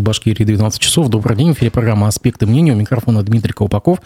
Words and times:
В 0.00 0.02
Башкирии 0.02 0.44
12 0.44 0.80
часов. 0.80 1.08
Добрый 1.08 1.36
день. 1.36 1.52
В 1.52 1.58
эфире 1.58 1.70
программа 1.70 2.08
«Аспекты 2.08 2.46
мнения». 2.46 2.72
У 2.72 2.74
микрофона 2.74 3.22
Дмитрий 3.22 3.52
Колпаков. 3.52 4.00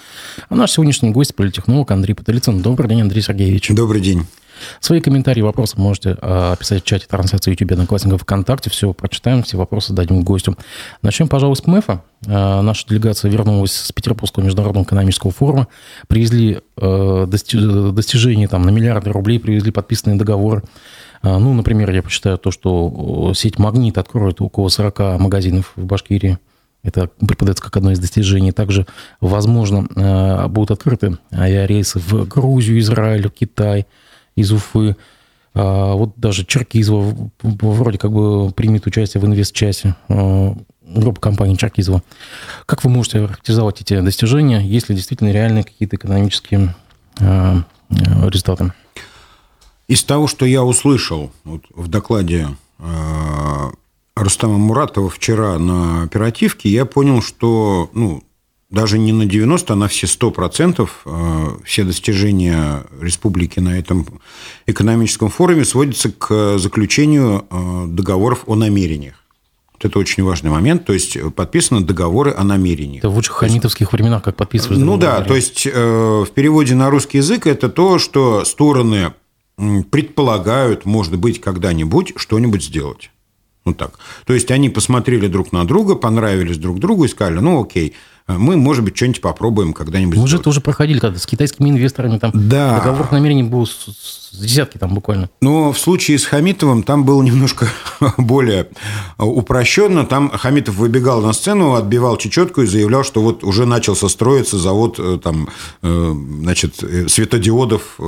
А 0.48 0.56
наш 0.56 0.72
сегодняшний 0.72 1.10
гость– 1.10 1.34
политехнолог 1.36 1.88
Андрей 1.92 2.14
Потылицын. 2.14 2.60
Добрый 2.62 2.88
день, 2.88 3.02
Андрей 3.02 3.22
Сергеевич. 3.22 3.68
Добрый 3.70 4.00
день. 4.00 4.26
Свои 4.80 5.00
комментарии, 5.00 5.40
вопросы 5.40 5.78
можете 5.78 6.16
э, 6.20 6.56
писать 6.58 6.82
в 6.82 6.84
чате 6.84 7.06
трансляции 7.08 7.52
YouTube 7.52 7.72
Одноклассников 7.72 8.22
ВКонтакте. 8.22 8.70
Все 8.70 8.92
прочитаем, 8.92 9.44
все 9.44 9.56
вопросы 9.56 9.92
дадим 9.92 10.22
гостю. 10.22 10.56
Начнем, 11.00 11.28
пожалуй, 11.28 11.54
с 11.54 11.60
ПМЭФа. 11.60 12.02
Э, 12.26 12.60
наша 12.60 12.88
делегация 12.88 13.30
вернулась 13.30 13.72
с 13.72 13.92
Петербургского 13.92 14.42
международного 14.42 14.84
экономического 14.84 15.32
форума. 15.32 15.68
Привезли 16.08 16.58
э, 16.76 17.26
дости- 17.28 17.92
достижения 17.92 18.48
там, 18.48 18.62
на 18.62 18.70
миллиарды 18.70 19.12
рублей, 19.12 19.38
привезли 19.38 19.70
подписанные 19.70 20.18
договоры. 20.18 20.64
Э, 21.24 21.38
ну, 21.38 21.52
например, 21.54 21.90
я 21.90 22.02
почитаю 22.02 22.38
то, 22.38 22.50
что 22.50 23.32
сеть 23.34 23.58
«Магнит» 23.58 23.98
откроет 23.98 24.40
около 24.40 24.68
40 24.68 25.18
магазинов 25.18 25.72
в 25.74 25.84
Башкирии. 25.84 26.38
Это 26.82 27.08
преподается 27.26 27.64
как 27.64 27.76
одно 27.76 27.92
из 27.92 27.98
достижений. 27.98 28.52
Также, 28.52 28.86
возможно, 29.20 30.48
будут 30.48 30.70
открыты 30.70 31.16
авиарейсы 31.32 31.98
в 31.98 32.28
Грузию, 32.28 32.78
Израиль, 32.78 33.30
Китай– 33.30 33.86
из 34.36 34.52
Уфы. 34.52 34.96
А 35.54 35.94
вот 35.94 36.14
даже 36.16 36.44
Черкизова 36.44 37.30
вроде 37.42 37.98
как 37.98 38.12
бы 38.12 38.50
примет 38.50 38.86
участие 38.86 39.20
в 39.20 39.26
инвест-часе 39.26 39.94
а, 40.08 40.56
группа 40.82 41.20
компаний 41.20 41.56
Черкизова. 41.56 42.02
Как 42.66 42.82
вы 42.82 42.90
можете 42.90 43.26
характеризовать 43.26 43.80
эти 43.80 44.00
достижения? 44.00 44.60
Есть 44.60 44.88
ли 44.88 44.96
действительно 44.96 45.30
реальные 45.30 45.62
какие-то 45.62 45.94
экономические 45.94 46.74
а, 47.20 47.62
результаты? 47.88 48.72
Из 49.88 50.02
того, 50.04 50.26
что 50.26 50.46
я 50.46 50.64
услышал 50.64 51.30
вот 51.44 51.62
в 51.74 51.88
докладе 51.88 52.48
Рустама 54.16 54.58
Муратова 54.58 55.10
вчера 55.10 55.58
на 55.58 56.02
оперативке, 56.04 56.68
я 56.68 56.84
понял, 56.84 57.20
что 57.20 57.90
ну, 57.92 58.22
даже 58.70 58.98
не 58.98 59.12
на 59.12 59.26
90, 59.26 59.72
а 59.72 59.76
на 59.76 59.88
все 59.88 60.06
100% 60.06 60.88
э, 61.04 61.48
все 61.64 61.84
достижения 61.84 62.84
республики 63.00 63.60
на 63.60 63.78
этом 63.78 64.06
экономическом 64.66 65.30
форуме 65.30 65.64
сводятся 65.64 66.12
к 66.12 66.58
заключению 66.58 67.46
э, 67.50 67.84
договоров 67.88 68.44
о 68.46 68.54
намерениях. 68.54 69.14
Вот 69.72 69.84
это 69.84 69.98
очень 69.98 70.22
важный 70.22 70.50
момент. 70.50 70.84
То 70.84 70.92
есть 70.92 71.16
подписаны 71.34 71.80
договоры 71.80 72.32
о 72.36 72.44
намерениях. 72.44 72.98
Это 72.98 73.10
в 73.10 73.16
лучших 73.16 73.34
хамитовских 73.36 73.92
временах, 73.92 74.22
как 74.22 74.36
подписывали. 74.36 74.78
Ну 74.78 74.96
да, 74.96 75.22
то 75.22 75.34
есть 75.34 75.66
э, 75.66 75.70
в 75.72 76.30
переводе 76.32 76.74
на 76.74 76.90
русский 76.90 77.18
язык 77.18 77.46
это 77.46 77.68
то, 77.68 77.98
что 77.98 78.44
стороны 78.44 79.12
предполагают, 79.56 80.84
может 80.84 81.18
быть, 81.18 81.40
когда-нибудь 81.40 82.14
что-нибудь 82.16 82.64
сделать. 82.64 83.10
Вот 83.64 83.78
так. 83.78 83.98
То 84.26 84.34
есть 84.34 84.50
они 84.50 84.68
посмотрели 84.68 85.26
друг 85.26 85.52
на 85.52 85.66
друга, 85.66 85.94
понравились 85.94 86.58
друг 86.58 86.78
другу 86.78 87.04
и 87.04 87.08
сказали, 87.08 87.38
ну 87.38 87.62
окей, 87.62 87.94
мы, 88.26 88.56
может 88.56 88.84
быть, 88.84 88.96
что-нибудь 88.96 89.20
попробуем 89.20 89.72
когда-нибудь. 89.72 90.18
Мы 90.18 90.26
же 90.28 90.38
это 90.38 90.48
уже 90.48 90.60
проходили 90.60 90.98
когда 90.98 91.18
с 91.18 91.26
китайскими 91.26 91.70
инвесторами. 91.70 92.18
Там 92.18 92.30
да. 92.34 92.78
договор 92.78 93.12
намерений 93.12 93.42
был 93.42 93.66
с 93.66 94.34
десятки 94.40 94.78
там 94.78 94.94
буквально. 94.94 95.30
Но 95.40 95.72
в 95.72 95.78
случае 95.78 96.18
с 96.18 96.24
Хамитовым 96.24 96.82
там 96.82 97.04
было 97.04 97.22
немножко 97.22 97.68
более 98.18 98.68
упрощенно. 99.18 100.04
Там 100.04 100.30
Хамитов 100.30 100.76
выбегал 100.76 101.20
на 101.20 101.32
сцену, 101.32 101.74
отбивал 101.74 102.16
чечетку 102.16 102.62
и 102.62 102.66
заявлял, 102.66 103.04
что 103.04 103.22
вот 103.22 103.44
уже 103.44 103.66
начался 103.66 104.08
строиться 104.08 104.58
завод 104.58 104.96
э, 104.98 105.18
там, 105.22 105.48
э, 105.82 106.14
значит, 106.40 106.82
э, 106.82 107.08
светодиодов 107.08 107.98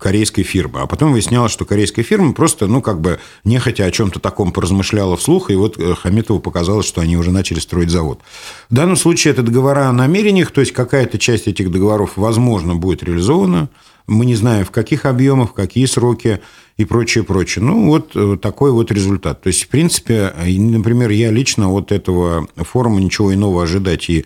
корейской 0.00 0.42
фирмы. 0.42 0.80
А 0.80 0.86
потом 0.86 1.12
выяснялось, 1.12 1.52
что 1.52 1.64
корейская 1.64 2.02
фирма 2.02 2.32
просто, 2.32 2.66
ну, 2.66 2.80
как 2.80 3.00
бы 3.00 3.18
нехотя 3.44 3.84
о 3.84 3.90
чем-то 3.90 4.20
таком 4.20 4.52
поразмышляла 4.52 5.16
вслух, 5.16 5.50
и 5.50 5.54
вот 5.54 5.76
Хамитову 5.98 6.40
показалось, 6.40 6.86
что 6.86 7.00
они 7.00 7.16
уже 7.16 7.30
начали 7.30 7.58
строить 7.58 7.90
завод. 7.90 8.20
В 8.70 8.74
данном 8.74 8.96
случае 8.96 9.15
это 9.24 9.42
договора 9.42 9.88
о 9.88 9.92
намерениях, 9.92 10.50
то 10.50 10.60
есть 10.60 10.72
какая-то 10.72 11.18
часть 11.18 11.48
этих 11.48 11.70
договоров, 11.70 12.12
возможно, 12.16 12.74
будет 12.74 13.02
реализована, 13.02 13.70
мы 14.06 14.24
не 14.26 14.34
знаем, 14.34 14.64
в 14.64 14.70
каких 14.70 15.04
объемах, 15.04 15.50
в 15.50 15.54
какие 15.54 15.86
сроки 15.86 16.40
и 16.76 16.84
прочее, 16.84 17.24
прочее. 17.24 17.64
Ну, 17.64 17.86
вот 17.86 18.12
э, 18.14 18.36
такой 18.40 18.70
вот 18.70 18.92
результат. 18.92 19.42
То 19.42 19.48
есть, 19.48 19.64
в 19.64 19.68
принципе, 19.68 20.32
например, 20.46 21.10
я 21.10 21.30
лично 21.30 21.72
от 21.72 21.90
этого 21.90 22.46
форума 22.56 23.00
ничего 23.00 23.34
иного 23.34 23.62
ожидать 23.62 24.08
и 24.10 24.24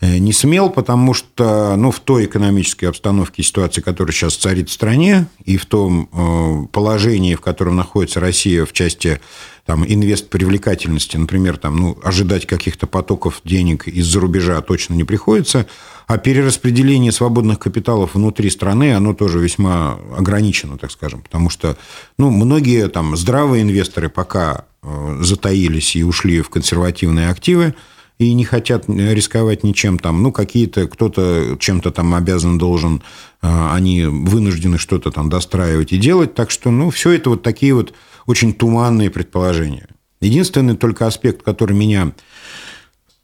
э, 0.00 0.18
не 0.18 0.32
смел, 0.32 0.70
потому 0.70 1.14
что 1.14 1.74
ну, 1.76 1.90
в 1.90 2.00
той 2.00 2.26
экономической 2.26 2.86
обстановке 2.86 3.42
ситуации, 3.42 3.80
которая 3.80 4.12
сейчас 4.12 4.36
царит 4.36 4.68
в 4.68 4.72
стране, 4.72 5.26
и 5.44 5.56
в 5.56 5.66
том 5.66 6.08
э, 6.12 6.66
положении, 6.72 7.34
в 7.34 7.40
котором 7.40 7.76
находится 7.76 8.20
Россия 8.20 8.66
в 8.66 8.72
части 8.72 9.20
там, 9.66 9.84
инвест-привлекательности, 9.86 11.16
например, 11.16 11.56
там, 11.56 11.76
ну, 11.76 11.98
ожидать 12.02 12.46
каких-то 12.46 12.86
потоков 12.86 13.40
денег 13.44 13.88
из-за 13.88 14.20
рубежа 14.20 14.60
точно 14.60 14.94
не 14.94 15.04
приходится– 15.04 15.66
а 16.06 16.18
перераспределение 16.18 17.12
свободных 17.12 17.58
капиталов 17.58 18.14
внутри 18.14 18.50
страны, 18.50 18.94
оно 18.94 19.14
тоже 19.14 19.38
весьма 19.38 19.98
ограничено, 20.16 20.76
так 20.76 20.90
скажем. 20.90 21.22
Потому 21.22 21.48
что 21.48 21.76
ну, 22.18 22.30
многие 22.30 22.88
там, 22.88 23.16
здравые 23.16 23.62
инвесторы 23.62 24.08
пока 24.08 24.66
э, 24.82 25.18
затаились 25.20 25.96
и 25.96 26.04
ушли 26.04 26.42
в 26.42 26.50
консервативные 26.50 27.30
активы, 27.30 27.74
и 28.18 28.32
не 28.32 28.44
хотят 28.44 28.88
рисковать 28.88 29.64
ничем 29.64 29.98
там. 29.98 30.22
Ну, 30.22 30.32
какие-то, 30.32 30.86
кто-то 30.86 31.56
чем-то 31.58 31.90
там 31.90 32.14
обязан, 32.14 32.58
должен, 32.58 33.02
э, 33.42 33.68
они 33.72 34.04
вынуждены 34.04 34.78
что-то 34.78 35.10
там 35.10 35.28
достраивать 35.28 35.92
и 35.92 35.98
делать. 35.98 36.34
Так 36.34 36.50
что, 36.50 36.70
ну, 36.70 36.90
все 36.90 37.10
это 37.12 37.30
вот 37.30 37.42
такие 37.42 37.74
вот 37.74 37.92
очень 38.26 38.52
туманные 38.52 39.10
предположения. 39.10 39.88
Единственный 40.20 40.76
только 40.76 41.06
аспект, 41.06 41.42
который 41.42 41.76
меня 41.76 42.12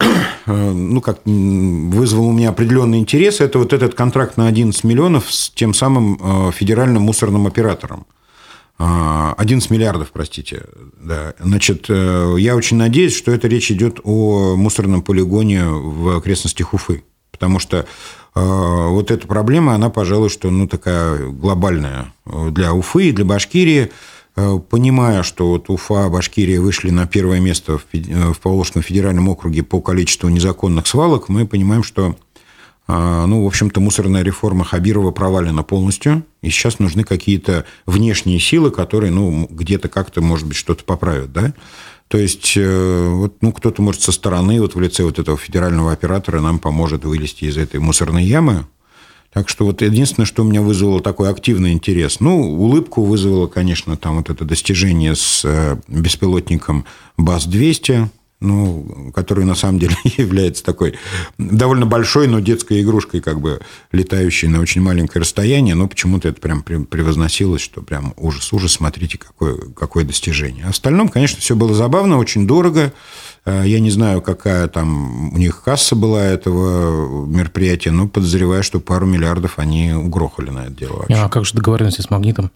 Э, 0.47 0.73
ну, 0.73 1.01
как 1.01 1.21
вызвал 1.25 2.29
у 2.29 2.33
меня 2.33 2.49
определенный 2.51 2.99
интерес, 2.99 3.41
это 3.41 3.59
вот 3.59 3.73
этот 3.73 3.95
контракт 3.95 4.37
на 4.37 4.49
11 4.49 4.85
миллионов 4.85 5.33
с 5.33 5.51
тем 5.51 5.75
самым 5.75 6.19
э, 6.21 6.53
федеральным 6.53 7.03
мусорным 7.03 7.47
оператором. 7.47 8.07
11 8.81 9.71
э, 9.71 9.75
миллиардов, 9.75 10.11
простите. 10.13 10.65
Да. 11.01 11.35
Значит, 11.39 11.89
я 11.89 12.57
очень 12.57 12.77
надеюсь, 12.77 13.15
что 13.15 13.31
это 13.31 13.47
речь 13.49 13.71
идет 13.71 14.01
о 14.05 14.57
мусорном 14.57 15.03
полигоне 15.03 15.67
в 15.67 16.17
окрестностях 16.17 16.73
Уфы. 16.73 17.05
Потому 17.31 17.59
что 17.59 17.87
вот 18.35 19.11
эта 19.11 19.27
проблема, 19.27 19.75
она, 19.75 19.91
пожалуй, 19.91 20.29
что 20.29 20.51
ну, 20.51 20.69
такая 20.69 21.27
глобальная 21.27 22.13
для 22.25 22.75
Уфы 22.75 23.09
и 23.09 23.13
для 23.13 23.25
Башкирии. 23.25 23.91
Э, 24.37 24.59
понимая, 24.59 25.23
что 25.23 25.49
вот 25.49 25.69
Уфа, 25.69 26.09
Башкирия 26.09 26.61
вышли 26.61 26.91
на 26.91 27.07
первое 27.07 27.41
место 27.41 27.79
в 27.79 27.85
э, 27.93 28.33
Поволжском 28.41 28.83
федеральном 28.83 29.29
округе 29.29 29.63
по 29.63 29.81
количеству 29.81 30.29
незаконных 30.29 30.87
свалок, 30.87 31.29
мы 31.29 31.47
понимаем, 31.47 31.83
что 31.83 32.11
э, 32.11 32.30
ну, 33.27 33.45
в 33.45 33.47
общем-то, 33.47 33.81
мусорная 33.81 34.23
реформа 34.23 34.65
Хабирова 34.65 35.11
провалена 35.11 35.63
полностью, 35.63 36.25
и 36.43 36.51
сейчас 36.51 36.79
нужны 36.79 37.05
какие-то 37.05 37.65
внешние 37.87 38.41
силы, 38.41 38.71
которые, 38.71 39.11
ну, 39.11 39.47
где-то 39.51 39.89
как-то, 39.89 40.21
может 40.21 40.47
быть, 40.47 40.57
что-то 40.57 40.85
поправят, 40.85 41.33
да? 41.33 41.53
То 42.09 42.19
есть, 42.19 42.57
вот, 42.57 43.37
ну, 43.41 43.53
кто-то, 43.53 43.83
может, 43.83 44.03
со 44.03 44.13
стороны, 44.13 44.61
вот 44.61 44.75
в 44.75 44.81
лице 44.81 45.05
вот 45.05 45.19
этого 45.19 45.37
федерального 45.37 45.93
оператора 45.93 46.41
нам 46.41 46.59
поможет 46.59 47.05
вылезти 47.05 47.45
из 47.45 47.57
этой 47.57 47.79
мусорной 47.79 48.25
ямы, 48.25 48.67
так 49.33 49.49
что 49.49 49.65
вот 49.65 49.81
единственное, 49.81 50.27
что 50.27 50.43
у 50.43 50.45
меня 50.45 50.61
вызвало 50.61 51.01
такой 51.01 51.31
активный 51.31 51.73
интерес. 51.73 52.19
Ну, 52.19 52.41
улыбку 52.41 53.05
вызвало, 53.05 53.47
конечно, 53.47 53.97
там 53.97 54.17
вот 54.17 54.29
это 54.29 54.45
достижение 54.45 55.15
с 55.15 55.43
э, 55.45 55.77
беспилотником 55.87 56.85
БАС-200, 57.17 58.09
ну, 58.41 59.13
который 59.15 59.45
на 59.45 59.55
самом 59.55 59.79
деле 59.79 59.97
является 60.17 60.65
такой 60.65 60.95
довольно 61.39 61.87
большой, 61.87 62.27
но 62.27 62.41
детской 62.41 62.83
игрушкой, 62.83 63.21
как 63.21 63.41
бы 63.41 63.61
летающей 63.93 64.49
на 64.49 64.61
очень 64.61 64.81
маленькое 64.81 65.21
расстояние, 65.21 65.75
но 65.75 65.87
почему-то 65.89 66.29
это 66.29 66.41
прям 66.41 66.63
превозносилось, 66.63 67.61
что 67.61 67.83
прям 67.83 68.15
ужас-ужас, 68.17 68.73
смотрите, 68.73 69.19
какое, 69.19 69.57
какое 69.77 70.05
достижение. 70.05 70.67
В 70.67 70.71
остальном, 70.71 71.09
конечно, 71.09 71.39
все 71.41 71.55
было 71.55 71.75
забавно, 71.75 72.19
очень 72.19 72.47
дорого. 72.47 72.93
Э, 73.45 73.63
я 73.67 73.81
не 73.81 73.91
знаю, 73.91 74.23
какая 74.23 74.69
там 74.69 75.33
у 75.35 75.39
них 75.39 75.63
касса 75.63 75.95
была 75.95 76.23
этого 76.25 77.27
мероприятия, 77.27 77.91
но 77.91 78.09
подозреваю, 78.09 78.63
что 78.63 78.81
пару 78.81 79.07
миллиардов 79.07 79.59
они 79.59 79.93
угрохали 79.93 80.51
на 80.51 80.67
это 80.67 80.73
дело. 80.73 80.97
Вообще. 80.99 81.15
А 81.15 81.29
как 81.29 81.45
же 81.45 81.55
договоренности 81.55 82.01
с 82.01 82.11
«Магнитом»? 82.11 82.51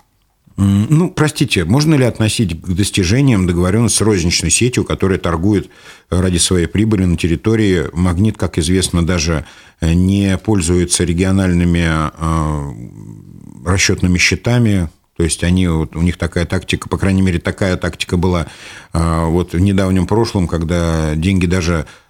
Ну, 0.56 1.10
простите, 1.10 1.64
можно 1.64 1.94
ли 1.96 2.04
относить 2.04 2.60
к 2.60 2.68
достижениям 2.68 3.46
договоренность 3.46 3.96
с 3.96 4.00
розничной 4.00 4.50
сетью, 4.50 4.84
которая 4.84 5.18
торгует 5.18 5.68
ради 6.10 6.38
своей 6.38 6.66
прибыли 6.66 7.04
на 7.04 7.16
территории? 7.16 7.86
«Магнит», 7.92 8.36
как 8.38 8.58
известно, 8.58 9.04
даже 9.04 9.46
не 9.80 10.38
пользуется 10.38 11.02
региональными 11.02 11.84
э, 11.84 13.68
расчетными 13.68 14.18
счетами, 14.18 14.88
то 15.16 15.22
есть 15.22 15.44
они, 15.44 15.68
вот, 15.68 15.94
у 15.96 16.02
них 16.02 16.16
такая 16.16 16.44
тактика, 16.44 16.88
по 16.88 16.98
крайней 16.98 17.22
мере, 17.22 17.38
такая 17.38 17.76
тактика 17.76 18.16
была 18.16 18.46
а, 18.92 19.26
вот 19.26 19.52
в 19.52 19.60
недавнем 19.60 20.06
прошлом, 20.06 20.48
когда 20.48 21.14
деньги 21.14 21.46
даже 21.46 21.74
э, 21.84 22.03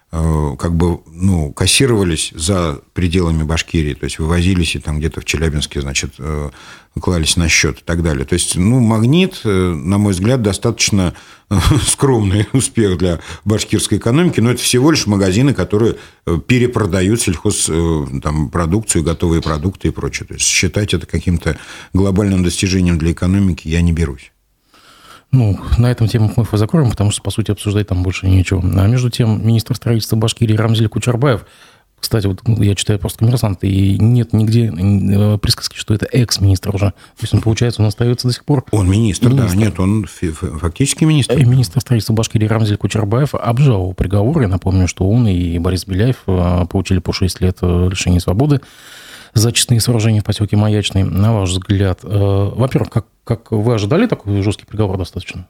как 0.57 0.75
бы, 0.75 1.01
ну, 1.07 1.51
кассировались 1.51 2.31
за 2.33 2.79
пределами 2.93 3.43
Башкирии, 3.43 3.93
то 3.93 4.05
есть 4.05 4.19
вывозились 4.19 4.75
и 4.75 4.79
там 4.79 4.99
где-то 4.99 5.19
в 5.19 5.25
Челябинске, 5.25 5.81
значит, 5.81 6.13
э, 6.19 6.51
клались 6.99 7.35
на 7.35 7.49
счет 7.49 7.79
и 7.79 7.83
так 7.83 8.01
далее. 8.01 8.25
То 8.25 8.33
есть, 8.33 8.55
ну, 8.55 8.79
«Магнит», 8.79 9.41
на 9.43 9.97
мой 9.97 10.13
взгляд, 10.13 10.41
достаточно 10.41 11.13
скромный 11.85 12.47
успех 12.53 12.97
для 12.97 13.19
башкирской 13.43 13.97
экономики, 13.97 14.39
но 14.39 14.51
это 14.51 14.61
всего 14.61 14.91
лишь 14.91 15.05
магазины, 15.05 15.53
которые 15.53 15.95
перепродают 16.47 17.21
сельхоз 17.21 17.69
там, 18.23 18.49
продукцию, 18.49 19.03
готовые 19.03 19.41
продукты 19.41 19.89
и 19.89 19.91
прочее. 19.91 20.27
То 20.27 20.35
есть 20.35 20.45
считать 20.45 20.93
это 20.93 21.05
каким-то 21.05 21.57
глобальным 21.93 22.43
достижением 22.43 22.97
для 22.97 23.11
экономики 23.11 23.67
я 23.67 23.81
не 23.81 23.91
берусь. 23.91 24.31
Ну, 25.35 25.59
на 25.77 25.91
этом 25.91 26.07
тему 26.07 26.31
мы 26.35 26.45
закроем, 26.57 26.89
потому 26.89 27.11
что, 27.11 27.21
по 27.21 27.29
сути, 27.29 27.51
обсуждать 27.51 27.87
там 27.87 28.03
больше 28.03 28.27
нечего. 28.27 28.61
А 28.81 28.87
между 28.87 29.09
тем, 29.09 29.45
министр 29.45 29.75
строительства 29.75 30.15
Башкирии 30.15 30.55
Рамзель 30.55 30.87
Кучербаев, 30.87 31.45
кстати, 31.99 32.27
вот 32.27 32.41
я 32.47 32.75
читаю 32.75 32.99
просто 32.99 33.19
коммерсант, 33.19 33.63
и 33.63 33.97
нет 33.99 34.31
нигде 34.31 34.67
э, 34.67 35.37
присказки, 35.39 35.75
что 35.75 35.93
это 35.93 36.05
экс-министр 36.05 36.75
уже. 36.75 36.85
То 36.87 37.21
есть 37.21 37.33
он, 37.33 37.41
получается, 37.41 37.81
он 37.81 37.87
остается 37.87 38.27
до 38.27 38.33
сих 38.33 38.45
пор... 38.45 38.63
Он 38.71 38.89
министр, 38.89 39.29
министр. 39.29 39.47
да, 39.49 39.55
нет, 39.55 39.79
он 39.79 40.05
фактически 40.05 41.03
министр. 41.03 41.33
Э, 41.33 41.43
министр 41.43 41.81
строительства 41.81 42.13
Башкирии 42.13 42.47
Рамзель 42.47 42.77
Кучербаев 42.77 43.33
обжаловал 43.33 43.93
приговор. 43.93 44.41
Я 44.41 44.47
напомню, 44.47 44.87
что 44.87 45.09
он 45.09 45.27
и 45.27 45.57
Борис 45.57 45.85
Беляев 45.85 46.17
э, 46.27 46.65
получили 46.69 46.99
по 46.99 47.11
6 47.11 47.41
лет 47.41 47.57
лишения 47.61 48.19
свободы 48.19 48.61
за 49.33 49.51
честные 49.51 49.81
сооружения 49.81 50.21
в 50.21 50.25
поселке 50.25 50.55
Маячный. 50.55 51.03
На 51.03 51.33
ваш 51.33 51.49
взгляд, 51.49 51.99
во-первых, 52.03 52.89
как 52.89 53.05
как 53.25 53.51
вы 53.51 53.73
ожидали 53.73 54.07
такой 54.07 54.41
жесткий 54.41 54.65
приговор 54.65 54.97
достаточно? 54.97 55.47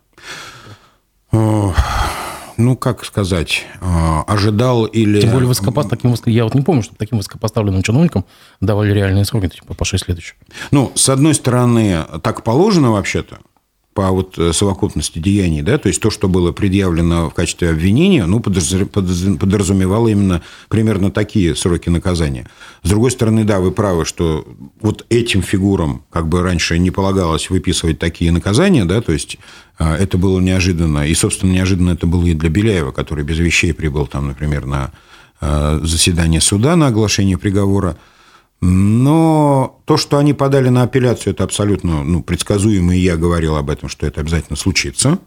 ну, 2.58 2.78
как 2.78 3.04
сказать, 3.04 3.66
ожидал 4.28 4.86
или... 4.86 5.20
Тем 5.20 5.32
более 5.32 5.48
высокопост, 5.48 5.90
таким, 5.90 6.16
я 6.26 6.46
вот 6.46 6.56
не 6.56 6.62
помню, 6.62 6.82
что 6.82 6.96
таким 6.96 7.18
высокопоставленным 7.18 7.84
чиновникам 7.84 8.26
давали 8.62 8.94
реальные 8.94 9.26
сроки, 9.26 9.50
типа 9.50 9.74
по 9.74 9.84
6 9.84 10.08
лет 10.08 10.18
еще. 10.18 10.36
Ну, 10.72 10.92
с 10.96 11.10
одной 11.10 11.34
стороны, 11.34 12.06
так 12.24 12.44
положено 12.44 12.92
вообще-то, 12.92 13.40
по 13.96 14.12
вот 14.12 14.38
э, 14.38 14.52
совокупности 14.52 15.20
деяний, 15.20 15.62
да, 15.62 15.78
то 15.78 15.88
есть 15.88 16.02
то, 16.02 16.10
что 16.10 16.28
было 16.28 16.52
предъявлено 16.52 17.30
в 17.30 17.34
качестве 17.34 17.70
обвинения, 17.70 18.26
ну, 18.26 18.42
подразумевало 18.42 20.10
именно 20.10 20.42
примерно 20.68 21.12
такие 21.12 21.56
сроки 21.56 21.88
наказания. 21.88 22.46
С 22.84 22.90
другой 22.90 23.12
стороны, 23.12 23.46
да, 23.46 23.62
вы 23.62 23.72
правы, 23.72 24.04
что 24.04 24.46
вот 24.82 25.06
этим 25.08 25.42
фигурам 25.42 26.04
как 26.10 26.28
бы 26.28 26.42
раньше 26.42 26.78
не 26.78 26.92
полагалось 26.92 27.50
выписывать 27.50 27.98
такие 27.98 28.34
наказания, 28.34 28.84
да, 28.84 29.00
то 29.00 29.14
есть 29.14 29.38
а, 29.78 29.96
это 29.96 30.18
было 30.18 30.42
неожиданно, 30.42 31.08
и, 31.08 31.14
собственно, 31.16 31.54
неожиданно 31.54 31.92
это 31.92 32.06
было 32.06 32.26
и 32.26 32.34
для 32.34 32.50
Беляева, 32.50 32.92
который 32.92 33.24
без 33.24 33.40
вещей 33.40 33.74
прибыл 33.74 34.08
там, 34.08 34.28
например, 34.28 34.66
на 34.66 34.92
а, 35.40 35.80
заседание 35.82 36.42
суда 36.42 36.76
на 36.76 36.88
оглашение 36.88 37.38
приговора– 37.38 37.96
но 38.62 39.82
то, 39.86 39.98
что 39.98 40.18
они 40.18 40.34
подали 40.34 40.70
на 40.70 40.84
апелляцию, 40.84 41.34
это 41.34 41.44
абсолютно 41.44 42.04
ну, 42.04 42.24
предсказуемо, 42.24 42.96
и 42.96 43.00
я 43.00 43.18
говорил 43.18 43.56
об 43.56 43.70
этом, 43.70 43.90
что 43.90 44.08
это 44.08 44.22
обязательно 44.22 44.56
случится. 44.56 45.20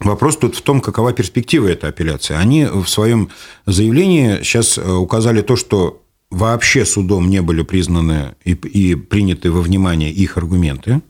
Вопрос 0.00 0.36
тут 0.36 0.56
в 0.56 0.62
том, 0.62 0.80
какова 0.80 1.12
перспектива 1.12 1.68
этой 1.68 1.90
апелляции. 1.90 2.34
Они 2.34 2.64
в 2.64 2.86
своем 2.86 3.28
заявлении 3.66 4.42
сейчас 4.42 4.76
э, 4.76 4.92
указали 4.92 5.42
то, 5.42 5.54
что 5.56 6.02
вообще 6.30 6.84
судом 6.84 7.28
не 7.28 7.42
были 7.42 7.62
признаны 7.62 8.34
и, 8.44 8.52
и 8.52 8.94
приняты 8.94 9.52
во 9.52 9.60
внимание 9.60 10.10
их 10.10 10.36
аргументы, 10.36 11.02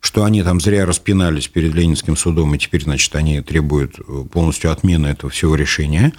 что 0.00 0.24
они 0.24 0.42
там 0.42 0.60
зря 0.60 0.86
распинались 0.86 1.48
перед 1.48 1.74
Ленинским 1.74 2.16
судом, 2.16 2.54
и 2.54 2.58
теперь, 2.58 2.82
значит, 2.82 3.14
они 3.14 3.40
требуют 3.40 3.98
э, 3.98 4.24
полностью 4.32 4.72
отмены 4.72 5.08
этого 5.08 5.30
всего 5.30 5.54
решения. 5.54 6.12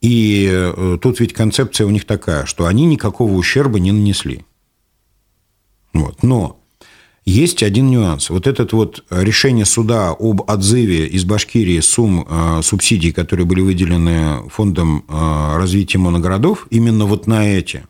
И 0.00 0.48
э, 0.50 0.98
тут 1.00 1.20
ведь 1.20 1.32
концепция 1.32 1.86
у 1.86 1.90
них 1.90 2.04
такая, 2.04 2.46
что 2.46 2.66
они 2.66 2.84
никакого 2.86 3.32
ущерба 3.32 3.78
не 3.78 3.92
нанесли. 3.92 4.44
Вот. 5.92 6.22
Но 6.22 6.60
есть 7.24 7.62
один 7.62 7.90
нюанс. 7.90 8.30
Вот 8.30 8.46
это 8.46 8.68
вот 8.76 9.04
решение 9.10 9.64
суда 9.64 10.10
об 10.10 10.48
отзыве 10.48 11.06
из 11.06 11.24
Башкирии 11.24 11.80
сумм 11.80 12.26
э, 12.28 12.60
субсидий, 12.62 13.12
которые 13.12 13.46
были 13.46 13.62
выделены 13.62 14.48
фондом 14.50 15.04
э, 15.08 15.56
развития 15.56 15.98
моногородов, 15.98 16.66
именно 16.70 17.06
вот 17.06 17.26
на 17.26 17.48
эти 17.48 17.84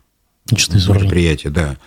предприятия, 0.45 1.49
да. 1.49 1.77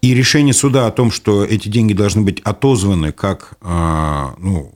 И 0.00 0.14
решение 0.14 0.54
суда 0.54 0.86
о 0.86 0.90
том, 0.90 1.10
что 1.12 1.44
эти 1.44 1.68
деньги 1.68 1.92
должны 1.92 2.22
быть 2.22 2.40
отозваны 2.40 3.12
как 3.12 3.58
ну, 3.60 4.75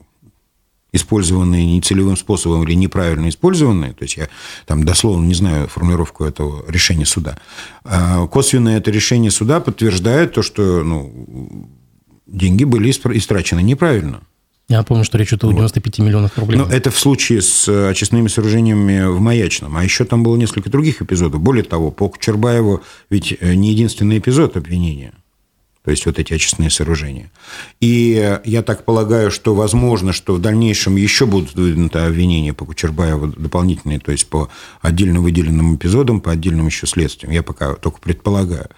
использованные 0.93 1.65
нецелевым 1.65 2.17
способом 2.17 2.63
или 2.63 2.73
неправильно 2.73 3.29
использованные, 3.29 3.93
то 3.93 4.03
есть 4.03 4.17
я 4.17 4.27
там 4.65 4.83
дословно 4.83 5.25
не 5.25 5.33
знаю 5.33 5.67
формулировку 5.67 6.25
этого 6.25 6.69
решения 6.69 7.05
суда, 7.05 7.37
а 7.83 8.27
косвенно 8.27 8.69
это 8.69 8.91
решение 8.91 9.31
суда 9.31 9.59
подтверждает 9.59 10.33
то, 10.33 10.41
что 10.41 10.83
ну, 10.83 11.69
деньги 12.27 12.63
были 12.63 12.89
истрачены 12.89 13.61
неправильно. 13.61 14.21
Я 14.67 14.83
помню, 14.83 15.03
что 15.03 15.17
речь 15.17 15.29
идет 15.29 15.43
о 15.43 15.49
95 15.49 15.97
вот. 15.97 16.05
миллионах 16.05 16.37
рублей. 16.37 16.57
Но 16.57 16.65
это 16.65 16.91
в 16.91 16.97
случае 16.97 17.41
с 17.41 17.67
очистными 17.89 18.29
сооружениями 18.29 19.05
в 19.05 19.19
Маячном. 19.19 19.75
А 19.75 19.83
еще 19.83 20.05
там 20.05 20.23
было 20.23 20.37
несколько 20.37 20.69
других 20.69 21.01
эпизодов. 21.01 21.41
Более 21.41 21.65
того, 21.65 21.91
по 21.91 22.07
Кучербаеву 22.07 22.81
ведь 23.09 23.37
не 23.41 23.71
единственный 23.71 24.19
эпизод 24.19 24.55
обвинения 24.55 25.13
то 25.83 25.89
есть 25.89 26.05
вот 26.05 26.19
эти 26.19 26.33
очистные 26.33 26.69
сооружения. 26.69 27.31
И 27.79 28.39
я 28.45 28.61
так 28.61 28.85
полагаю, 28.85 29.31
что 29.31 29.55
возможно, 29.55 30.13
что 30.13 30.33
в 30.33 30.39
дальнейшем 30.39 30.95
еще 30.95 31.25
будут 31.25 31.55
выдвинуты 31.55 31.99
обвинения 31.99 32.53
по 32.53 32.65
Кучербаеву 32.65 33.27
дополнительные, 33.27 33.99
то 33.99 34.11
есть 34.11 34.27
по 34.27 34.49
отдельно 34.81 35.21
выделенным 35.21 35.75
эпизодам, 35.75 36.21
по 36.21 36.31
отдельным 36.31 36.67
еще 36.67 36.85
следствиям. 36.85 37.33
Я 37.33 37.41
пока 37.41 37.73
только 37.73 37.99
предполагаю. 37.99 38.69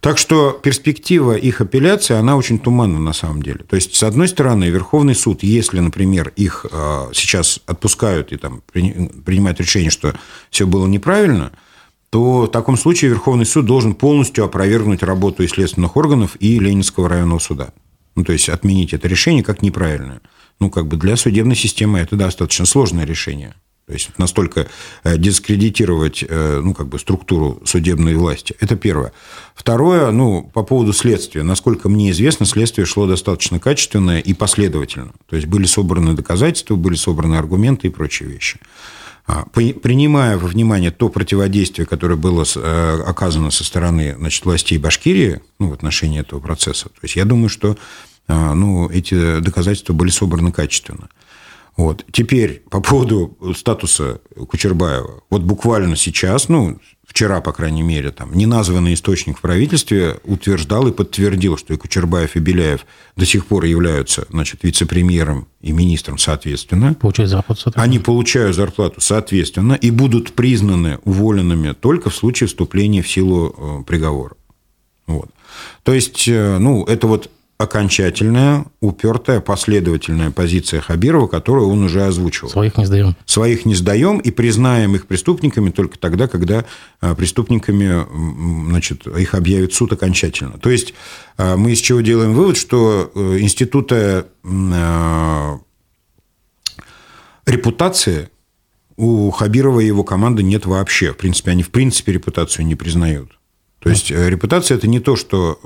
Так 0.00 0.18
что 0.18 0.52
перспектива 0.52 1.34
их 1.34 1.62
апелляции, 1.62 2.14
она 2.14 2.36
очень 2.36 2.58
туманна 2.58 2.98
на 2.98 3.14
самом 3.14 3.42
деле. 3.42 3.60
То 3.60 3.76
есть, 3.76 3.94
с 3.94 4.02
одной 4.02 4.28
стороны, 4.28 4.64
Верховный 4.64 5.14
суд, 5.14 5.42
если, 5.42 5.80
например, 5.80 6.32
их 6.36 6.66
э, 6.70 7.06
сейчас 7.14 7.60
отпускают 7.64 8.32
и 8.32 8.36
там 8.36 8.62
принимают 8.70 9.60
решение, 9.60 9.90
что 9.90 10.14
все 10.50 10.66
было 10.66 10.86
неправильно– 10.86 11.52
то 12.10 12.42
в 12.42 12.48
таком 12.48 12.76
случае 12.76 13.10
Верховный 13.10 13.46
суд 13.46 13.64
должен 13.64 13.94
полностью 13.94 14.44
опровергнуть 14.44 15.02
работу 15.02 15.42
и 15.42 15.48
следственных 15.48 15.96
органов, 15.96 16.36
и 16.40 16.58
Ленинского 16.58 17.08
районного 17.08 17.38
суда. 17.38 17.68
Ну, 18.16 18.24
то 18.24 18.32
есть 18.32 18.48
отменить 18.48 18.92
это 18.92 19.06
решение 19.06 19.44
как 19.44 19.62
неправильное. 19.62 20.20
Ну, 20.58 20.70
как 20.70 20.88
бы 20.88 20.96
для 20.96 21.16
судебной 21.16 21.56
системы 21.56 22.00
это 22.00 22.16
достаточно 22.16 22.66
сложное 22.66 23.06
решение. 23.06 23.54
То 23.86 23.94
есть 23.94 24.10
настолько 24.18 24.68
э, 25.02 25.18
дискредитировать 25.18 26.24
э, 26.28 26.60
ну, 26.62 26.74
как 26.74 26.88
бы 26.88 26.98
структуру 26.98 27.60
судебной 27.64 28.14
власти. 28.14 28.54
Это 28.60 28.76
первое. 28.76 29.12
Второе, 29.54 30.12
ну, 30.12 30.48
по 30.52 30.62
поводу 30.62 30.92
следствия. 30.92 31.42
Насколько 31.42 31.88
мне 31.88 32.10
известно, 32.10 32.46
следствие 32.46 32.86
шло 32.86 33.08
достаточно 33.08 33.58
качественное 33.58 34.20
и 34.20 34.32
последовательно. 34.32 35.12
То 35.28 35.34
есть 35.34 35.48
были 35.48 35.64
собраны 35.64 36.14
доказательства, 36.14 36.76
были 36.76 36.94
собраны 36.94 37.34
аргументы 37.34 37.88
и 37.88 37.90
прочие 37.90 38.28
вещи. 38.28 38.60
А, 39.26 39.44
принимая 39.52 40.38
во 40.38 40.48
внимание 40.48 40.90
то 40.90 41.08
противодействие, 41.08 41.86
которое 41.86 42.16
было 42.16 42.44
э, 42.56 43.02
оказано 43.06 43.50
со 43.50 43.64
стороны 43.64 44.16
значит, 44.16 44.44
властей 44.44 44.78
Башкирии 44.78 45.40
ну, 45.58 45.68
в 45.68 45.72
отношении 45.72 46.20
этого 46.20 46.40
процесса, 46.40 46.86
то 46.86 47.00
есть 47.02 47.16
я 47.16 47.24
думаю, 47.24 47.48
что 47.48 47.76
а, 48.26 48.54
ну, 48.54 48.88
эти 48.88 49.40
доказательства 49.40 49.92
были 49.92 50.10
собраны 50.10 50.52
качественно. 50.52 51.08
Вот. 51.76 52.04
Теперь 52.12 52.62
по 52.70 52.80
поводу 52.80 53.36
статуса 53.56 54.20
Кучербаева. 54.34 55.22
Вот 55.30 55.42
буквально 55.42 55.96
сейчас, 55.96 56.48
ну, 56.48 56.78
вчера, 57.06 57.40
по 57.40 57.52
крайней 57.52 57.82
мере, 57.82 58.10
там, 58.10 58.32
неназванный 58.34 58.94
источник 58.94 59.38
в 59.38 59.40
правительстве 59.40 60.20
утверждал 60.24 60.86
и 60.88 60.92
подтвердил, 60.92 61.56
что 61.56 61.74
и 61.74 61.76
Кучербаев, 61.76 62.36
и 62.36 62.38
Беляев 62.38 62.86
до 63.16 63.26
сих 63.26 63.46
пор 63.46 63.64
являются 63.64 64.26
значит, 64.30 64.62
вице-премьером 64.62 65.48
и 65.60 65.72
министром 65.72 66.18
соответственно. 66.18 66.94
Получают 66.94 67.30
зарплату 67.30 67.62
соответственно. 67.62 67.84
Они 67.84 67.98
получают 67.98 68.56
зарплату 68.56 69.00
соответственно 69.00 69.72
и 69.74 69.90
будут 69.90 70.32
признаны 70.34 70.98
уволенными 71.04 71.72
только 71.72 72.10
в 72.10 72.14
случае 72.14 72.46
вступления 72.46 73.02
в 73.02 73.10
силу 73.10 73.54
э, 73.56 73.84
приговора. 73.84 74.36
Вот. 75.06 75.30
То 75.82 75.92
есть, 75.92 76.28
э, 76.28 76.58
ну, 76.58 76.84
это 76.84 77.06
вот 77.06 77.30
окончательная, 77.60 78.64
упертая, 78.80 79.40
последовательная 79.40 80.30
позиция 80.30 80.80
Хабирова, 80.80 81.26
которую 81.26 81.68
он 81.68 81.84
уже 81.84 82.06
озвучивал. 82.06 82.48
Своих 82.48 82.78
не 82.78 82.86
сдаем. 82.86 83.16
Своих 83.26 83.66
не 83.66 83.74
сдаем 83.74 84.18
и 84.18 84.30
признаем 84.30 84.94
их 84.94 85.06
преступниками 85.06 85.68
только 85.68 85.98
тогда, 85.98 86.26
когда 86.26 86.64
а, 87.02 87.14
преступниками 87.14 88.06
значит, 88.70 89.06
их 89.06 89.34
объявит 89.34 89.74
суд 89.74 89.92
окончательно. 89.92 90.58
То 90.58 90.70
есть 90.70 90.94
а, 91.36 91.58
мы 91.58 91.72
из 91.72 91.80
чего 91.80 92.00
делаем 92.00 92.32
вывод, 92.32 92.56
что 92.56 93.12
э, 93.14 93.40
института 93.40 94.26
а, 94.42 95.58
репутации 97.44 98.30
у 98.96 99.30
Хабирова 99.30 99.80
и 99.80 99.86
его 99.86 100.02
команды 100.02 100.42
нет 100.42 100.64
вообще. 100.64 101.12
В 101.12 101.18
принципе, 101.18 101.50
они 101.50 101.62
в 101.62 101.70
принципе 101.70 102.12
репутацию 102.12 102.64
не 102.64 102.74
признают. 102.74 103.38
То 103.80 103.88
есть 103.88 104.10
э, 104.10 104.28
репутация 104.28 104.76
это 104.76 104.86
не 104.86 105.00
то, 105.00 105.16
что 105.16 105.58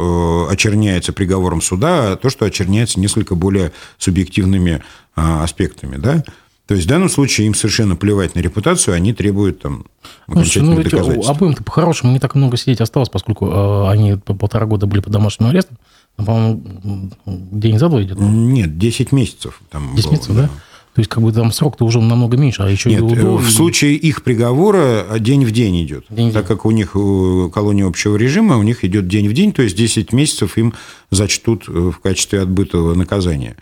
э, 0.48 0.52
очерняется 0.52 1.12
приговором 1.12 1.60
суда, 1.60 2.12
а 2.12 2.16
то, 2.16 2.30
что 2.30 2.44
очерняется 2.44 3.00
несколько 3.00 3.34
более 3.34 3.72
субъективными 3.98 4.82
а, 5.16 5.42
аспектами. 5.42 5.96
Да? 5.96 6.22
То 6.66 6.74
есть 6.74 6.86
в 6.86 6.88
данном 6.88 7.10
случае 7.10 7.48
им 7.48 7.54
совершенно 7.54 7.94
плевать 7.96 8.34
на 8.34 8.40
репутацию, 8.40 8.94
они 8.94 9.12
требуют 9.12 9.60
там 9.60 9.84
окончательных 10.26 10.78
ну, 10.78 10.82
доказательств. 10.84 11.30
Обоим-то 11.30 11.62
по-хорошему 11.62 12.12
не 12.12 12.20
так 12.20 12.34
много 12.36 12.56
сидеть 12.56 12.80
осталось, 12.80 13.10
поскольку 13.10 13.46
э, 13.46 13.90
они 13.90 14.14
по 14.16 14.32
полтора 14.32 14.66
года 14.66 14.86
были 14.86 15.00
под 15.00 15.12
домашним 15.12 15.48
арестом. 15.48 15.76
Ну, 16.16 16.24
по-моему, 16.24 17.10
день 17.26 17.78
за 17.78 17.88
два 17.88 18.02
идет. 18.02 18.18
Нет, 18.18 18.78
10 18.78 19.12
месяцев. 19.12 19.60
Там 19.70 19.94
10 19.94 20.04
было, 20.04 20.12
месяцев, 20.12 20.36
да? 20.36 20.42
да? 20.42 20.50
То 20.94 21.00
есть, 21.00 21.10
как 21.10 21.24
бы 21.24 21.32
там 21.32 21.50
срок-то 21.50 21.84
уже 21.84 22.00
намного 22.00 22.36
меньше, 22.36 22.62
а 22.62 22.70
еще 22.70 22.88
Нет, 22.88 23.00
и 23.00 23.02
удобно. 23.02 23.38
в 23.38 23.50
случае 23.50 23.96
их 23.96 24.22
приговора 24.22 25.04
день 25.18 25.44
в 25.44 25.50
день 25.50 25.82
идет. 25.82 26.06
День 26.08 26.32
так 26.32 26.46
день. 26.46 26.56
как 26.56 26.66
у 26.66 26.70
них 26.70 26.92
колония 26.92 27.86
общего 27.86 28.14
режима, 28.16 28.58
у 28.58 28.62
них 28.62 28.84
идет 28.84 29.08
день 29.08 29.28
в 29.28 29.32
день, 29.32 29.52
то 29.52 29.62
есть 29.62 29.76
10 29.76 30.12
месяцев 30.12 30.56
им 30.56 30.72
зачтут 31.10 31.64
э, 31.68 31.72
в 31.72 31.98
качестве 31.98 32.42
отбытого 32.42 32.94
наказания. 32.94 33.56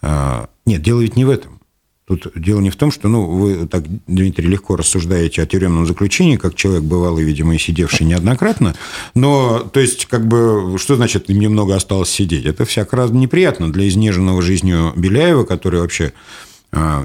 А, 0.00 0.48
нет, 0.64 0.80
дело 0.80 1.02
ведь 1.02 1.16
не 1.16 1.26
в 1.26 1.30
этом. 1.30 1.60
Тут 2.06 2.28
дело 2.36 2.60
не 2.60 2.70
в 2.70 2.76
том, 2.76 2.90
что, 2.90 3.06
ну, 3.08 3.26
вы 3.26 3.66
так, 3.66 3.84
Дмитрий, 4.06 4.48
легко 4.48 4.76
рассуждаете 4.76 5.42
о 5.42 5.46
тюремном 5.46 5.86
заключении, 5.86 6.36
как 6.36 6.54
человек 6.54 6.84
бывалый, 6.84 7.22
видимо, 7.22 7.54
и 7.54 7.58
сидевший 7.58 8.06
неоднократно, 8.06 8.74
но, 9.14 9.58
то 9.58 9.78
есть, 9.78 10.06
как 10.06 10.26
бы, 10.26 10.78
что 10.78 10.96
значит 10.96 11.28
немного 11.28 11.76
осталось 11.76 12.08
сидеть? 12.08 12.46
Это 12.46 12.64
всяко 12.64 12.96
раз 12.96 13.10
неприятно 13.10 13.70
для 13.70 13.86
изнеженного 13.86 14.40
жизнью 14.40 14.94
Беляева, 14.96 15.44
который 15.44 15.80
вообще 15.80 16.14
а, 16.14 16.47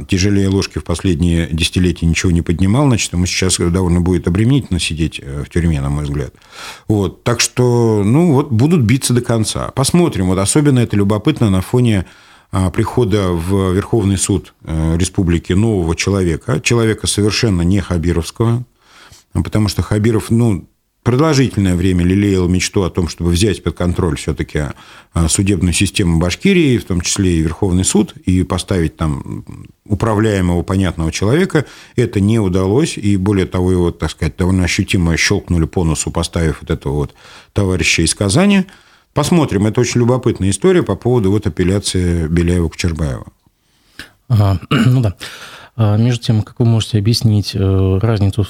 тяжелее 0.08 0.50
ложки 0.50 0.80
в 0.80 0.84
последние 0.84 1.48
десятилетия 1.48 2.06
ничего 2.06 2.32
не 2.32 2.42
поднимал, 2.42 2.88
значит, 2.88 3.14
ему 3.14 3.26
сейчас 3.26 3.58
довольно 3.58 4.02
будет 4.02 4.28
обременительно 4.28 4.80
сидеть 4.80 5.22
э, 5.24 5.44
в 5.46 5.50
тюрьме, 5.50 5.80
на 5.80 5.90
мой 5.90 6.04
взгляд. 6.04 6.34
Вот. 6.88 7.24
Так 7.24 7.40
что, 7.40 8.04
ну, 8.04 8.34
вот 8.34 8.52
будут 8.52 8.82
биться 8.82 9.14
до 9.14 9.22
конца. 9.22 9.70
Посмотрим. 9.70 10.28
Вот 10.28 10.38
особенно 10.38 10.80
это 10.80 10.98
любопытно 10.98 11.50
на 11.50 11.62
фоне 11.62 12.06
а, 12.52 12.70
прихода 12.70 13.30
в 13.32 13.72
Верховный 13.72 14.18
суд 14.18 14.54
э, 14.64 14.98
Республики 14.98 15.54
нового 15.54 15.96
человека, 15.96 16.60
человека 16.60 17.08
совершенно 17.08 17.62
не 17.62 17.80
Хабировского, 17.80 18.64
потому 19.34 19.70
что 19.70 19.82
Хабиров, 19.82 20.30
ну, 20.30 20.68
продолжительное 21.04 21.76
время 21.76 22.04
лелеял 22.04 22.48
мечту 22.48 22.84
о 22.84 22.90
том, 22.90 23.08
чтобы 23.08 23.32
взять 23.32 23.64
под 23.64 23.76
контроль 23.76 24.18
все-таки 24.18 24.64
а, 25.14 25.28
судебную 25.28 25.74
систему 25.74 26.20
Башкирии, 26.20 26.78
в 26.78 26.86
том 26.86 27.02
числе 27.02 27.38
и 27.38 27.42
Верховный 27.42 27.86
суд, 27.86 28.14
и 28.26 28.44
поставить 28.44 28.98
там 28.98 29.46
управляемого, 29.86 30.64
понятного 30.64 31.12
человека. 31.12 31.66
Это 31.96 32.20
не 32.20 32.40
удалось, 32.40 32.98
и 32.98 33.18
более 33.18 33.46
того, 33.46 33.72
его, 33.72 33.92
так 33.92 34.12
сказать, 34.12 34.38
довольно 34.38 34.64
ощутимо 34.64 35.16
щелкнули 35.18 35.66
по 35.66 35.84
носу, 35.84 36.10
поставив 36.10 36.62
вот 36.62 36.72
этого 36.72 36.94
вот 36.94 37.14
товарища 37.54 38.02
из 38.02 38.16
Казани– 38.16 38.66
Посмотрим. 39.14 39.68
Это 39.68 39.82
очень 39.82 40.00
любопытная 40.00 40.50
история 40.50 40.82
по 40.82 40.96
поводу 40.96 41.32
вот 41.32 41.46
апелляции 41.46 42.28
Беляева-Кучербаева. 42.28 43.28
А, 44.30 44.58
ну 44.70 45.02
да. 45.02 45.16
А, 45.76 45.98
между 45.98 46.24
тем, 46.24 46.42
как 46.44 46.60
вы 46.60 46.66
можете 46.66 47.00
объяснить 47.00 47.56
э, 47.56 48.00
разницу 48.02 48.46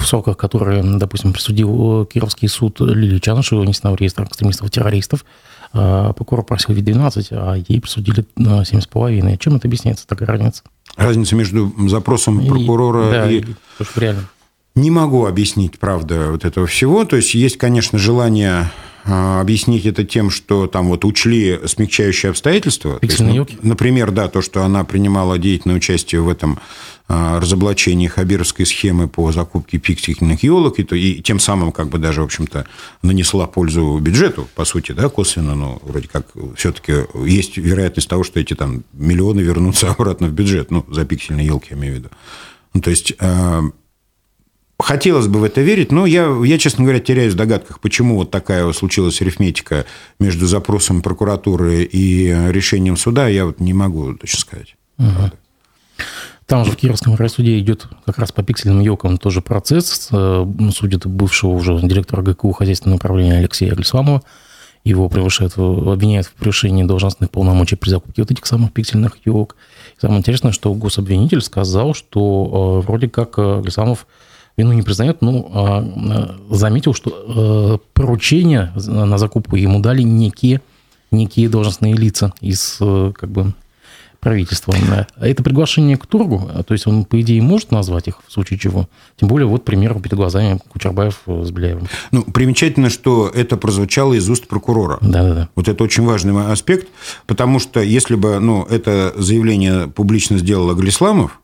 в 0.00 0.06
сроках, 0.06 0.36
которые, 0.36 0.82
допустим, 0.82 1.32
присудил 1.32 2.02
э, 2.02 2.06
Кировский 2.06 2.48
суд 2.48 2.80
Лилии 2.80 3.18
Чанышеву, 3.18 3.62
внесена 3.62 3.92
в 3.92 3.96
реестр 3.96 4.24
экстремистов-террористов, 4.24 5.24
а, 5.72 6.12
прокурор 6.12 6.44
просил 6.44 6.74
вид 6.74 6.84
12, 6.84 7.28
а 7.32 7.54
ей 7.68 7.80
присудили 7.80 8.24
7,5. 8.36 9.38
Чем 9.38 9.56
это 9.56 9.68
объясняется, 9.68 10.06
такая 10.06 10.28
разница? 10.28 10.62
Разница 10.96 11.36
между 11.36 11.72
запросом 11.88 12.46
прокурора 12.46 13.08
и... 13.08 13.12
Да, 13.12 13.30
и... 13.30 13.40
и... 13.40 13.44
реально. 14.00 14.28
Не 14.74 14.90
могу 14.90 15.26
объяснить, 15.26 15.78
правда, 15.78 16.30
вот 16.30 16.44
этого 16.44 16.66
всего. 16.66 17.04
То 17.04 17.16
есть, 17.16 17.34
есть, 17.34 17.56
конечно, 17.56 17.98
желание 17.98 18.70
объяснить 19.06 19.86
это 19.86 20.04
тем, 20.04 20.30
что 20.30 20.66
там 20.66 20.88
вот 20.88 21.04
учли 21.04 21.60
смягчающие 21.66 22.30
обстоятельства. 22.30 22.98
Есть, 23.02 23.62
например, 23.62 24.10
да, 24.10 24.28
то, 24.28 24.42
что 24.42 24.64
она 24.64 24.84
принимала 24.84 25.38
деятельное 25.38 25.76
участие 25.76 26.20
в 26.20 26.28
этом 26.28 26.58
а, 27.08 27.38
разоблачении 27.38 28.08
хабировской 28.08 28.66
схемы 28.66 29.06
по 29.06 29.30
закупке 29.30 29.78
пиксельных 29.78 30.42
елок, 30.42 30.80
и, 30.80 30.82
то, 30.82 30.96
и 30.96 31.22
тем 31.22 31.38
самым 31.38 31.70
как 31.70 31.88
бы 31.88 31.98
даже, 31.98 32.20
в 32.20 32.24
общем-то, 32.24 32.66
нанесла 33.02 33.46
пользу 33.46 33.96
бюджету, 34.00 34.48
по 34.56 34.64
сути, 34.64 34.90
да, 34.90 35.08
косвенно, 35.08 35.54
но 35.54 35.78
вроде 35.84 36.08
как 36.08 36.26
все-таки 36.56 37.04
есть 37.24 37.58
вероятность 37.58 38.08
того, 38.08 38.24
что 38.24 38.40
эти 38.40 38.54
там 38.54 38.82
миллионы 38.92 39.40
вернутся 39.40 39.90
обратно 39.96 40.26
в 40.26 40.32
бюджет, 40.32 40.72
ну, 40.72 40.84
за 40.90 41.04
пиксельные 41.04 41.46
елки, 41.46 41.68
я 41.70 41.76
имею 41.76 41.94
в 41.94 41.96
виду. 41.98 42.08
Ну, 42.74 42.80
то 42.80 42.90
есть 42.90 43.12
а, 43.20 43.62
Хотелось 44.78 45.26
бы 45.26 45.40
в 45.40 45.44
это 45.44 45.62
верить, 45.62 45.90
но 45.90 46.04
я, 46.04 46.36
я, 46.44 46.58
честно 46.58 46.84
говоря, 46.84 47.00
теряюсь 47.00 47.32
в 47.32 47.36
догадках, 47.36 47.80
почему 47.80 48.16
вот 48.16 48.30
такая 48.30 48.70
случилась 48.72 49.22
арифметика 49.22 49.86
между 50.18 50.46
запросом 50.46 51.00
прокуратуры 51.00 51.82
и 51.84 52.28
решением 52.48 52.98
суда, 52.98 53.26
я 53.26 53.46
вот 53.46 53.58
не 53.58 53.72
могу 53.72 54.14
точно 54.14 54.38
сказать. 54.40 54.76
Угу. 54.98 55.30
Там 56.46 56.64
же 56.64 56.70
в 56.70 56.76
Кировском 56.76 57.16
райсуде 57.16 57.58
идет 57.58 57.88
как 58.04 58.18
раз 58.18 58.30
по 58.30 58.42
пиксельным 58.42 58.80
елкам 58.80 59.18
тоже 59.18 59.40
процесс. 59.40 60.08
Э, 60.12 60.46
судят 60.72 61.04
бывшего 61.06 61.50
уже 61.50 61.76
директора 61.82 62.22
ГКУ 62.22 62.52
хозяйственного 62.52 62.96
управления 62.96 63.38
Алексея 63.38 63.72
Аглисламова. 63.72 64.22
Его 64.84 65.08
превышают, 65.08 65.54
обвиняют 65.56 66.28
в 66.28 66.34
превышении 66.34 66.84
должностных 66.84 67.32
полномочий 67.32 67.74
при 67.74 67.90
закупке 67.90 68.22
вот 68.22 68.30
этих 68.30 68.46
самых 68.46 68.72
пиксельных 68.72 69.18
елок. 69.24 69.56
самое 70.00 70.20
интересное, 70.20 70.52
что 70.52 70.72
гособвинитель 70.72 71.40
сказал, 71.40 71.94
что 71.94 72.80
э, 72.84 72.86
вроде 72.86 73.08
как 73.08 73.36
Аглисламов 73.40 74.06
вину 74.56 74.72
не 74.72 74.82
признает, 74.82 75.22
ну, 75.22 75.50
а, 75.52 75.78
а, 75.78 76.54
заметил, 76.54 76.94
что 76.94 77.10
э, 77.10 77.78
поручения 77.92 78.72
на 78.74 79.18
закупку 79.18 79.56
ему 79.56 79.80
дали 79.80 80.02
некие, 80.02 80.60
некие 81.10 81.48
должностные 81.48 81.94
лица 81.94 82.32
из 82.40 82.78
э, 82.80 83.12
как 83.14 83.30
бы, 83.30 83.52
правительства. 84.26 84.74
Это 85.20 85.42
приглашение 85.42 85.96
к 85.96 86.06
торгу, 86.06 86.50
то 86.66 86.74
есть 86.74 86.86
он, 86.88 87.04
по 87.04 87.20
идее, 87.20 87.40
может 87.42 87.70
назвать 87.70 88.08
их 88.08 88.18
в 88.26 88.32
случае 88.32 88.58
чего. 88.58 88.88
Тем 89.16 89.28
более, 89.28 89.46
вот 89.46 89.64
пример 89.64 89.94
перед 90.00 90.14
глазами 90.14 90.58
Кучербаев 90.68 91.20
э, 91.26 91.44
с 91.44 91.50
Беляевым. 91.50 91.86
Ну, 92.10 92.24
примечательно, 92.24 92.90
что 92.90 93.30
это 93.32 93.56
прозвучало 93.56 94.14
из 94.14 94.28
уст 94.28 94.48
прокурора. 94.48 94.98
Да-да-да. 95.00 95.48
Вот 95.54 95.68
это 95.68 95.84
очень 95.84 96.04
важный 96.04 96.50
аспект, 96.50 96.88
потому 97.26 97.60
что 97.60 97.80
если 97.80 98.16
бы 98.16 98.40
ну, 98.40 98.64
это 98.64 99.12
заявление 99.16 99.86
публично 99.86 100.38
сделал 100.38 100.70
Аглисламов, 100.70 101.40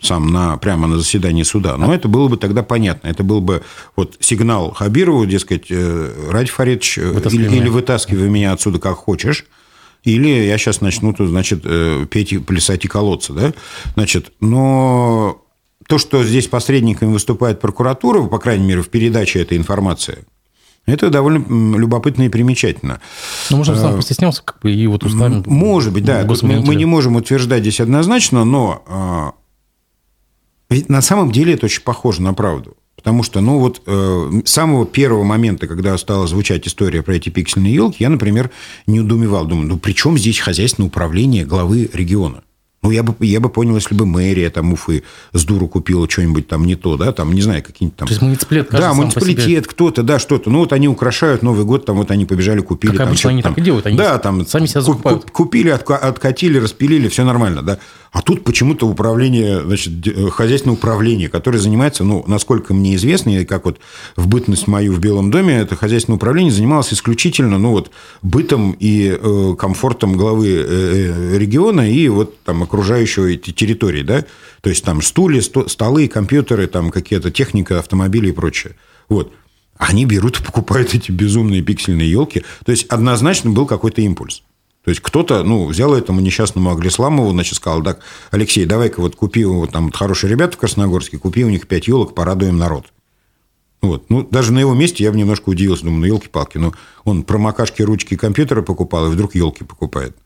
сам 0.00 0.32
на, 0.32 0.56
прямо 0.56 0.86
на 0.86 0.98
заседании 0.98 1.42
суда. 1.42 1.76
Но 1.76 1.94
это 1.94 2.08
было 2.08 2.28
бы 2.28 2.36
тогда 2.36 2.62
понятно. 2.62 3.08
Это 3.08 3.22
был 3.22 3.40
бы 3.40 3.62
вот 3.96 4.16
сигнал 4.20 4.72
Хабирову, 4.72 5.24
дескать, 5.26 5.66
э, 5.70 6.30
Ради 6.30 6.50
Фаридович, 6.50 6.98
э, 6.98 7.20
или, 7.30 7.56
или 7.56 7.68
вытаскивай 7.68 8.28
меня 8.28 8.52
отсюда 8.52 8.78
как 8.78 8.96
хочешь, 8.96 9.46
или 10.02 10.28
я 10.28 10.58
сейчас 10.58 10.80
начну, 10.80 11.14
тут, 11.14 11.30
значит, 11.30 11.62
э, 11.64 12.06
петь, 12.10 12.44
плясать 12.44 12.84
и 12.84 12.88
колоться, 12.88 13.32
да? 13.32 13.52
Значит, 13.94 14.32
но 14.40 15.42
то, 15.88 15.98
что 15.98 16.22
здесь 16.24 16.46
посредниками 16.48 17.12
выступает 17.12 17.60
прокуратура, 17.60 18.22
по 18.24 18.38
крайней 18.38 18.66
мере, 18.66 18.82
в 18.82 18.88
передаче 18.90 19.40
этой 19.40 19.56
информации, 19.56 20.26
это 20.86 21.08
довольно 21.08 21.76
любопытно 21.78 22.24
и 22.24 22.28
примечательно. 22.28 23.00
Ну, 23.48 23.56
может, 23.58 23.78
сам 23.78 23.96
постеснялся, 23.96 24.42
как 24.42 24.60
бы, 24.60 24.70
и 24.70 24.86
вот 24.86 25.04
устами... 25.04 25.42
Может 25.46 25.94
быть, 25.94 26.04
да. 26.04 26.26
Мы, 26.42 26.60
мы 26.60 26.74
не 26.74 26.84
можем 26.84 27.16
утверждать 27.16 27.62
здесь 27.62 27.80
однозначно, 27.80 28.44
но 28.44 29.34
ведь 30.74 30.88
на 30.88 31.02
самом 31.02 31.32
деле 31.32 31.54
это 31.54 31.66
очень 31.66 31.82
похоже 31.82 32.22
на 32.22 32.34
правду. 32.34 32.76
Потому 32.96 33.22
что, 33.22 33.40
ну 33.40 33.58
вот, 33.58 33.82
э, 33.86 34.40
с 34.44 34.50
самого 34.50 34.86
первого 34.86 35.24
момента, 35.24 35.66
когда 35.66 35.96
стала 35.98 36.26
звучать 36.26 36.66
история 36.66 37.02
про 37.02 37.16
эти 37.16 37.28
пиксельные 37.28 37.74
елки, 37.74 37.98
я, 38.00 38.08
например, 38.08 38.50
не 38.86 39.00
удумевал. 39.00 39.44
Думаю, 39.44 39.68
ну 39.68 39.78
при 39.78 39.92
чем 39.92 40.16
здесь 40.16 40.38
хозяйственное 40.38 40.88
управление 40.88 41.44
главы 41.44 41.90
региона? 41.92 42.42
Ну, 42.84 42.90
я 42.90 43.02
бы, 43.02 43.14
я 43.20 43.40
бы 43.40 43.48
понял, 43.48 43.76
если 43.76 43.94
бы 43.94 44.04
мэрия 44.04 44.50
там 44.50 44.74
Уфы 44.74 45.04
с 45.32 45.42
дуру 45.44 45.68
купила 45.68 46.06
что-нибудь 46.08 46.48
там 46.48 46.66
не 46.66 46.76
то, 46.76 46.98
да, 46.98 47.12
там, 47.12 47.32
не 47.32 47.40
знаю, 47.40 47.62
какие-нибудь 47.62 47.96
там... 47.96 48.06
То 48.06 48.12
есть 48.12 48.20
муниципалитет, 48.20 48.68
Да, 48.72 48.92
муниципалитет, 48.92 49.66
кто-то, 49.66 50.02
да, 50.02 50.18
что-то. 50.18 50.50
Ну, 50.50 50.58
вот 50.58 50.74
они 50.74 50.86
украшают 50.86 51.42
Новый 51.42 51.64
год, 51.64 51.86
там 51.86 51.96
вот 51.96 52.10
они 52.10 52.26
побежали, 52.26 52.60
купили. 52.60 52.90
Как 52.90 52.98
там, 52.98 53.08
обычно 53.08 53.30
они 53.30 53.40
там, 53.40 53.54
так 53.54 53.62
и 53.62 53.64
делают, 53.64 53.86
они 53.86 53.96
да, 53.96 54.18
там, 54.18 54.46
сами 54.46 54.66
себя 54.66 54.82
закупают. 54.82 55.30
Купили, 55.30 55.70
откатили, 55.70 56.58
распилили, 56.58 57.08
все 57.08 57.24
нормально, 57.24 57.62
да. 57.62 57.78
А 58.14 58.22
тут 58.22 58.44
почему-то 58.44 58.86
управление, 58.86 59.60
значит, 59.64 60.06
э, 60.06 60.30
хозяйственное 60.30 60.76
управление, 60.76 61.28
которое 61.28 61.58
занимается, 61.58 62.04
ну, 62.04 62.22
насколько 62.28 62.72
мне 62.72 62.94
известно, 62.94 63.40
и 63.40 63.44
как 63.44 63.64
вот 63.64 63.80
в 64.14 64.28
бытность 64.28 64.68
мою 64.68 64.92
в 64.92 65.00
Белом 65.00 65.32
доме, 65.32 65.56
это 65.56 65.74
хозяйственное 65.74 66.16
управление 66.16 66.52
занималось 66.52 66.94
исключительно, 66.94 67.58
ну, 67.58 67.72
вот, 67.72 67.90
бытом 68.22 68.76
и 68.78 69.18
э, 69.20 69.56
комфортом 69.58 70.16
главы 70.16 70.46
э, 70.46 70.64
э 70.64 71.38
региона 71.38 71.90
и 71.90 72.06
вот 72.08 72.40
там 72.44 72.62
окружающего 72.62 73.26
эти 73.26 73.50
территории, 73.50 74.02
да, 74.02 74.24
то 74.60 74.70
есть 74.70 74.84
там 74.84 75.02
стулья, 75.02 75.42
столы, 75.42 76.06
компьютеры, 76.06 76.68
там 76.68 76.92
какие-то 76.92 77.32
техника, 77.32 77.80
автомобили 77.80 78.28
и 78.28 78.32
прочее. 78.32 78.76
Вот. 79.08 79.32
Они 79.76 80.04
берут 80.04 80.38
и 80.38 80.44
покупают 80.44 80.94
эти 80.94 81.10
безумные 81.10 81.62
пиксельные 81.62 82.08
елки. 82.08 82.44
То 82.64 82.70
есть 82.70 82.86
однозначно 82.86 83.50
был 83.50 83.66
какой-то 83.66 84.02
импульс. 84.02 84.44
То 84.84 84.90
есть 84.90 85.00
кто-то, 85.00 85.42
ну, 85.42 85.66
взял 85.66 85.94
этому 85.94 86.20
несчастному 86.20 86.70
Аглисламову, 86.70 87.30
значит, 87.30 87.56
сказал, 87.56 87.82
так, 87.82 88.00
Алексей, 88.30 88.66
давай-ка 88.66 89.00
вот 89.00 89.16
купи, 89.16 89.44
вот 89.44 89.72
там 89.72 89.86
вот 89.86 89.96
хорошие 89.96 90.30
ребята 90.30 90.56
в 90.56 90.60
Красногорске, 90.60 91.18
купи 91.18 91.42
у 91.42 91.48
них 91.48 91.66
пять 91.66 91.88
елок, 91.88 92.14
порадуем 92.14 92.58
народ. 92.58 92.86
Вот. 93.80 94.10
Ну, 94.10 94.26
даже 94.30 94.52
на 94.52 94.58
его 94.58 94.74
месте 94.74 95.02
я 95.02 95.10
бы 95.10 95.16
немножко 95.16 95.48
удивился, 95.48 95.84
думаю, 95.84 96.00
ну, 96.00 96.06
елки-палки, 96.06 96.58
ну, 96.58 96.74
он 97.04 97.22
промокашки, 97.22 97.80
ручки 97.80 98.16
компьютера 98.16 98.60
покупал, 98.60 99.06
и 99.06 99.10
вдруг 99.10 99.34
елки 99.34 99.64
покупает. 99.64 100.16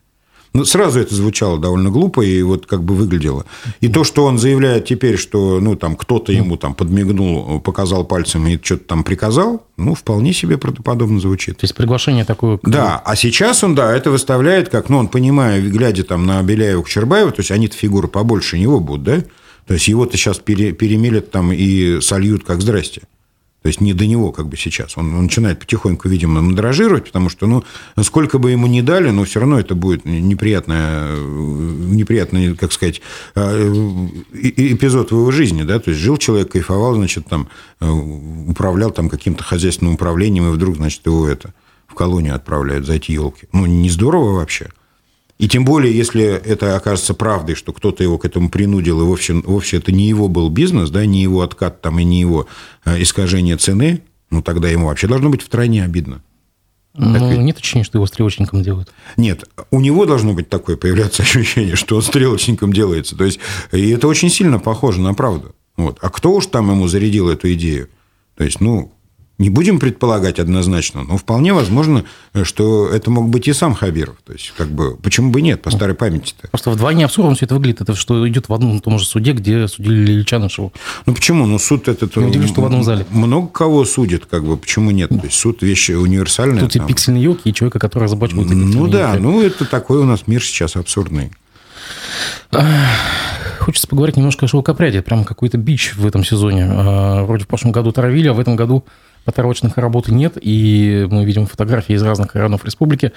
Ну, 0.54 0.64
сразу 0.64 1.00
это 1.00 1.14
звучало 1.14 1.58
довольно 1.58 1.90
глупо 1.90 2.22
и 2.22 2.42
вот 2.42 2.66
как 2.66 2.82
бы 2.82 2.94
выглядело. 2.94 3.44
И 3.80 3.88
то, 3.88 4.04
что 4.04 4.24
он 4.24 4.38
заявляет 4.38 4.86
теперь, 4.86 5.18
что 5.18 5.60
ну, 5.60 5.76
там 5.76 5.96
кто-то 5.96 6.32
ему 6.32 6.56
там 6.56 6.74
подмигнул, 6.74 7.60
показал 7.60 8.04
пальцем 8.04 8.46
и 8.46 8.58
что-то 8.62 8.84
там 8.84 9.04
приказал, 9.04 9.66
ну, 9.76 9.94
вполне 9.94 10.32
себе 10.32 10.58
правдоподобно 10.58 11.20
звучит. 11.20 11.58
То 11.58 11.64
есть 11.64 11.74
приглашение 11.74 12.24
такое... 12.24 12.58
Да, 12.62 13.00
а 13.04 13.14
сейчас 13.16 13.62
он, 13.62 13.74
да, 13.74 13.94
это 13.94 14.10
выставляет, 14.10 14.68
как, 14.68 14.88
ну, 14.88 14.98
он, 14.98 15.08
понимая, 15.08 15.60
глядя 15.60 16.04
там 16.04 16.26
на 16.26 16.42
Беляева 16.42 16.82
Кучербаева, 16.82 17.30
то 17.30 17.40
есть 17.40 17.50
они-то 17.50 17.76
фигуры 17.76 18.08
побольше 18.08 18.58
него 18.58 18.80
будут, 18.80 19.02
да? 19.04 19.24
То 19.66 19.74
есть 19.74 19.86
его-то 19.86 20.16
сейчас 20.16 20.38
пере, 20.38 20.72
перемелят 20.72 21.30
там 21.30 21.52
и 21.52 22.00
сольют 22.00 22.44
как 22.44 22.62
«здрасте». 22.62 23.02
То 23.62 23.68
есть 23.68 23.80
не 23.80 23.92
до 23.92 24.06
него 24.06 24.30
как 24.30 24.48
бы 24.48 24.56
сейчас. 24.56 24.96
Он, 24.96 25.12
он 25.14 25.24
начинает 25.24 25.58
потихоньку, 25.58 26.08
видимо, 26.08 26.40
мандражировать, 26.40 27.06
потому 27.06 27.28
что, 27.28 27.46
ну, 27.46 27.64
сколько 28.02 28.38
бы 28.38 28.52
ему 28.52 28.68
ни 28.68 28.82
дали, 28.82 29.10
но 29.10 29.24
все 29.24 29.40
равно 29.40 29.58
это 29.58 29.74
будет 29.74 30.04
неприятное, 30.04 31.16
неприятный, 31.16 32.54
как 32.54 32.72
сказать, 32.72 33.02
а, 33.34 33.56
эпизод 34.32 35.10
в 35.10 35.16
его 35.16 35.30
жизни, 35.32 35.64
да, 35.64 35.80
то 35.80 35.90
есть 35.90 36.00
жил 36.00 36.16
человек, 36.18 36.52
кайфовал, 36.52 36.94
значит, 36.94 37.26
там, 37.26 37.48
э, 37.80 37.90
управлял 37.90 38.92
там 38.92 39.08
каким-то 39.08 39.42
хозяйственным 39.42 39.94
управлением, 39.94 40.48
и 40.48 40.52
вдруг, 40.52 40.76
значит, 40.76 41.04
его 41.04 41.28
это 41.28 41.52
в 41.88 41.94
колонию 41.94 42.36
отправляют 42.36 42.86
за 42.86 42.94
эти 42.94 43.10
елки. 43.10 43.48
Ну, 43.52 43.66
не 43.66 43.90
здорово 43.90 44.34
вообще. 44.34 44.68
И 45.38 45.48
тем 45.48 45.64
более, 45.64 45.96
если 45.96 46.24
это 46.24 46.76
окажется 46.76 47.14
правдой, 47.14 47.54
что 47.54 47.72
кто-то 47.72 48.02
его 48.02 48.18
к 48.18 48.24
этому 48.24 48.50
принудил, 48.50 49.00
и 49.00 49.04
вовсе, 49.04 49.34
вовсе 49.34 49.76
это 49.76 49.92
не 49.92 50.08
его 50.08 50.28
был 50.28 50.50
бизнес, 50.50 50.90
да, 50.90 51.06
не 51.06 51.22
его 51.22 51.42
откат 51.42 51.80
там, 51.80 52.00
и 52.00 52.04
не 52.04 52.20
его 52.20 52.48
э, 52.84 53.00
искажение 53.00 53.56
цены, 53.56 54.02
ну, 54.30 54.42
тогда 54.42 54.68
ему 54.68 54.86
вообще 54.86 55.06
должно 55.06 55.30
быть 55.30 55.42
втройне 55.42 55.84
обидно. 55.84 56.22
Ну, 56.94 57.30
ведь... 57.30 57.38
нет 57.38 57.58
ощущения, 57.58 57.84
что 57.84 57.98
его 57.98 58.06
стрелочником 58.06 58.62
делают? 58.62 58.92
Нет, 59.16 59.44
у 59.70 59.80
него 59.80 60.04
должно 60.04 60.32
быть 60.34 60.48
такое 60.48 60.76
появляться 60.76 61.22
ощущение, 61.24 61.76
что 61.76 61.96
он 61.96 62.02
стрелочником 62.02 62.72
делается. 62.72 63.16
То 63.16 63.24
есть, 63.24 63.38
и 63.70 63.90
это 63.90 64.08
очень 64.08 64.30
сильно 64.30 64.58
похоже 64.58 65.00
на 65.00 65.14
правду. 65.14 65.54
Вот. 65.76 65.98
А 66.02 66.10
кто 66.10 66.32
уж 66.32 66.46
там 66.46 66.70
ему 66.70 66.88
зарядил 66.88 67.28
эту 67.28 67.52
идею? 67.52 67.88
То 68.36 68.42
есть, 68.42 68.60
ну, 68.60 68.92
не 69.38 69.50
будем 69.50 69.78
предполагать 69.78 70.40
однозначно, 70.40 71.04
но 71.04 71.16
вполне 71.16 71.52
возможно, 71.52 72.04
что 72.42 72.88
это 72.88 73.10
мог 73.10 73.28
быть 73.28 73.46
и 73.46 73.52
сам 73.52 73.74
Хабиров. 73.74 74.16
То 74.26 74.32
есть, 74.32 74.52
как 74.56 74.68
бы, 74.68 74.96
почему 74.96 75.30
бы 75.30 75.40
нет, 75.40 75.62
по 75.62 75.70
старой 75.70 75.94
памяти-то. 75.94 76.48
Просто 76.48 76.70
вдвойне 76.70 77.04
абсурдно 77.04 77.36
все 77.36 77.46
это 77.46 77.54
выглядит. 77.54 77.80
Это 77.80 77.94
что 77.94 78.28
идет 78.28 78.48
в 78.48 78.54
одном 78.54 78.76
и 78.76 78.80
том 78.80 78.98
же 78.98 79.06
суде, 79.06 79.32
где 79.32 79.68
судили 79.68 80.12
Ильича 80.12 80.40
нашего. 80.40 80.72
Ну, 81.06 81.14
почему? 81.14 81.46
Ну, 81.46 81.58
суд 81.60 81.86
этот... 81.86 82.16
Не 82.16 82.26
удивлюсь, 82.26 82.50
что 82.50 82.62
в 82.62 82.64
одном 82.64 82.82
зале. 82.82 83.06
Много 83.10 83.46
кого 83.46 83.84
судит, 83.84 84.26
как 84.26 84.44
бы, 84.44 84.56
почему 84.56 84.90
нет? 84.90 85.10
То 85.10 85.20
есть, 85.22 85.38
суд 85.38 85.62
вещи 85.62 85.92
универсальные. 85.92 86.60
Тут 86.60 86.74
и 86.74 86.80
пиксельные 86.80 87.22
елки, 87.22 87.48
и 87.48 87.54
человека, 87.54 87.78
который 87.78 88.04
разоблачивает 88.04 88.48
Ну, 88.50 88.88
да, 88.88 89.10
елки. 89.10 89.22
ну, 89.22 89.40
это 89.42 89.64
такой 89.64 89.98
у 89.98 90.04
нас 90.04 90.26
мир 90.26 90.42
сейчас 90.42 90.74
абсурдный. 90.74 91.30
Хочется 93.60 93.86
поговорить 93.86 94.16
немножко 94.16 94.46
о 94.46 94.48
шелкопряде. 94.48 95.02
Прям 95.02 95.24
какой-то 95.24 95.58
бич 95.58 95.94
в 95.94 96.06
этом 96.06 96.24
сезоне. 96.24 96.66
А, 96.70 97.24
вроде 97.24 97.44
в 97.44 97.48
прошлом 97.48 97.72
году 97.72 97.92
травили, 97.92 98.28
а 98.28 98.32
в 98.32 98.40
этом 98.40 98.56
году 98.56 98.84
Поторочных 99.28 99.76
работы 99.76 100.10
нет, 100.10 100.38
и 100.40 101.06
мы 101.10 101.26
видим 101.26 101.44
фотографии 101.44 101.94
из 101.94 102.02
разных 102.02 102.34
районов 102.34 102.64
республики, 102.64 103.12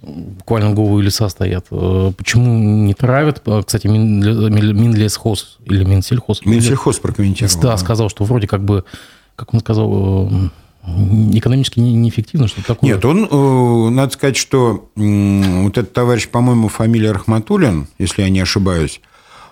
буквально 0.00 0.70
голые 0.72 1.04
леса 1.04 1.28
стоят. 1.28 1.66
Э, 1.70 2.12
почему 2.16 2.86
не 2.86 2.94
травят? 2.94 3.42
Э, 3.44 3.60
кстати, 3.62 3.86
Минлесхоз 3.86 5.58
или 5.66 5.84
Минсельхоз. 5.84 6.46
Минсельхоз 6.46 6.98
прокомментировал. 6.98 7.60
Да, 7.60 7.76
сказал, 7.76 8.08
что 8.08 8.24
вроде 8.24 8.46
как 8.46 8.64
бы, 8.64 8.84
как 9.36 9.52
он 9.52 9.60
сказал, 9.60 10.30
э, 10.32 11.36
экономически 11.36 11.78
неэффективно, 11.78 12.48
что 12.48 12.64
такое. 12.64 12.94
Нет, 12.94 13.04
он, 13.04 13.94
надо 13.94 14.14
сказать, 14.14 14.38
что 14.38 14.88
вот 14.96 15.76
этот 15.76 15.92
товарищ, 15.92 16.26
по-моему, 16.28 16.68
фамилия 16.68 17.12
Рахматуллин, 17.12 17.86
если 17.98 18.22
я 18.22 18.30
не 18.30 18.40
ошибаюсь, 18.40 19.02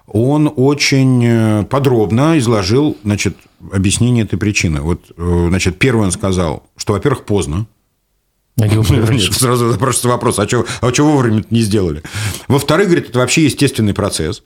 он 0.06 0.50
очень 0.56 1.66
подробно 1.66 2.38
изложил 2.38 2.96
значит, 3.04 3.36
объяснение 3.72 4.24
этой 4.24 4.38
причины. 4.38 4.80
Вот, 4.80 5.12
э, 5.16 5.46
значит, 5.48 5.78
первый 5.78 6.04
он 6.04 6.12
сказал, 6.12 6.64
что, 6.76 6.92
во-первых, 6.92 7.24
поздно. 7.24 7.66
Нет, 8.56 8.72
сразу 9.32 9.72
спрашивается 9.72 10.08
вопрос, 10.08 10.38
а 10.38 10.48
что, 10.48 10.66
а 10.80 10.92
что 10.92 11.04
вовремя 11.04 11.44
не 11.50 11.60
сделали? 11.60 12.02
Во-вторых, 12.48 12.86
говорит, 12.86 13.10
это 13.10 13.18
вообще 13.20 13.44
естественный 13.44 13.94
процесс. 13.94 14.42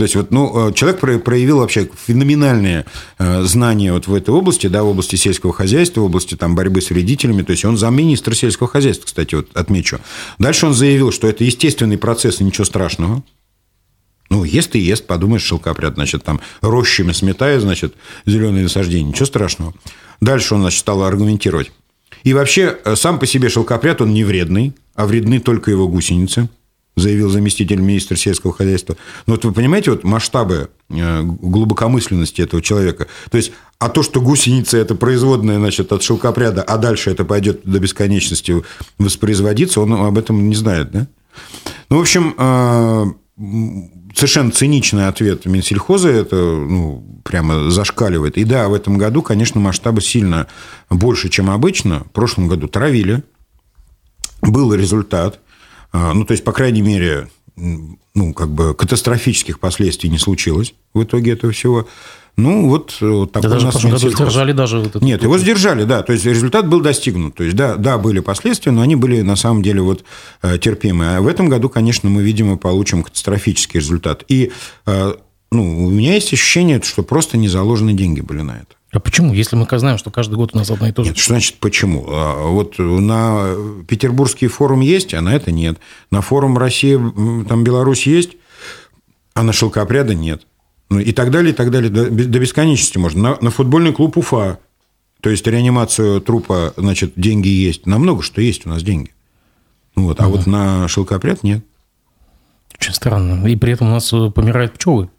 То 0.00 0.04
есть, 0.04 0.16
вот, 0.16 0.30
ну, 0.30 0.70
э, 0.70 0.72
человек 0.72 1.00
проявил 1.22 1.58
вообще 1.58 1.90
феноменальные 2.06 2.86
э, 3.18 3.42
знания 3.42 3.92
вот 3.92 4.06
в 4.06 4.14
этой 4.14 4.30
области, 4.30 4.66
да, 4.66 4.82
в 4.82 4.88
области 4.88 5.16
сельского 5.16 5.52
хозяйства, 5.52 6.00
в 6.00 6.04
области 6.04 6.36
там, 6.36 6.54
борьбы 6.54 6.80
с 6.80 6.88
вредителями. 6.88 7.42
То 7.42 7.50
есть, 7.50 7.66
он 7.66 7.76
замминистра 7.76 8.34
сельского 8.34 8.66
хозяйства, 8.66 9.04
кстати, 9.04 9.34
вот 9.34 9.48
отмечу. 9.52 9.98
Дальше 10.38 10.64
он 10.64 10.72
заявил, 10.72 11.12
что 11.12 11.28
это 11.28 11.44
естественный 11.44 11.98
процесс 11.98 12.40
и 12.40 12.44
ничего 12.44 12.64
страшного. 12.64 13.22
Ну, 14.30 14.44
ест 14.44 14.76
и 14.76 14.78
ест, 14.78 15.06
подумаешь, 15.06 15.42
шелкопряд, 15.42 15.94
значит, 15.94 16.22
там 16.22 16.40
рощами 16.60 17.12
сметая, 17.12 17.58
значит, 17.58 17.94
зеленые 18.26 18.62
насаждения. 18.62 19.08
Ничего 19.08 19.26
страшного. 19.26 19.74
Дальше 20.20 20.54
он, 20.54 20.60
значит, 20.60 20.80
стал 20.80 21.02
аргументировать. 21.02 21.72
И 22.22 22.32
вообще, 22.32 22.78
э, 22.84 22.96
сам 22.96 23.18
по 23.18 23.26
себе 23.26 23.48
шелкопряд, 23.48 24.00
он 24.00 24.12
не 24.12 24.24
вредный, 24.24 24.74
а 24.94 25.06
вредны 25.06 25.40
только 25.40 25.70
его 25.70 25.88
гусеницы, 25.88 26.48
заявил 26.96 27.30
заместитель 27.30 27.80
министра 27.80 28.16
сельского 28.16 28.52
хозяйства. 28.52 28.96
Но 29.26 29.34
вот 29.34 29.44
вы 29.44 29.52
понимаете, 29.52 29.90
вот 29.90 30.04
масштабы 30.04 30.70
э, 30.90 31.22
глубокомысленности 31.22 32.42
этого 32.42 32.62
человека. 32.62 33.08
То 33.30 33.36
есть, 33.36 33.52
а 33.78 33.88
то, 33.88 34.02
что 34.02 34.20
гусеница– 34.20 34.76
это 34.78 34.94
производная 34.94 35.58
значит, 35.58 35.92
от 35.92 36.02
шелкопряда, 36.02 36.62
а 36.62 36.76
дальше 36.76 37.10
это 37.10 37.24
пойдет 37.24 37.62
до 37.64 37.80
бесконечности 37.80 38.62
воспроизводиться, 38.98 39.80
он 39.80 39.94
об 39.94 40.18
этом 40.18 40.48
не 40.48 40.54
знает, 40.54 40.90
да? 40.92 41.08
Ну, 41.88 41.98
в 41.98 42.00
общем, 42.00 42.34
э, 42.36 43.04
совершенно 44.14 44.50
циничный 44.50 45.08
ответ 45.08 45.46
Минсельхоза, 45.46 46.10
это 46.10 46.36
ну, 46.36 47.20
прямо 47.24 47.70
зашкаливает. 47.70 48.36
И 48.36 48.44
да, 48.44 48.68
в 48.68 48.74
этом 48.74 48.98
году, 48.98 49.22
конечно, 49.22 49.60
масштабы 49.60 50.02
сильно 50.02 50.46
больше, 50.90 51.28
чем 51.28 51.50
обычно. 51.50 52.00
В 52.00 52.10
прошлом 52.10 52.48
году 52.48 52.68
травили, 52.68 53.24
был 54.42 54.74
результат. 54.74 55.40
А, 55.92 56.12
ну, 56.12 56.24
то 56.24 56.32
есть, 56.32 56.44
по 56.44 56.52
крайней 56.52 56.82
мере, 56.82 57.28
ну, 58.14 58.34
как 58.34 58.50
бы 58.50 58.74
катастрофических 58.74 59.58
последствий 59.60 60.10
не 60.10 60.18
случилось 60.18 60.74
в 60.94 61.02
итоге 61.02 61.32
этого 61.32 61.52
всего. 61.52 61.86
Ну, 62.36 62.68
вот, 62.68 62.96
э, 63.00 63.06
вот 63.06 63.32
такой 63.32 63.50
да 63.50 63.54
даже 63.56 63.66
в 63.66 63.70
прошлом 63.70 63.90
году 63.90 64.10
сдержали 64.10 64.52
даже... 64.52 64.78
Вот 64.78 64.86
этот... 64.86 65.02
Нет, 65.02 65.22
его 65.22 65.36
сдержали, 65.36 65.84
да. 65.84 66.02
То 66.02 66.12
есть, 66.12 66.24
результат 66.24 66.68
был 66.68 66.80
достигнут. 66.80 67.34
То 67.34 67.44
есть, 67.44 67.56
да, 67.56 67.76
да, 67.76 67.98
были 67.98 68.20
последствия, 68.20 68.72
но 68.72 68.82
они 68.82 68.96
были, 68.96 69.20
на 69.20 69.36
самом 69.36 69.62
деле, 69.62 69.82
вот 69.82 70.04
э, 70.42 70.58
терпимые. 70.58 71.16
А 71.16 71.20
в 71.20 71.26
этом 71.26 71.48
году, 71.48 71.68
конечно, 71.68 72.08
мы, 72.08 72.22
видимо, 72.22 72.56
получим 72.56 73.02
катастрофический 73.02 73.80
результат. 73.80 74.24
И 74.28 74.52
э, 74.86 75.14
ну, 75.52 75.86
у 75.86 75.90
меня 75.90 76.14
есть 76.14 76.32
ощущение, 76.32 76.80
что 76.82 77.02
просто 77.02 77.36
не 77.36 77.48
заложены 77.48 77.92
деньги 77.92 78.20
были 78.20 78.40
на 78.40 78.52
это. 78.52 78.76
А 78.92 78.98
почему? 78.98 79.32
Если 79.32 79.54
мы 79.54 79.66
знаем, 79.70 79.98
что 79.98 80.10
каждый 80.10 80.34
год 80.34 80.50
у 80.52 80.58
нас 80.58 80.70
одно 80.70 80.88
и 80.88 80.92
то 80.92 81.04
же. 81.04 81.10
Нет, 81.10 81.18
что 81.18 81.34
значит 81.34 81.56
почему? 81.60 82.06
А, 82.08 82.48
вот 82.48 82.78
на 82.78 83.54
Петербургский 83.86 84.48
форум 84.48 84.80
есть, 84.80 85.14
а 85.14 85.20
на 85.20 85.34
это 85.34 85.52
нет. 85.52 85.78
На 86.10 86.22
форум 86.22 86.58
Россия, 86.58 86.98
там 87.48 87.62
Беларусь 87.62 88.06
есть, 88.06 88.32
а 89.34 89.44
на 89.44 89.52
шелкопряда 89.52 90.14
нет. 90.14 90.42
Ну, 90.88 90.98
и 90.98 91.12
так 91.12 91.30
далее, 91.30 91.52
и 91.52 91.54
так 91.54 91.70
далее. 91.70 91.88
До, 91.88 92.10
до 92.10 92.38
бесконечности 92.40 92.98
можно. 92.98 93.22
На, 93.22 93.38
на 93.40 93.50
футбольный 93.50 93.92
клуб 93.92 94.16
Уфа. 94.16 94.58
То 95.20 95.30
есть 95.30 95.46
реанимацию 95.46 96.20
трупа, 96.20 96.74
значит, 96.76 97.12
деньги 97.14 97.48
есть. 97.48 97.86
На 97.86 97.98
много 97.98 98.22
что 98.22 98.40
есть 98.40 98.66
у 98.66 98.70
нас 98.70 98.82
деньги. 98.82 99.14
Вот. 99.94 100.20
А 100.20 100.26
угу. 100.26 100.36
вот 100.36 100.46
на 100.46 100.88
шелкопряд 100.88 101.44
нет. 101.44 101.64
Очень 102.80 102.94
странно. 102.94 103.46
И 103.46 103.54
при 103.54 103.72
этом 103.72 103.88
у 103.88 103.90
нас 103.90 104.12
э, 104.12 104.30
помирают 104.30 104.72
пчелы. 104.72 105.10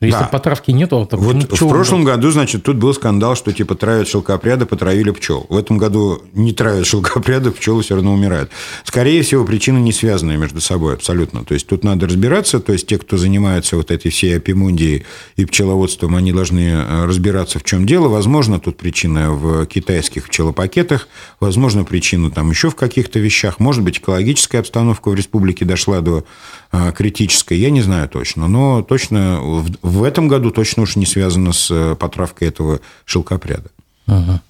Если 0.00 0.20
да. 0.20 0.26
потравки 0.26 0.70
нету, 0.70 1.04
то 1.10 1.16
вот 1.16 1.60
в 1.60 1.68
прошлом 1.68 2.04
году, 2.04 2.30
значит, 2.30 2.62
тут 2.62 2.76
был 2.76 2.94
скандал, 2.94 3.34
что 3.34 3.52
типа 3.52 3.74
травят 3.74 4.06
шелкопряды, 4.06 4.64
потравили 4.64 5.10
пчел. 5.10 5.44
В 5.48 5.56
этом 5.56 5.76
году 5.76 6.22
не 6.34 6.52
травят 6.52 6.86
шелкопряды, 6.86 7.50
пчелы 7.50 7.82
все 7.82 7.96
равно 7.96 8.14
умирают. 8.14 8.50
Скорее 8.84 9.22
всего, 9.22 9.44
причины 9.44 9.78
не 9.78 9.92
связанные 9.92 10.38
между 10.38 10.60
собой 10.60 10.94
абсолютно. 10.94 11.44
То 11.44 11.54
есть 11.54 11.66
тут 11.66 11.82
надо 11.82 12.06
разбираться. 12.06 12.60
То 12.60 12.72
есть 12.72 12.86
те, 12.86 12.96
кто 12.96 13.16
занимается 13.16 13.76
вот 13.76 13.90
этой 13.90 14.12
всей 14.12 14.36
апимундией 14.36 15.04
и 15.34 15.44
пчеловодством, 15.44 16.14
они 16.14 16.32
должны 16.32 16.60
э, 16.60 17.04
разбираться, 17.04 17.58
в 17.58 17.64
чем 17.64 17.84
дело. 17.84 18.06
Возможно, 18.06 18.60
тут 18.60 18.76
причина 18.76 19.32
в 19.32 19.66
китайских 19.66 20.28
пчелопакетах, 20.28 21.08
возможно, 21.40 21.82
причина 21.82 22.30
там 22.30 22.50
еще 22.50 22.70
в 22.70 22.76
каких-то 22.76 23.18
вещах. 23.18 23.58
Может 23.58 23.82
быть, 23.82 23.98
экологическая 23.98 24.60
обстановка 24.60 25.08
в 25.08 25.16
республике 25.16 25.64
дошла 25.64 26.02
до 26.02 26.24
э, 26.70 26.92
критической. 26.96 27.58
Я 27.58 27.70
не 27.70 27.82
знаю 27.82 28.08
точно. 28.08 28.46
Но 28.46 28.82
точно 28.82 29.40
в 29.42 29.87
этом 30.04 30.28
году 30.28 30.50
точно 30.50 30.82
уж 30.82 30.96
не 30.96 31.06
связано 31.06 31.52
с 31.52 31.70
э, 31.70 31.94
потравкой 31.94 32.48
этого 32.48 32.80
шелкопряда. 33.04 33.70
Ага. 34.06 34.42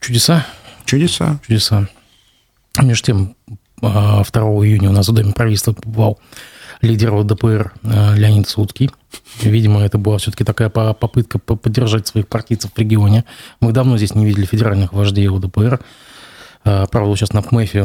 Чудеса? 0.00 0.46
Чудеса. 0.84 1.40
Чудеса. 1.46 1.88
Между 2.80 3.06
тем, 3.06 3.36
2 3.80 4.22
а, 4.22 4.22
июня 4.64 4.90
у 4.90 4.92
нас 4.92 5.08
в 5.08 5.12
Доме 5.12 5.32
правительства 5.32 5.72
побывал 5.72 6.18
лидер 6.82 7.24
ДПР 7.24 7.72
э, 7.82 8.14
Леонид 8.16 8.48
Судский. 8.48 8.90
Видимо, 9.40 9.80
это 9.80 9.98
была 9.98 10.18
все-таки 10.18 10.44
такая 10.44 10.68
попытка 10.68 11.38
поддержать 11.38 12.06
своих 12.06 12.28
партийцев 12.28 12.72
в 12.74 12.78
регионе. 12.78 13.24
Мы 13.60 13.72
давно 13.72 13.96
здесь 13.96 14.14
не 14.14 14.26
видели 14.26 14.44
федеральных 14.44 14.92
вождей 14.92 15.28
ЛДПР. 15.28 15.80
Правда, 16.62 17.16
сейчас 17.16 17.32
на 17.32 17.42
ПМЭФе 17.42 17.82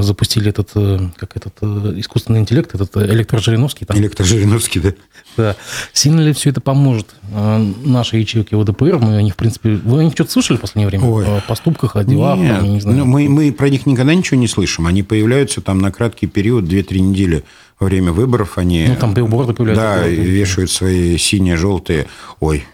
запустили 0.00 0.48
этот, 0.48 0.72
как 1.16 1.36
этот 1.36 1.62
искусственный 1.98 2.40
интеллект, 2.40 2.74
этот 2.74 2.96
электрожириновский. 2.96 3.86
Там. 3.86 3.96
Электрожириновский, 3.96 4.80
да. 4.80 4.92
Да. 5.36 5.56
Сильно 5.92 6.20
ли 6.20 6.32
все 6.32 6.50
это 6.50 6.60
поможет 6.60 7.14
нашей 7.30 8.20
ячейке 8.20 8.56
ВДПР? 8.56 8.98
Мы 8.98 9.16
о 9.16 9.22
них, 9.22 9.34
в 9.34 9.36
принципе... 9.36 9.70
Вы 9.70 10.00
о 10.00 10.04
них 10.04 10.12
что-то 10.14 10.30
слышали 10.30 10.56
в 10.56 10.60
последнее 10.60 10.88
время? 10.88 11.06
Ой. 11.06 11.26
О 11.26 11.40
поступках, 11.46 11.96
о 11.96 12.04
делах? 12.04 12.38
Нет, 12.38 12.56
там, 12.56 12.72
не 12.72 12.80
знаю. 12.80 12.98
Ну, 12.98 13.04
мы, 13.04 13.28
мы 13.28 13.52
про 13.52 13.68
них 13.68 13.86
никогда 13.86 14.14
ничего 14.14 14.38
не 14.38 14.48
слышим. 14.48 14.86
Они 14.86 15.02
появляются 15.02 15.60
там 15.60 15.78
на 15.78 15.90
краткий 15.90 16.26
период, 16.26 16.64
2-3 16.64 16.98
недели 17.00 17.44
во 17.80 17.86
время 17.86 18.12
выборов. 18.12 18.58
Они, 18.58 18.86
ну, 18.88 18.96
там 18.96 19.12
билборды 19.14 19.52
появляются. 19.54 20.02
Да, 20.02 20.06
вешают 20.06 20.70
свои 20.70 21.18
синие, 21.18 21.56
желтые... 21.56 22.06
Ой, 22.40 22.64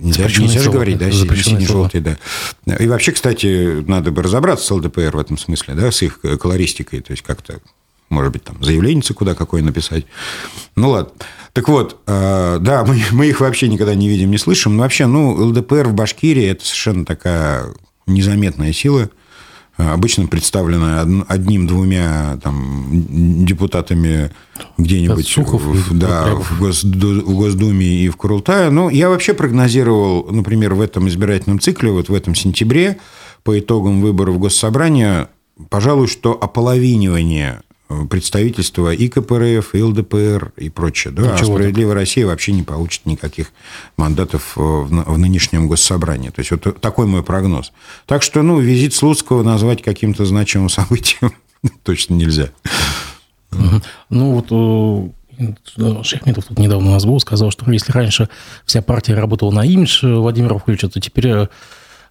Нельзя, 0.00 0.24
нельзя 0.24 0.60
же 0.60 0.70
говорить, 0.70 0.98
да, 0.98 1.10
сине-желтый, 1.10 2.00
да. 2.00 2.76
И 2.76 2.86
вообще, 2.86 3.12
кстати, 3.12 3.84
надо 3.86 4.12
бы 4.12 4.22
разобраться 4.22 4.66
с 4.66 4.70
ЛДПР 4.70 5.16
в 5.16 5.18
этом 5.18 5.38
смысле, 5.38 5.74
да, 5.74 5.90
с 5.90 6.02
их 6.02 6.20
колористикой, 6.20 7.00
то 7.00 7.12
есть 7.12 7.22
как-то, 7.22 7.60
может 8.08 8.32
быть, 8.32 8.44
там 8.44 8.62
заявление 8.62 9.02
куда 9.14 9.34
какое 9.34 9.62
написать. 9.62 10.06
Ну, 10.76 10.90
ладно. 10.90 11.12
Так 11.52 11.68
вот, 11.68 12.00
э, 12.06 12.58
да, 12.60 12.84
мы, 12.86 13.02
мы 13.12 13.26
их 13.26 13.40
вообще 13.40 13.68
никогда 13.68 13.94
не 13.94 14.08
видим, 14.08 14.30
не 14.30 14.38
слышим. 14.38 14.76
Но 14.76 14.82
вообще, 14.82 15.06
ну, 15.06 15.32
ЛДПР 15.32 15.88
в 15.88 15.94
Башкирии– 15.94 16.44
это 16.46 16.64
совершенно 16.64 17.04
такая 17.04 17.64
незаметная 18.06 18.72
сила– 18.72 19.10
обычно 19.76 20.26
представлена 20.26 21.02
одним-двумя 21.28 22.38
там, 22.42 22.86
депутатами 23.44 24.30
где-нибудь 24.78 25.26
Сухов 25.26 25.62
в, 25.62 25.98
да, 25.98 26.34
в, 26.34 26.58
Госду, 26.58 27.20
в 27.20 27.34
Госдуме 27.34 27.86
и 27.86 28.08
в 28.08 28.16
Курултае. 28.16 28.70
Но 28.70 28.88
я 28.88 29.08
вообще 29.08 29.34
прогнозировал, 29.34 30.26
например, 30.30 30.74
в 30.74 30.80
этом 30.80 31.08
избирательном 31.08 31.60
цикле, 31.60 31.90
вот 31.90 32.08
в 32.08 32.14
этом 32.14 32.34
сентябре, 32.34 32.98
по 33.42 33.58
итогам 33.58 34.00
выборов 34.00 34.38
Госсобрания, 34.38 35.28
пожалуй, 35.68 36.08
что 36.08 36.32
ополовинивание 36.32 37.60
представительства 38.10 38.92
и 38.92 39.08
КПРФ, 39.08 39.74
и 39.74 39.82
ЛДПР, 39.82 40.52
и 40.56 40.70
прочее. 40.70 41.12
Да? 41.12 41.34
а 41.34 41.38
«Справедливая 41.38 41.94
так. 41.94 42.00
Россия» 42.00 42.26
вообще 42.26 42.52
не 42.52 42.62
получит 42.62 43.06
никаких 43.06 43.52
мандатов 43.96 44.54
э, 44.56 44.60
в 44.60 45.18
нынешнем 45.18 45.68
госсобрании. 45.68 46.30
То 46.30 46.40
есть, 46.40 46.50
вот 46.50 46.80
такой 46.80 47.06
мой 47.06 47.22
прогноз. 47.22 47.72
Так 48.06 48.22
что, 48.22 48.42
ну, 48.42 48.58
визит 48.58 48.94
Слуцкого 48.94 49.42
назвать 49.42 49.82
каким-то 49.82 50.24
значимым 50.24 50.68
событием 50.68 51.32
точно 51.84 52.14
нельзя. 52.14 52.50
Ну, 54.10 54.32
вот 54.32 55.12
э, 55.38 56.02
Шехметов 56.02 56.46
тут 56.46 56.58
недавно 56.58 56.88
у 56.88 56.92
нас 56.92 57.04
был, 57.04 57.20
сказал, 57.20 57.50
что 57.50 57.70
если 57.70 57.92
раньше 57.92 58.28
вся 58.64 58.82
партия 58.82 59.14
работала 59.14 59.50
на 59.50 59.64
имидж 59.64 60.04
Владимира 60.04 60.54
Владимировича, 60.54 60.88
то 60.88 61.00
теперь 61.00 61.28
э, 61.28 61.48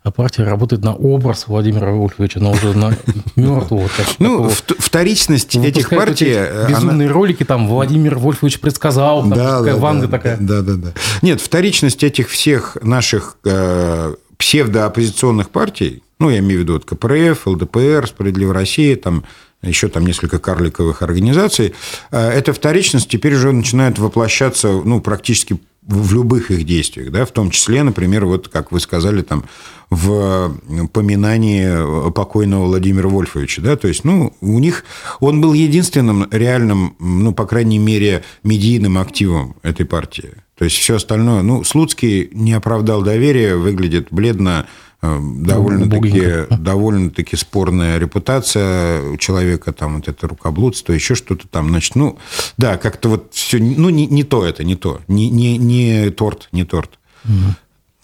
а 0.06 0.12
партия 0.12 0.44
работает 0.44 0.84
на 0.84 0.94
образ 0.94 1.48
Владимира 1.48 1.89
Вольфовича, 1.89 2.39
но 2.39 2.52
уже 2.52 2.78
на 2.78 2.96
мертвого. 3.36 3.89
Ну, 4.20 4.48
вторичность 4.78 5.56
этих 5.56 5.89
партий... 5.89 6.32
Э, 6.32 6.68
безумные 6.70 7.10
ролики, 7.10 7.44
там, 7.44 7.68
Владимир 7.68 8.20
Вольфович 8.20 8.60
предсказал, 8.60 9.28
такая 9.28 9.76
Ванга 9.76 10.08
такая. 10.08 10.38
Да, 10.39 10.62
да, 10.62 10.76
да. 10.76 10.91
Нет, 11.24 11.41
вторичность 11.41 12.04
этих 12.04 12.30
всех 12.30 12.78
наших 12.84 13.38
э, 13.46 14.13
псевдооппозиционных 14.38 15.50
партий, 15.50 16.04
ну, 16.20 16.30
я 16.30 16.38
имею 16.38 16.60
в 16.60 16.62
виду 16.62 16.74
вот 16.74 16.86
КПРФ, 16.86 17.48
ЛДПР, 17.48 18.06
Справедливая 18.08 18.54
Россия, 18.54 18.96
там, 18.98 19.24
еще 19.63 19.88
там 19.88 20.06
несколько 20.06 20.38
карликовых 20.38 21.02
организаций, 21.02 21.74
э, 22.12 22.30
эта 22.30 22.54
вторичность 22.54 23.10
теперь 23.10 23.34
уже 23.34 23.52
начинает 23.52 23.98
воплощаться 23.98 24.68
ну, 24.68 25.02
практически 25.02 25.60
в 25.88 26.13
любых 26.13 26.52
их 26.52 26.65
действиях, 26.65 27.12
да, 27.12 27.26
в 27.26 27.32
том 27.32 27.52
числе, 27.52 27.84
например, 27.84 28.26
вот 28.26 28.48
как 28.48 28.71
вы 28.71 28.80
сказали, 28.80 29.21
там, 29.21 29.45
в 29.89 30.56
поминании 30.93 32.12
покойного 32.12 32.65
Владимира 32.65 33.08
Вольфовича, 33.08 33.62
да, 33.62 33.76
то 33.76 33.88
есть, 33.88 34.04
ну, 34.04 34.34
у 34.41 34.60
них, 34.60 34.84
он 35.19 35.41
был 35.41 35.54
единственным 35.54 36.28
реальным, 36.32 36.95
ну, 37.00 37.34
по 37.34 37.45
крайней 37.45 37.78
мере, 37.78 38.24
медийным 38.43 38.98
активом 38.98 39.56
этой 39.62 39.86
партии. 39.86 40.32
То 40.58 40.65
есть, 40.65 40.78
все 40.78 40.95
остальное, 40.95 41.41
ну, 41.43 41.63
Слуцкий 41.63 42.30
не 42.32 42.54
оправдал 42.54 43.04
доверия, 43.04 43.56
выглядит 43.56 44.08
бледно, 44.10 44.65
э, 44.65 44.85
довольно-таки 45.01 46.45
довольно 46.60 47.10
таки 47.12 47.36
спорная 47.36 47.97
репутация 47.97 49.01
у 49.10 49.17
человека, 49.17 49.73
там 49.73 49.97
вот 49.97 50.08
это 50.08 50.27
рукоблудство, 50.27 50.93
еще 50.93 51.15
что-то 51.15 51.47
там, 51.47 51.69
значит, 51.69 51.95
ну, 51.95 52.17
да, 52.58 52.77
как-то 52.77 53.10
вот 53.10 53.34
все, 53.34 53.60
ну, 53.60 53.89
не, 53.89 54.08
не 54.08 54.23
то 54.23 54.45
это, 54.45 54.63
не 54.63 54.75
то, 54.75 55.01
не, 55.08 55.29
не, 55.29 55.58
не 55.58 56.10
торт, 56.10 56.49
не 56.51 56.63
торт. 56.63 56.97
Угу. 57.25 57.55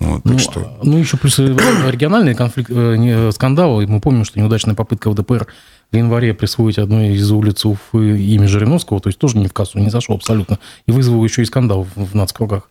Вот, 0.01 0.25
ну, 0.25 0.39
что... 0.39 0.79
ну, 0.81 0.97
еще 0.97 1.15
плюс 1.17 1.37
региональный 1.37 2.33
конфликт, 2.33 2.71
э, 2.73 3.31
скандал. 3.31 3.81
Мы 3.81 3.99
помним, 3.99 4.25
что 4.25 4.39
неудачная 4.39 4.73
попытка 4.73 5.09
ЛДПР 5.09 5.45
в 5.91 5.95
январе 5.95 6.33
присвоить 6.33 6.79
одной 6.79 7.09
из 7.09 7.31
улиц 7.31 7.65
Уфы 7.65 8.19
имя 8.19 8.47
Жириновского, 8.47 8.99
то 8.99 9.09
есть 9.09 9.19
тоже 9.19 9.37
не 9.37 9.47
в 9.47 9.53
кассу 9.53 9.77
не 9.77 9.91
зашел 9.91 10.15
абсолютно. 10.15 10.57
И 10.87 10.91
вызвал 10.91 11.23
еще 11.23 11.43
и 11.43 11.45
скандал 11.45 11.85
в 11.95 12.15
нацкругах. 12.15 12.69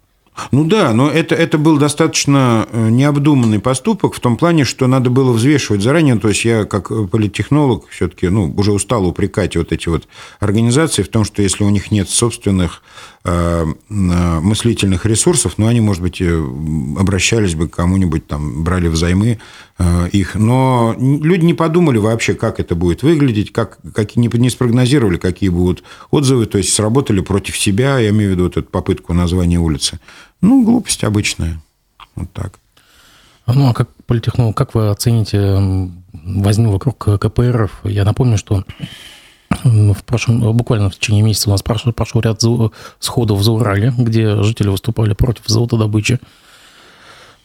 Ну 0.52 0.64
да, 0.64 0.92
но 0.92 1.10
это, 1.10 1.34
это 1.34 1.58
был 1.58 1.78
достаточно 1.78 2.66
э, 2.70 2.88
необдуманный 2.88 3.60
поступок 3.60 4.14
в 4.14 4.20
том 4.20 4.36
плане, 4.36 4.64
что 4.64 4.86
надо 4.86 5.10
было 5.10 5.32
взвешивать 5.32 5.82
заранее. 5.82 6.16
То 6.16 6.28
есть 6.28 6.44
я 6.44 6.64
как 6.64 6.88
политтехнолог 7.10 7.88
все-таки 7.88 8.28
ну, 8.28 8.52
уже 8.56 8.72
устал 8.72 9.06
упрекать 9.06 9.56
вот 9.56 9.72
эти 9.72 9.88
вот 9.88 10.08
организации 10.38 11.02
в 11.02 11.08
том, 11.08 11.24
что 11.24 11.42
если 11.42 11.64
у 11.64 11.70
них 11.70 11.90
нет 11.90 12.08
собственных 12.08 12.82
э, 13.24 13.66
мыслительных 13.88 15.06
ресурсов, 15.06 15.54
ну 15.56 15.66
они, 15.66 15.80
может 15.80 16.02
быть, 16.02 16.22
обращались 16.22 17.54
бы 17.54 17.68
к 17.68 17.76
кому-нибудь, 17.76 18.26
там, 18.26 18.64
брали 18.64 18.88
взаймы 18.88 19.38
э, 19.78 20.08
их. 20.12 20.34
Но 20.34 20.94
люди 20.98 21.44
не 21.44 21.54
подумали 21.54 21.98
вообще, 21.98 22.34
как 22.34 22.60
это 22.60 22.74
будет 22.74 23.02
выглядеть, 23.02 23.52
как, 23.52 23.78
как 23.94 24.16
не, 24.16 24.28
не 24.32 24.50
спрогнозировали, 24.50 25.16
какие 25.16 25.48
будут 25.48 25.82
отзывы, 26.10 26.46
то 26.46 26.58
есть 26.58 26.72
сработали 26.72 27.20
против 27.20 27.56
себя, 27.56 27.98
я 27.98 28.10
имею 28.10 28.30
в 28.30 28.32
виду 28.34 28.44
вот 28.44 28.56
эту 28.56 28.68
попытку 28.68 29.12
названия 29.14 29.58
улицы. 29.58 30.00
Ну, 30.40 30.64
глупость 30.64 31.04
обычная. 31.04 31.60
Вот 32.14 32.32
так. 32.32 32.58
Ну, 33.46 33.68
а 33.68 33.74
как 33.74 33.88
политехнолог, 34.06 34.56
как 34.56 34.74
вы 34.74 34.90
оцените 34.90 35.90
возню 36.12 36.70
вокруг 36.70 36.98
КПРФ? 36.98 37.80
Я 37.84 38.04
напомню, 38.04 38.38
что 38.38 38.64
в 39.64 40.04
прошлом, 40.04 40.56
буквально 40.56 40.90
в 40.90 40.94
течение 40.94 41.22
месяца 41.22 41.48
у 41.48 41.52
нас 41.52 41.62
прошел, 41.62 41.92
прошел 41.92 42.20
ряд 42.20 42.40
сходов 43.00 43.38
в 43.38 43.42
Заурале, 43.42 43.92
где 43.96 44.42
жители 44.42 44.68
выступали 44.68 45.14
против 45.14 45.46
золотодобычи. 45.46 46.20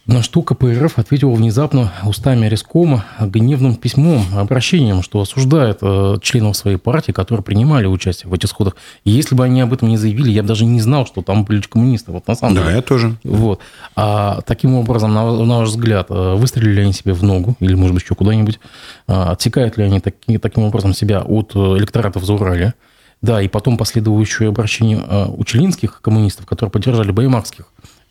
На 0.08 0.22
что 0.22 0.44
КПРФ 0.44 1.00
ответил 1.00 1.34
внезапно 1.34 1.92
устами 2.04 2.46
Рескома 2.46 3.06
гневным 3.20 3.76
письмом, 3.76 4.24
обращением, 4.36 5.02
что 5.02 5.20
осуждает 5.20 5.80
э, 5.82 6.18
членов 6.22 6.56
своей 6.56 6.78
партии, 6.78 7.12
которые 7.12 7.44
принимали 7.44 7.88
участие 7.88 8.30
в 8.30 8.34
этих 8.36 8.50
сходах. 8.50 8.76
И 9.04 9.10
если 9.10 9.34
бы 9.34 9.44
они 9.44 9.62
об 9.62 9.74
этом 9.74 9.90
не 9.90 9.98
заявили, 9.98 10.30
я 10.30 10.44
бы 10.44 10.48
даже 10.48 10.66
не 10.66 10.80
знал, 10.80 11.08
что 11.08 11.24
там 11.24 11.44
были 11.44 11.62
коммунисты. 11.62 12.12
Вот 12.12 12.28
на 12.28 12.36
самом 12.36 12.54
да, 12.54 12.62
деле. 12.62 12.72
Да, 12.72 12.76
я 12.78 12.82
тоже. 12.84 13.16
Вот. 13.24 13.62
А 13.96 14.42
таким 14.46 14.76
образом, 14.76 15.12
на, 15.12 15.24
на 15.44 15.58
ваш 15.58 15.70
взгляд, 15.70 16.06
э, 16.12 16.36
выстрелили 16.36 16.82
они 16.82 16.94
себе 16.94 17.14
в 17.14 17.24
ногу 17.24 17.56
или, 17.60 17.74
может 17.74 17.96
быть, 17.96 18.04
еще 18.04 18.14
куда-нибудь? 18.14 18.60
А, 19.08 19.32
отсекают 19.32 19.76
ли 19.78 19.86
они 19.86 20.00
таки, 20.02 20.38
таким 20.38 20.66
образом 20.66 20.94
себя 20.94 21.22
от 21.22 21.54
э, 21.56 21.60
электоратов 21.78 22.24
за 22.24 22.34
Урале? 22.34 22.76
Да, 23.24 23.42
и 23.42 23.48
потом 23.48 23.76
последующее 23.76 24.50
обращение 24.50 25.00
учелинских 25.30 26.00
коммунистов, 26.02 26.46
которые 26.46 26.70
поддержали 26.70 27.10
баймакских 27.10 27.66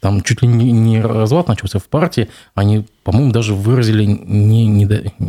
там 0.05 0.21
чуть 0.21 0.43
ли 0.43 0.49
не, 0.49 0.71
не 0.71 1.01
развод 1.01 1.49
начался 1.49 1.79
в 1.79 1.85
партии, 1.85 2.29
они, 2.55 2.85
по-моему, 3.05 3.33
даже 3.33 3.55
выразили 3.55 4.05
не, 4.05 4.67
не 4.67 4.87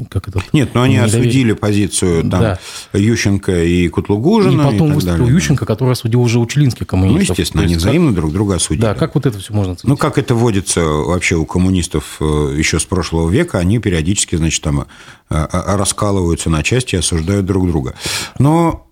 как 0.10 0.28
это. 0.28 0.44
Нет, 0.52 0.72
но 0.74 0.82
они 0.82 0.96
недоверие. 0.96 1.22
осудили 1.22 1.54
позицию 1.54 2.30
там, 2.30 2.42
да. 2.42 2.60
Ющенко 2.92 3.64
и 3.64 3.88
Кутлугужина. 3.88 4.64
И 4.64 4.66
потом 4.66 4.92
и 4.92 4.96
выступил 4.96 5.20
далее. 5.20 5.34
Ющенко, 5.34 5.66
который 5.66 5.94
осудил 5.94 6.22
уже 6.22 6.40
учелинских 6.40 6.88
коммунистов. 6.88 7.30
Ну, 7.30 7.32
естественно, 7.32 7.64
они 7.64 7.76
взаимно 7.76 8.10
как... 8.10 8.16
друг 8.18 8.34
друга 8.34 8.56
осудили. 8.56 8.82
Да, 8.82 8.96
как 8.96 9.16
вот 9.16 9.26
это 9.26 9.40
все 9.40 9.54
можно 9.54 9.72
оценить? 9.72 9.88
Ну, 9.88 9.96
как 9.96 10.18
это 10.18 10.36
водится 10.36 10.82
вообще 10.82 11.36
у 11.36 11.46
коммунистов 11.46 12.18
э, 12.20 12.56
еще 12.58 12.78
с 12.78 12.84
прошлого 12.84 13.30
века, 13.30 13.60
они 13.60 13.80
периодически, 13.80 14.36
значит, 14.36 14.62
там 14.62 14.82
э, 14.82 14.86
э, 15.30 15.76
раскалываются 15.78 16.50
на 16.50 16.64
части 16.64 16.96
и 16.96 16.98
осуждают 16.98 17.46
друг 17.46 17.66
друга. 17.66 17.94
Но 18.40 18.85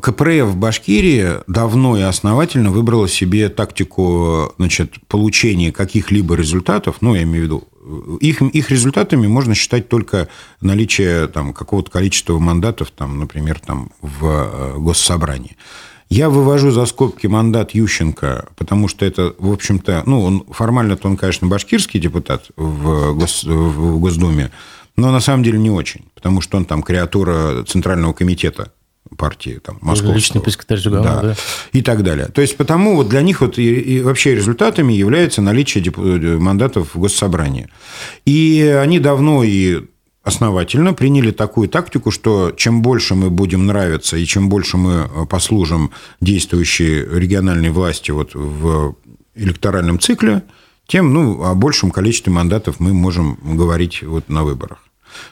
КПРФ 0.00 0.48
в 0.48 0.56
Башкирии 0.56 1.40
давно 1.46 1.96
и 1.96 2.02
основательно 2.02 2.70
выбрала 2.70 3.08
себе 3.08 3.48
тактику 3.48 4.52
значит, 4.58 4.94
получения 5.08 5.72
каких-либо 5.72 6.34
результатов, 6.34 6.96
ну, 7.00 7.14
я 7.14 7.22
имею 7.22 7.42
в 7.42 7.44
виду, 7.44 7.68
их, 8.20 8.40
их 8.40 8.70
результатами 8.70 9.26
можно 9.26 9.54
считать 9.54 9.88
только 9.88 10.28
наличие 10.60 11.26
там, 11.28 11.52
какого-то 11.52 11.90
количества 11.90 12.38
мандатов, 12.38 12.90
там, 12.90 13.18
например, 13.18 13.60
там, 13.60 13.90
в 14.00 14.24
э, 14.24 14.78
госсобрании. 14.78 15.56
Я 16.08 16.30
вывожу 16.30 16.70
за 16.70 16.86
скобки 16.86 17.26
мандат 17.26 17.74
Ющенко, 17.74 18.48
потому 18.56 18.88
что 18.88 19.04
это, 19.04 19.34
в 19.38 19.52
общем-то, 19.52 20.04
ну, 20.06 20.22
он 20.22 20.44
формально-то 20.50 21.08
он, 21.08 21.16
конечно, 21.16 21.46
башкирский 21.46 22.00
депутат 22.00 22.50
в, 22.56 23.14
гос, 23.14 23.44
в 23.44 23.98
Госдуме, 23.98 24.50
но 24.96 25.10
на 25.10 25.20
самом 25.20 25.42
деле 25.42 25.58
не 25.58 25.70
очень, 25.70 26.04
потому 26.14 26.40
что 26.40 26.56
он 26.56 26.66
там 26.66 26.82
креатура 26.82 27.64
Центрального 27.64 28.12
комитета 28.12 28.72
партии 29.16 29.60
там, 29.62 29.78
московского. 29.80 30.14
Личный 30.14 30.50
секретарь 30.50 30.78
Жигала, 30.78 31.04
да, 31.04 31.22
да. 31.22 31.36
И 31.72 31.82
так 31.82 32.02
далее. 32.02 32.26
То 32.26 32.40
есть, 32.40 32.56
потому 32.56 32.96
вот 32.96 33.08
для 33.08 33.22
них 33.22 33.40
вот 33.40 33.58
и, 33.58 33.74
и 33.80 34.00
вообще 34.02 34.34
результатами 34.34 34.92
является 34.92 35.42
наличие 35.42 35.82
деп... 35.84 35.98
Э, 35.98 36.38
мандатов 36.38 36.94
в 36.94 36.98
госсобрании. 36.98 37.68
И 38.24 38.62
они 38.80 38.98
давно 38.98 39.44
и 39.44 39.82
основательно 40.22 40.94
приняли 40.94 41.30
такую 41.30 41.68
тактику, 41.68 42.10
что 42.10 42.50
чем 42.56 42.82
больше 42.82 43.14
мы 43.14 43.30
будем 43.30 43.66
нравиться 43.66 44.16
и 44.16 44.24
чем 44.24 44.48
больше 44.48 44.78
мы 44.78 45.26
послужим 45.26 45.90
действующей 46.20 47.04
региональной 47.04 47.70
власти 47.70 48.10
вот 48.10 48.30
в 48.34 48.96
электоральном 49.34 50.00
цикле, 50.00 50.42
тем 50.86 51.12
ну, 51.12 51.44
о 51.44 51.54
большем 51.54 51.90
количестве 51.90 52.32
мандатов 52.32 52.80
мы 52.80 52.92
можем 52.94 53.38
говорить 53.42 54.02
вот 54.02 54.28
на 54.28 54.44
выборах. 54.44 54.78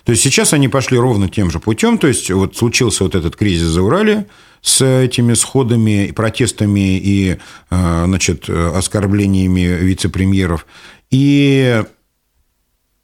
То 0.05 0.13
есть 0.13 0.23
сейчас 0.23 0.53
они 0.53 0.69
пошли 0.69 0.99
ровно 0.99 1.29
тем 1.29 1.51
же 1.51 1.61
путем. 1.61 1.99
То 1.99 2.09
есть 2.09 2.31
вот 2.31 2.57
случился 2.57 3.05
вот 3.05 3.15
этот 3.15 3.37
кризис 3.37 3.69
за 3.69 3.83
Урале 3.83 4.27
с 4.61 4.85
этими 4.85 5.35
сходами 5.35 6.13
протестами 6.15 6.99
и 6.99 7.39
э, 7.71 8.05
значит, 8.07 8.49
оскорблениями 8.49 9.61
вице-премьеров. 9.61 10.67
И 11.11 11.83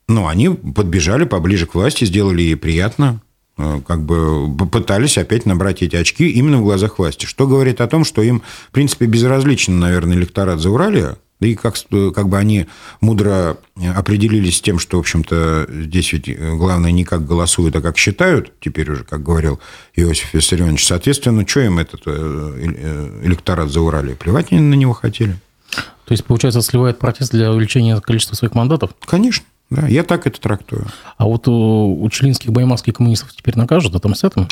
ну, 0.09 0.27
они 0.27 0.49
подбежали 0.49 1.25
поближе 1.25 1.67
к 1.67 1.75
власти, 1.75 2.07
сделали 2.07 2.41
ей 2.41 2.57
приятно, 2.57 3.21
э, 3.59 3.81
как 3.87 4.03
бы 4.05 4.55
попытались 4.57 5.19
опять 5.19 5.45
набрать 5.45 5.83
эти 5.83 5.97
очки 5.97 6.29
именно 6.31 6.59
в 6.59 6.62
глазах 6.62 6.99
власти. 6.99 7.27
Что 7.27 7.47
говорит 7.47 7.81
о 7.83 7.87
том, 7.87 8.05
что 8.05 8.23
им, 8.23 8.43
в 8.69 8.73
принципе, 8.73 9.05
безразличен, 9.05 9.79
наверное, 9.79 10.17
электорат 10.17 10.61
за 10.61 10.71
Уралия, 10.71 11.19
да 11.40 11.46
и 11.46 11.55
как, 11.55 11.77
как 12.14 12.29
бы 12.29 12.37
они 12.37 12.66
мудро 13.01 13.59
определились 13.94 14.57
с 14.57 14.61
тем, 14.61 14.79
что, 14.79 14.96
в 14.96 15.01
общем-то, 15.01 15.68
здесь 15.70 16.12
ведь 16.12 16.38
главное 16.38 16.90
не 16.90 17.05
как 17.05 17.27
голосуют, 17.27 17.77
а 17.77 17.81
как 17.81 17.96
считают, 17.96 18.53
теперь 18.61 18.90
уже, 18.90 19.05
как 19.05 19.22
говорил 19.22 19.61
Иосиф 19.94 20.35
Виссарионович. 20.35 20.85
Соответственно, 20.85 21.46
что 21.46 21.61
им 21.61 21.79
этот 21.79 22.03
э, 22.07 22.11
э, 22.12 23.20
электорат 23.24 23.70
за 23.70 23.81
Урале? 23.81 24.16
Плевать 24.16 24.51
они 24.51 24.61
на 24.61 24.74
него 24.74 24.92
хотели. 24.92 25.37
То 26.07 26.12
есть, 26.12 26.24
получается, 26.24 26.62
сливает 26.62 26.98
протест 26.98 27.31
для 27.31 27.53
увеличения 27.53 28.01
количества 28.01 28.35
своих 28.35 28.55
мандатов? 28.55 28.90
Конечно. 29.05 29.44
Да, 29.70 29.87
я 29.87 30.03
так 30.03 30.27
это 30.27 30.40
трактую. 30.40 30.87
А 31.18 31.27
вот 31.27 31.46
у, 31.46 32.03
у 32.03 32.11
чилинских 32.11 32.51
баймакских 32.51 32.94
коммунистов 32.94 33.33
теперь 33.35 33.57
накажут, 33.57 34.01
там 34.01 34.14
с 34.14 34.24
этим? 34.24 34.48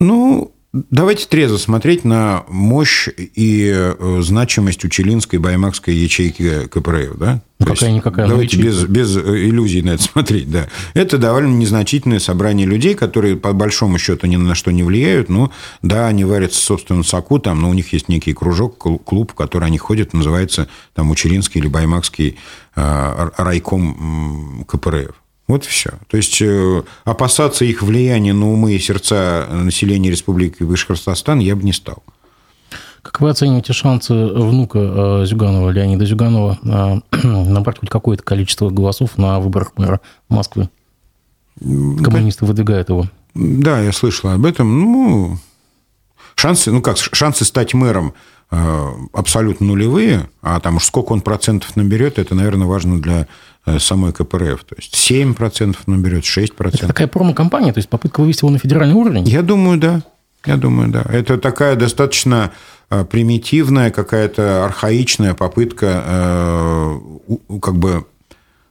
Ну, 0.00 0.54
Давайте 0.72 1.26
трезво 1.26 1.56
смотреть 1.56 2.04
на 2.04 2.44
мощь 2.48 3.08
и 3.16 3.72
э, 3.74 4.20
значимость 4.22 4.84
Учелинской 4.84 5.40
баймакской 5.40 5.96
ячейки 5.96 6.68
КПРФ. 6.68 7.18
Да? 7.18 7.42
Какая-никакая. 7.58 8.28
Давайте 8.28 8.56
без, 8.56 8.84
без 8.84 9.16
э, 9.16 9.20
иллюзий 9.48 9.82
на 9.82 9.90
это 9.90 10.02
смотреть. 10.12 10.48
Да. 10.48 10.68
Это 10.94 11.18
довольно 11.18 11.56
незначительное 11.56 12.20
собрание 12.20 12.68
людей, 12.68 12.94
которые 12.94 13.36
по 13.36 13.52
большому 13.52 13.98
счету 13.98 14.28
ни 14.28 14.36
на 14.36 14.54
что 14.54 14.70
не 14.70 14.84
влияют. 14.84 15.28
Но 15.28 15.50
да, 15.82 16.06
они 16.06 16.24
варятся 16.24 16.60
в 16.60 16.64
собственном 16.64 17.02
соку, 17.02 17.40
там, 17.40 17.60
но 17.60 17.68
у 17.68 17.74
них 17.74 17.92
есть 17.92 18.08
некий 18.08 18.32
кружок, 18.32 18.78
клуб, 18.78 19.32
в 19.32 19.34
который 19.34 19.66
они 19.66 19.78
ходят, 19.78 20.12
называется 20.12 20.68
там 20.94 21.10
Учелинский 21.10 21.60
или 21.60 21.66
Баймакский 21.66 22.38
э, 22.76 23.30
райком 23.36 24.64
КПРФ. 24.68 25.19
Вот 25.50 25.64
все. 25.64 25.90
То 26.06 26.16
есть 26.16 26.40
э, 26.40 26.82
опасаться 27.02 27.64
их 27.64 27.82
влияния 27.82 28.32
на 28.32 28.52
умы 28.52 28.74
и 28.74 28.78
сердца 28.78 29.48
населения 29.50 30.08
Республики 30.08 30.62
Башкортостан 30.62 31.40
я 31.40 31.56
бы 31.56 31.64
не 31.64 31.72
стал. 31.72 32.04
Как 33.02 33.20
вы 33.20 33.30
оцениваете 33.30 33.72
шансы 33.72 34.14
внука 34.14 34.78
э, 34.78 35.26
Зюганова, 35.26 35.70
Леонида 35.70 36.06
Зюганова, 36.06 36.56
э, 36.62 37.16
набрать 37.26 37.80
хоть 37.80 37.90
какое-то 37.90 38.22
количество 38.22 38.70
голосов 38.70 39.18
на 39.18 39.40
выборах 39.40 39.72
мэра 39.76 40.00
Москвы? 40.28 40.70
Коммунисты 41.58 42.44
выдвигают 42.44 42.88
его. 42.88 43.06
Да, 43.34 43.80
я 43.80 43.90
слышал 43.90 44.30
об 44.30 44.46
этом. 44.46 44.78
Ну, 44.78 45.38
шансы, 46.36 46.70
ну 46.70 46.80
как, 46.80 46.96
шансы 46.96 47.44
стать 47.44 47.74
мэром 47.74 48.14
абсолютно 49.12 49.66
нулевые, 49.66 50.28
а 50.42 50.58
там 50.58 50.76
уж 50.76 50.84
сколько 50.84 51.12
он 51.12 51.20
процентов 51.20 51.76
наберет, 51.76 52.18
это, 52.18 52.34
наверное, 52.34 52.66
важно 52.66 53.00
для 53.00 53.28
самой 53.78 54.12
КПРФ. 54.12 54.64
То 54.64 54.74
есть 54.76 54.94
7% 54.94 55.76
наберет, 55.86 56.24
6%. 56.24 56.50
Это 56.58 56.86
такая 56.86 57.06
промо-компания, 57.06 57.72
то 57.72 57.78
есть 57.78 57.88
попытка 57.88 58.20
вывести 58.20 58.44
его 58.44 58.50
на 58.50 58.58
федеральный 58.58 58.94
уровень? 58.94 59.28
Я 59.28 59.42
думаю, 59.42 59.78
да. 59.78 60.02
Я 60.46 60.56
думаю, 60.56 60.90
да. 60.90 61.04
Это 61.10 61.36
такая 61.38 61.76
достаточно 61.76 62.52
э, 62.88 63.04
примитивная, 63.04 63.90
какая-то 63.90 64.64
архаичная 64.64 65.34
попытка 65.34 66.02
э, 66.06 67.00
как 67.60 67.76
бы 67.76 68.06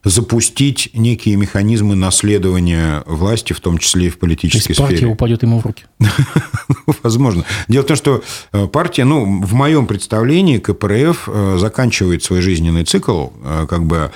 запустить 0.03 0.91
некие 0.93 1.35
механизмы 1.35 1.95
наследования 1.95 3.03
власти, 3.05 3.53
в 3.53 3.59
том 3.59 3.77
числе 3.77 4.07
и 4.07 4.09
в 4.09 4.17
политической 4.17 4.73
То 4.73 4.83
есть 4.83 4.91
партия 4.91 5.07
упадет 5.07 5.43
ему 5.43 5.59
в 5.59 5.65
руки? 5.65 5.83
Возможно. 7.03 7.43
Дело 7.67 7.83
в 7.83 7.87
том, 7.87 7.97
что 7.97 8.23
э, 8.53 8.67
партия, 8.67 9.03
ну, 9.03 9.41
в 9.41 9.53
моем 9.53 9.87
представлении 9.87 10.57
КПРФ 10.57 11.27
э, 11.27 11.57
заканчивает 11.59 12.23
свой 12.23 12.41
жизненный 12.41 12.85
цикл, 12.85 13.27
э, 13.43 13.67
как 13.69 13.85
бы 13.85 14.11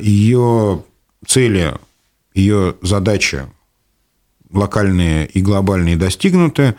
ее 0.00 0.82
цели, 1.26 1.74
ее 2.34 2.74
задачи 2.82 3.44
локальные 4.52 5.26
и 5.26 5.40
глобальные 5.40 5.96
достигнуты, 5.96 6.74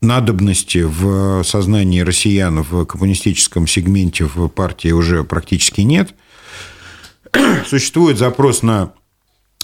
надобности 0.00 0.82
в 0.82 1.42
сознании 1.44 2.00
россиян 2.00 2.62
в 2.62 2.84
коммунистическом 2.86 3.66
сегменте 3.66 4.24
в 4.24 4.48
партии 4.48 4.92
уже 4.92 5.24
практически 5.24 5.82
нет. 5.82 6.14
Существует 7.66 8.18
запрос 8.18 8.62
на 8.62 8.92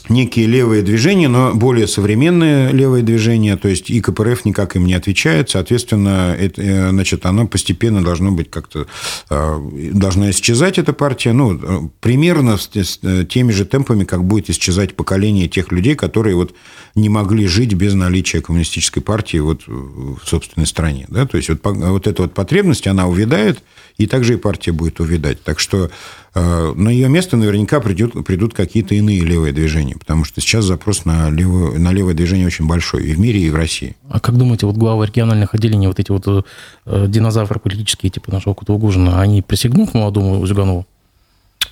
некие 0.09 0.47
левые 0.47 0.83
движения, 0.83 1.29
но 1.29 1.55
более 1.55 1.87
современные 1.87 2.73
левые 2.73 3.03
движения, 3.03 3.57
то 3.57 3.69
есть 3.69 3.91
и 3.91 4.01
КПРФ 4.01 4.45
никак 4.45 4.77
им 4.77 4.87
не 4.87 4.95
отвечает, 4.95 5.51
соответственно, 5.51 6.37
это, 6.39 6.63
э, 6.63 6.91
значит, 6.91 7.27
оно 7.27 7.47
постепенно 7.47 8.03
должно 8.03 8.33
быть 8.33 8.51
как-то, 8.51 8.87
э, 9.31 9.61
должна 9.93 10.31
исчезать 10.31 10.79
эта 10.79 10.93
партия, 10.93 11.33
ну, 11.33 11.91
примерно 12.01 12.57
с 12.57 12.71
э, 13.03 13.25
теми 13.29 13.53
же 13.53 13.65
темпами, 13.65 14.05
как 14.05 14.25
будет 14.25 14.51
исчезать 14.51 14.95
поколение 14.95 15.49
тех 15.49 15.73
людей, 15.73 15.95
которые 15.95 16.37
вот 16.37 16.55
не 16.95 17.09
могли 17.09 17.47
жить 17.47 17.75
без 17.75 17.95
наличия 17.95 18.41
коммунистической 18.41 19.03
партии 19.03 19.39
вот 19.39 19.63
в 19.67 20.19
собственной 20.25 20.67
стране, 20.67 21.07
да, 21.09 21.27
то 21.27 21.37
есть 21.37 21.49
вот, 21.49 21.61
вот 21.63 22.07
эта 22.07 22.23
вот 22.23 22.35
потребность, 22.35 22.87
она 22.87 23.07
увядает, 23.07 23.63
и 23.99 24.07
также 24.07 24.35
и 24.35 24.37
партия 24.37 24.73
будет 24.73 25.01
увядать, 25.01 25.43
так 25.43 25.59
что 25.59 25.77
Э, 25.87 25.91
на 26.37 26.91
ее 26.91 27.09
место 27.09 27.37
наверняка 27.37 27.81
придет, 27.81 28.13
придут 28.25 28.53
какие-то 28.53 28.95
иные 28.95 29.21
левые 29.21 29.53
движения, 29.53 29.97
потому 29.99 30.25
что 30.25 30.41
сейчас 30.41 30.65
запрос 30.67 31.05
на, 31.05 31.31
левое, 31.31 31.79
на 31.79 31.93
левое 31.93 32.15
движение 32.15 32.47
очень 32.47 32.67
большой 32.67 33.05
и 33.05 33.15
в 33.15 33.19
мире, 33.19 33.41
и 33.41 33.51
в 33.51 33.55
России. 33.55 33.97
А 34.11 34.21
как 34.21 34.37
думаете, 34.37 34.67
вот 34.67 34.77
главы 34.77 35.07
региональных 35.07 35.55
отделений, 35.55 35.87
вот 35.87 35.99
эти 35.99 36.11
вот 36.11 36.27
э, 36.27 37.07
динозавры 37.09 37.59
политические, 37.59 38.11
типа 38.11 38.31
нашего 38.31 38.55
Кутугужина, 38.55 39.21
они 39.21 39.41
присягнут 39.41 39.95
молодому 39.95 40.47
Зюганову? 40.47 40.87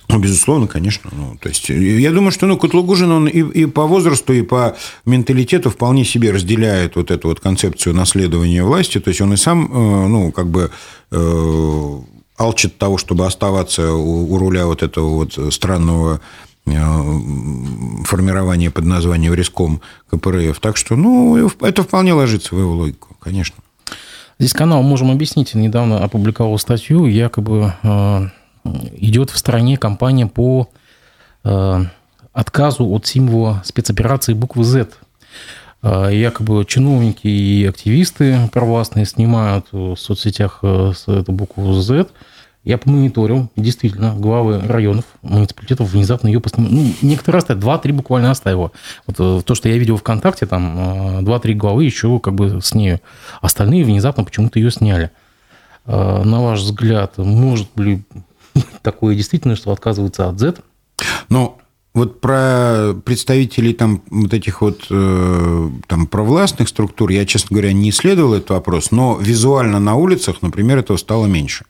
Ну, 0.07 0.19
безусловно, 0.19 0.67
конечно. 0.67 1.09
Ну, 1.13 1.37
то 1.39 1.49
есть, 1.49 1.69
я 1.69 2.11
думаю, 2.11 2.31
что 2.31 2.45
ну, 2.45 2.57
Кутлугужин, 2.57 3.11
он 3.11 3.27
и, 3.27 3.39
и 3.39 3.65
по 3.65 3.85
возрасту, 3.87 4.33
и 4.33 4.43
по 4.43 4.75
менталитету 5.05 5.69
вполне 5.69 6.05
себе 6.05 6.31
разделяет 6.31 6.95
вот 6.95 7.11
эту 7.11 7.29
вот 7.29 7.39
концепцию 7.39 7.95
наследования 7.95 8.63
власти. 8.63 8.99
То 8.99 9.09
есть, 9.09 9.21
он 9.21 9.33
и 9.33 9.37
сам, 9.37 9.65
э, 9.65 10.07
ну, 10.07 10.31
как 10.31 10.47
бы 10.47 10.69
э, 11.11 11.99
алчит 12.37 12.77
того, 12.77 12.97
чтобы 12.97 13.25
оставаться 13.25 13.93
у, 13.93 14.33
у 14.33 14.37
руля 14.37 14.65
вот 14.65 14.83
этого 14.83 15.09
вот 15.09 15.53
странного 15.53 16.19
э, 16.65 16.71
формирования 18.03 18.71
под 18.71 18.85
названием 18.85 19.33
Риском 19.33 19.81
КПРФ. 20.09 20.59
Так 20.59 20.77
что, 20.77 20.95
ну, 20.95 21.49
это 21.61 21.83
вполне 21.83 22.13
ложится 22.13 22.55
в 22.55 22.59
его 22.59 22.73
логику, 22.73 23.15
конечно. 23.19 23.55
Здесь 24.37 24.53
канал 24.53 24.83
«Можем 24.83 25.11
объяснить» 25.11 25.53
недавно 25.53 26.03
опубликовал 26.03 26.57
статью, 26.59 27.05
якобы 27.05 27.73
э, 27.83 28.29
идет 28.97 29.29
в 29.29 29.37
стране 29.37 29.77
кампания 29.77 30.27
по 30.27 30.69
э, 31.45 31.85
отказу 32.33 32.85
от 32.89 33.07
символа 33.07 33.61
спецоперации 33.63 34.33
буквы 34.33 34.65
Z. 34.65 34.89
Якобы 35.85 36.65
чиновники 36.65 37.27
и 37.27 37.65
активисты 37.65 38.49
провластные 38.51 39.05
снимают 39.05 39.67
в 39.71 39.95
соцсетях 39.95 40.63
эту 40.63 41.31
букву 41.31 41.73
Z– 41.73 42.07
я 42.65 42.79
помониторил, 42.79 43.51
действительно, 43.55 44.15
главы 44.15 44.59
районов, 44.59 45.05
муниципалитетов 45.21 45.91
внезапно 45.91 46.27
ее 46.27 46.41
постановили. 46.41 46.75
Ну, 46.75 46.93
некоторые 47.03 47.37
оставили, 47.37 47.61
два-три 47.61 47.91
буквально 47.93 48.31
оставила. 48.31 48.71
Вот 49.05 49.17
э, 49.19 49.43
то, 49.45 49.53
что 49.53 49.69
я 49.69 49.77
видел 49.77 49.97
ВКонтакте, 49.97 50.47
там 50.47 51.19
э, 51.19 51.21
два-три 51.21 51.53
главы 51.53 51.83
еще 51.83 52.19
как 52.19 52.33
бы 52.33 52.59
с 52.63 52.73
нею. 52.73 53.01
Остальные 53.39 53.85
внезапно 53.85 54.23
почему-то 54.23 54.57
ее 54.57 54.71
сняли. 54.71 55.11
Э, 55.85 56.23
на 56.23 56.41
ваш 56.41 56.61
взгляд, 56.61 57.19
может 57.19 57.67
ли 57.77 58.01
такое 58.81 59.15
действительно, 59.15 59.55
что 59.55 59.71
отказывается 59.71 60.27
от 60.27 60.39
Z? 60.39 60.55
Ну, 61.29 61.59
вот 61.95 62.21
про 62.21 62.93
представителей 63.05 63.73
там 63.73 64.03
вот 64.11 64.33
этих 64.33 64.61
вот 64.61 64.87
там 64.87 66.07
провластных 66.07 66.67
структур 66.69 67.09
я, 67.09 67.25
честно 67.25 67.55
говоря, 67.55 67.73
не 67.73 67.89
исследовал 67.89 68.35
этот 68.35 68.51
вопрос, 68.51 68.91
но 68.91 69.17
визуально 69.19 69.79
на 69.79 69.95
улицах, 69.95 70.41
например, 70.41 70.77
этого 70.77 70.97
стало 70.97 71.25
меньше. 71.25 71.65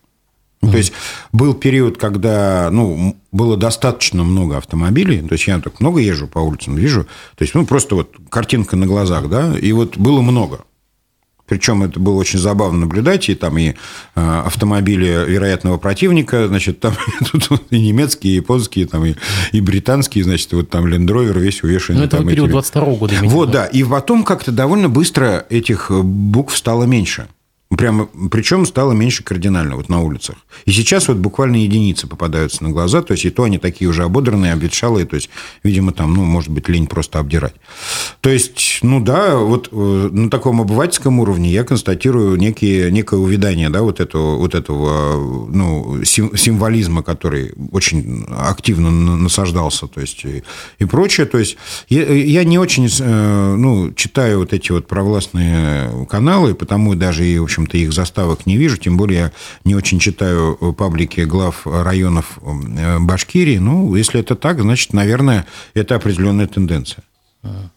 Mm-hmm. 0.62 0.72
То 0.72 0.78
есть 0.78 0.94
был 1.32 1.54
период, 1.54 1.98
когда 1.98 2.70
ну, 2.72 3.16
было 3.32 3.56
достаточно 3.56 4.24
много 4.24 4.58
автомобилей, 4.58 5.22
то 5.22 5.34
есть 5.34 5.48
я 5.48 5.60
так 5.60 5.80
много 5.80 6.00
езжу 6.00 6.28
по 6.28 6.40
улицам, 6.40 6.76
вижу, 6.76 7.04
то 7.36 7.44
есть 7.44 7.54
ну, 7.54 7.66
просто 7.66 7.96
вот 7.96 8.16
картинка 8.30 8.76
на 8.76 8.88
глазах, 8.88 9.30
да, 9.30 9.56
и 9.58 9.72
вот 9.74 9.98
было 9.98 10.22
много. 10.22 10.62
Причем 11.48 11.84
это 11.84 12.00
было 12.00 12.16
очень 12.16 12.40
забавно 12.40 12.80
наблюдать, 12.80 13.30
и 13.30 13.36
там 13.36 13.58
и 13.58 13.70
э, 13.70 13.74
автомобили 14.16 15.26
вероятного 15.28 15.78
противника, 15.78 16.48
значит, 16.48 16.80
там 16.80 16.94
и 17.70 17.80
немецкие, 17.80 18.34
и 18.34 18.36
японские, 18.38 18.88
там 18.88 19.06
и, 19.06 19.16
и 19.52 19.62
британские, 19.62 20.24
значит, 20.24 20.52
вот 20.54 20.70
там 20.70 20.86
Rover 20.86 21.40
весь 21.40 21.64
увешан. 21.64 21.98
Ну, 21.98 22.04
это 22.04 22.18
там, 22.18 22.28
период 22.28 22.50
22 22.50 22.84
-го 22.84 22.98
года. 22.98 23.16
Вот, 23.24 23.52
да, 23.52 23.66
и 23.66 23.84
потом 23.84 24.24
как-то 24.24 24.52
довольно 24.52 24.90
быстро 24.90 25.46
этих 25.50 25.92
букв 25.92 26.58
стало 26.58 26.86
меньше. 26.86 27.28
Прямо, 27.78 28.08
причем 28.32 28.66
стало 28.66 28.94
меньше 28.94 29.24
кардинально 29.24 29.76
вот 29.76 29.90
на 29.90 30.02
улицах. 30.02 30.36
И 30.66 30.72
сейчас 30.72 31.08
вот 31.08 31.18
буквально 31.18 31.58
единицы 31.58 32.08
попадаются 32.08 32.64
на 32.64 32.70
глаза, 32.70 33.02
то 33.02 33.14
есть 33.14 33.26
и 33.26 33.30
то 33.30 33.44
они 33.44 33.58
такие 33.58 33.90
уже 33.90 34.04
ободранные, 34.04 34.54
обветшалые, 34.54 35.06
то 35.06 35.16
есть, 35.16 35.30
видимо, 35.64 35.92
там, 35.92 36.14
ну, 36.14 36.24
может 36.24 36.50
быть, 36.50 36.70
лень 36.70 36.88
просто 36.88 37.20
обдирать. 37.20 37.56
То 38.22 38.30
есть, 38.30 38.80
ну 38.82 39.00
да, 39.00 39.38
вот 39.38 39.70
э, 39.72 40.10
на 40.12 40.30
таком 40.30 40.62
обывательском 40.62 41.20
уровне 41.20 41.52
я 41.52 41.64
констатирую 41.64 42.38
некие, 42.38 42.92
некое 42.92 43.20
увядание, 43.20 43.70
да, 43.70 43.82
вот 43.82 44.00
этого, 44.00 44.38
вот 44.38 44.56
этого 44.56 45.48
ну, 45.50 46.04
символизма, 46.04 47.04
который 47.04 47.54
очень 47.72 48.26
активно 48.30 48.90
насаждался, 48.92 49.88
то 49.88 50.02
есть, 50.02 50.24
и, 50.26 50.44
и 50.80 50.86
прочее. 50.86 51.26
То 51.26 51.38
есть, 51.38 51.58
я, 51.90 52.04
я 52.04 52.44
не 52.44 52.58
очень, 52.58 52.88
э, 52.88 53.56
ну, 53.56 53.94
читаю 53.94 54.40
вот 54.40 54.54
эти 54.54 54.72
вот 54.72 54.88
провластные 54.88 56.06
каналы, 56.10 56.56
потому 56.56 56.96
даже 56.96 57.26
и, 57.26 57.38
в 57.38 57.44
общем, 57.44 57.65
общем-то, 57.66 57.78
их 57.78 57.94
заставок 57.94 58.46
не 58.46 58.58
вижу, 58.58 58.78
тем 58.78 58.98
более 58.98 59.20
я 59.20 59.32
не 59.64 59.76
очень 59.76 60.00
читаю 60.00 60.58
паблики 60.78 61.22
глав 61.22 61.66
районов 61.66 62.40
э, 62.44 63.00
Башкирии. 63.00 63.58
Ну, 63.58 63.96
если 63.96 64.20
это 64.20 64.36
так, 64.36 64.62
значит, 64.62 64.94
наверное, 64.94 65.46
это 65.74 65.96
определенная 65.96 66.48
тенденция. 66.48 67.04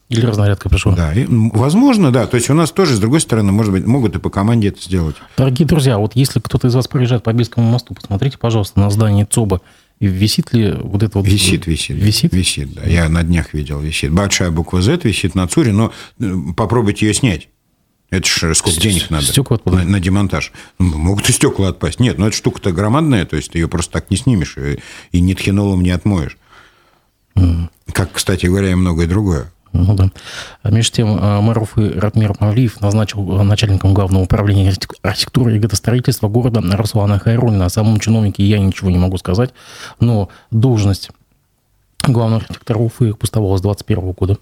Или 0.09 0.24
разнарядка 0.24 0.70
пришла. 0.70 0.94
Да, 0.94 1.12
и, 1.12 1.27
возможно, 1.29 2.11
да. 2.11 2.27
То 2.27 2.38
есть 2.38 2.48
у 2.48 2.55
нас 2.55 2.70
тоже, 2.70 2.96
с 2.96 2.98
другой 2.98 3.20
стороны, 3.20 3.53
может 3.53 3.70
быть, 3.70 3.85
могут 3.85 4.16
и 4.16 4.18
по 4.18 4.31
команде 4.31 4.68
это 4.68 4.81
сделать. 4.81 5.16
Дорогие 5.37 5.66
друзья, 5.66 5.98
вот 5.98 6.12
если 6.16 6.40
кто-то 6.40 6.68
из 6.68 6.74
вас 6.74 6.88
проезжает 6.88 7.22
по 7.22 7.33
Бельскому 7.35 7.70
мосту, 7.70 7.92
посмотрите, 7.92 8.38
пожалуйста, 8.38 8.81
на 8.81 8.90
здание 8.90 9.27
ЦОБа. 9.27 9.61
И 10.01 10.07
висит 10.07 10.55
ли 10.55 10.72
вот 10.72 11.03
это 11.03 11.18
вот... 11.18 11.27
Висит, 11.27 11.66
висит. 11.66 11.96
Висит? 11.96 12.33
Висит, 12.33 12.72
да. 12.72 12.85
Я 12.85 13.11
на 13.11 13.22
днях 13.22 13.53
видел, 13.53 13.81
висит. 13.81 14.12
Большая 14.12 14.51
буква 14.51 14.81
Z 14.81 15.01
висит 15.03 15.35
на 15.35 15.46
ЦУРе, 15.46 15.72
но 15.72 15.92
э, 16.20 16.33
попробуйте 16.57 17.07
ее 17.07 17.12
снять. 17.12 17.48
Это 18.11 18.27
же 18.27 18.55
сколько 18.55 18.81
денег 18.81 19.11
надо 19.11 19.27
стекла 19.27 19.59
на, 19.66 19.85
на 19.85 20.01
демонтаж. 20.01 20.53
Ну, 20.79 20.97
могут 20.97 21.29
и 21.29 21.33
стекла 21.33 21.68
отпасть. 21.68 22.01
Нет, 22.01 22.16
но 22.16 22.25
ну, 22.25 22.29
эта 22.29 22.37
штука-то 22.37 22.73
громадная, 22.73 23.27
то 23.27 23.37
есть 23.37 23.53
ты 23.53 23.59
ее 23.59 23.68
просто 23.68 23.92
так 23.92 24.11
не 24.11 24.16
снимешь 24.16 24.57
и, 24.57 24.79
и 25.12 25.21
нитхинолом 25.21 25.83
не 25.83 25.90
отмоешь. 25.90 26.38
Mm. 27.37 27.68
Как, 27.92 28.12
кстати 28.12 28.47
говоря, 28.47 28.71
и 28.71 28.75
многое 28.75 29.07
другое. 29.07 29.53
Ну, 29.73 29.94
да. 29.94 30.11
А 30.62 30.71
между 30.71 30.97
тем, 30.97 31.18
а, 31.21 31.40
мэр 31.42 31.59
Уфы 31.59 31.92
Ратмир 31.92 32.35
Мавлиев 32.40 32.81
назначил 32.81 33.23
начальником 33.42 33.92
главного 33.92 34.25
управления 34.25 34.75
архитектуры 35.03 35.57
и 35.57 35.59
градостроительства 35.59 36.29
города 36.29 36.62
Руслана 36.77 37.18
Хайрулина. 37.18 37.66
О 37.66 37.71
самом 37.71 38.01
чиновнике 38.01 38.42
я 38.42 38.59
ничего 38.59 38.90
не 38.90 38.99
могу 38.99 39.18
сказать, 39.18 39.53
но 40.01 40.31
должность 40.51 41.11
главного 42.07 42.40
архитектора 42.40 42.79
Уфы 42.79 43.12
пустовала 43.12 43.59
с 43.59 43.61
2021 43.61 44.12
года. 44.12 44.38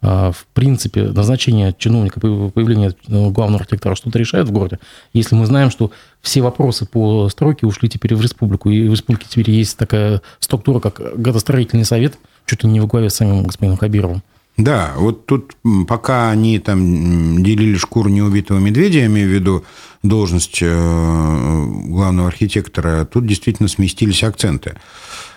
А, 0.00 0.30
в 0.30 0.46
принципе, 0.54 1.08
назначение 1.08 1.74
чиновника, 1.76 2.20
появление 2.20 2.94
ну, 3.08 3.30
главного 3.30 3.60
архитектора 3.60 3.96
что-то 3.96 4.18
решает 4.18 4.48
в 4.48 4.52
городе, 4.52 4.78
если 5.12 5.34
мы 5.34 5.44
знаем, 5.46 5.70
что 5.70 5.90
все 6.20 6.40
вопросы 6.40 6.86
по 6.86 7.28
стройке 7.28 7.66
ушли 7.66 7.88
теперь 7.88 8.14
в 8.14 8.20
республику, 8.20 8.70
и 8.70 8.88
в 8.88 8.92
республике 8.92 9.26
теперь 9.28 9.50
есть 9.50 9.76
такая 9.76 10.22
структура, 10.38 10.78
как 10.78 11.00
градостроительный 11.20 11.84
совет, 11.84 12.16
чуть 12.46 12.62
ли 12.62 12.70
не 12.70 12.80
во 12.80 12.86
главе 12.86 13.10
с 13.10 13.16
самим 13.16 13.42
господином 13.42 13.76
Хабировым. 13.76 14.22
Да, 14.56 14.92
вот 14.96 15.26
тут 15.26 15.56
пока 15.86 16.30
они 16.30 16.58
там 16.58 17.42
делили 17.42 17.76
шкуру 17.76 18.08
неубитого 18.08 18.58
медведя, 18.58 19.00
я 19.00 19.06
имею 19.06 19.28
в 19.28 19.32
виду 19.32 19.64
должность 20.02 20.58
э, 20.60 21.64
главного 21.86 22.28
архитектора, 22.28 23.04
тут 23.04 23.26
действительно 23.26 23.68
сместились 23.68 24.22
акценты. 24.22 24.74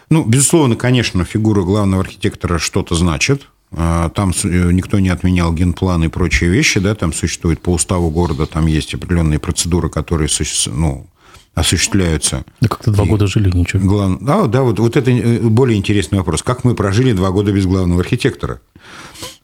Ну, 0.09 0.23
безусловно, 0.23 0.75
конечно, 0.75 1.23
фигура 1.23 1.63
главного 1.63 2.03
архитектора 2.03 2.57
что-то 2.57 2.95
значит, 2.95 3.47
там 3.73 4.31
э, 4.43 4.71
никто 4.71 4.99
не 4.99 5.09
отменял 5.09 5.53
генплан 5.53 6.03
и 6.03 6.07
прочие 6.09 6.49
вещи, 6.49 6.79
да, 6.79 6.93
там 6.93 7.13
существует 7.13 7.61
по 7.61 7.69
уставу 7.69 8.09
города, 8.09 8.45
там 8.45 8.67
есть 8.67 8.93
определенные 8.93 9.39
процедуры, 9.39 9.89
которые 9.89 10.27
ну, 10.67 11.07
осуществляются. 11.53 12.43
Да 12.59 12.67
как-то 12.67 12.91
два 12.91 13.05
и 13.05 13.07
года 13.07 13.27
жили, 13.27 13.49
ничего. 13.55 13.81
Глав... 13.87 14.19
Да, 14.21 14.47
да 14.47 14.63
вот, 14.63 14.79
вот 14.79 14.97
это 14.97 15.11
э, 15.11 15.39
более 15.39 15.77
интересный 15.77 16.17
вопрос. 16.17 16.43
Как 16.43 16.63
мы 16.63 16.75
прожили 16.75 17.13
два 17.13 17.31
года 17.31 17.53
без 17.53 17.65
главного 17.65 18.01
архитектора? 18.01 18.61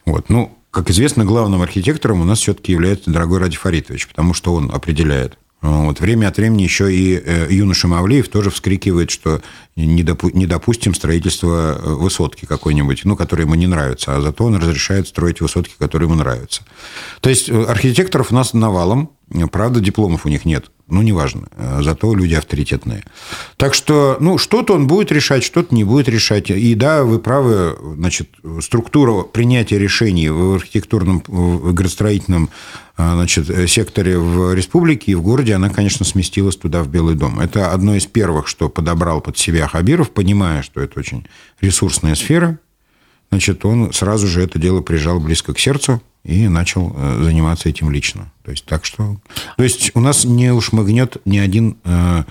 Вот, 0.05 0.29
ну, 0.29 0.57
как 0.71 0.89
известно, 0.89 1.25
главным 1.25 1.61
архитектором 1.61 2.21
у 2.21 2.25
нас 2.25 2.39
все-таки 2.39 2.71
является 2.71 3.09
дорогой 3.11 3.39
Ради 3.39 3.57
Фаритович, 3.57 4.07
потому 4.07 4.33
что 4.33 4.53
он 4.53 4.71
определяет 4.71 5.37
вот. 5.61 5.99
Время 5.99 6.27
от 6.27 6.37
времени 6.37 6.63
еще 6.63 6.93
и 6.93 7.15
э, 7.15 7.47
юноша 7.49 7.87
Мавлеев 7.87 8.29
тоже 8.29 8.51
вскрикивает, 8.51 9.09
что 9.09 9.41
не, 9.75 10.03
допу- 10.03 10.31
не 10.31 10.45
допустим 10.45 10.93
строительства 10.93 11.77
э, 11.77 11.89
высотки 11.93 12.45
какой-нибудь, 12.45 13.01
ну, 13.05 13.15
которая 13.15 13.45
ему 13.45 13.55
не 13.55 13.67
нравится, 13.67 14.15
а 14.15 14.21
зато 14.21 14.45
он 14.45 14.55
разрешает 14.55 15.07
строить 15.07 15.41
высотки, 15.41 15.73
которые 15.79 16.07
ему 16.07 16.15
нравятся. 16.15 16.61
То 17.21 17.29
есть 17.29 17.49
э, 17.49 17.63
архитекторов 17.63 18.31
у 18.31 18.35
нас 18.35 18.53
навалом, 18.53 19.11
правда, 19.51 19.79
дипломов 19.79 20.25
у 20.25 20.29
них 20.29 20.45
нет. 20.45 20.69
Ну, 20.87 21.01
неважно. 21.01 21.47
Зато 21.81 22.15
люди 22.15 22.33
авторитетные. 22.33 23.03
Так 23.57 23.73
что, 23.73 24.17
ну, 24.21 24.37
что-то 24.37 24.73
он 24.73 24.87
будет 24.87 25.11
решать, 25.11 25.43
что-то 25.43 25.75
не 25.75 25.83
будет 25.83 26.07
решать. 26.07 26.49
И 26.49 26.75
да, 26.75 27.03
вы 27.03 27.19
правы, 27.19 27.77
значит, 27.95 28.29
структура 28.61 29.23
принятия 29.23 29.77
решений 29.77 30.29
в 30.29 30.55
архитектурном, 30.55 31.23
в 31.27 31.73
градостроительном 31.73 32.49
а, 32.99 33.13
значит, 33.13 33.47
э, 33.49 33.67
секторе 33.67 34.17
в 34.17 34.55
республике 34.55 35.11
и 35.11 35.15
в 35.15 35.21
городе, 35.21 35.53
она, 35.53 35.69
конечно, 35.69 36.03
сместилась 36.03 36.55
туда, 36.55 36.81
в 36.81 36.87
Белый 36.87 37.13
дом. 37.13 37.39
Это 37.39 37.71
одно 37.71 37.95
из 37.95 38.07
первых, 38.07 38.47
что 38.47 38.69
подобрал 38.69 39.21
под 39.21 39.37
себя 39.37 39.67
Хабиров, 39.67 40.09
понимая, 40.09 40.63
что 40.63 40.81
это 40.81 40.99
очень 40.99 41.27
ресурсная 41.61 42.15
сфера. 42.15 42.57
Значит, 43.29 43.65
он 43.65 43.93
сразу 43.93 44.25
же 44.25 44.41
это 44.41 44.57
дело 44.57 44.81
прижал 44.81 45.19
близко 45.19 45.53
к 45.53 45.59
сердцу 45.59 46.01
и 46.27 46.47
начал 46.49 46.93
э, 46.95 47.23
заниматься 47.23 47.69
этим 47.69 47.89
лично. 47.89 48.31
То 48.43 48.51
есть, 48.51 48.65
так 48.65 48.85
что... 48.85 49.17
То 49.55 49.63
есть, 49.63 49.91
у 49.95 50.01
нас 50.01 50.25
не 50.25 50.53
ушмыгнет 50.53 51.17
ни 51.25 51.37
один 51.37 51.77
э, 51.85 52.23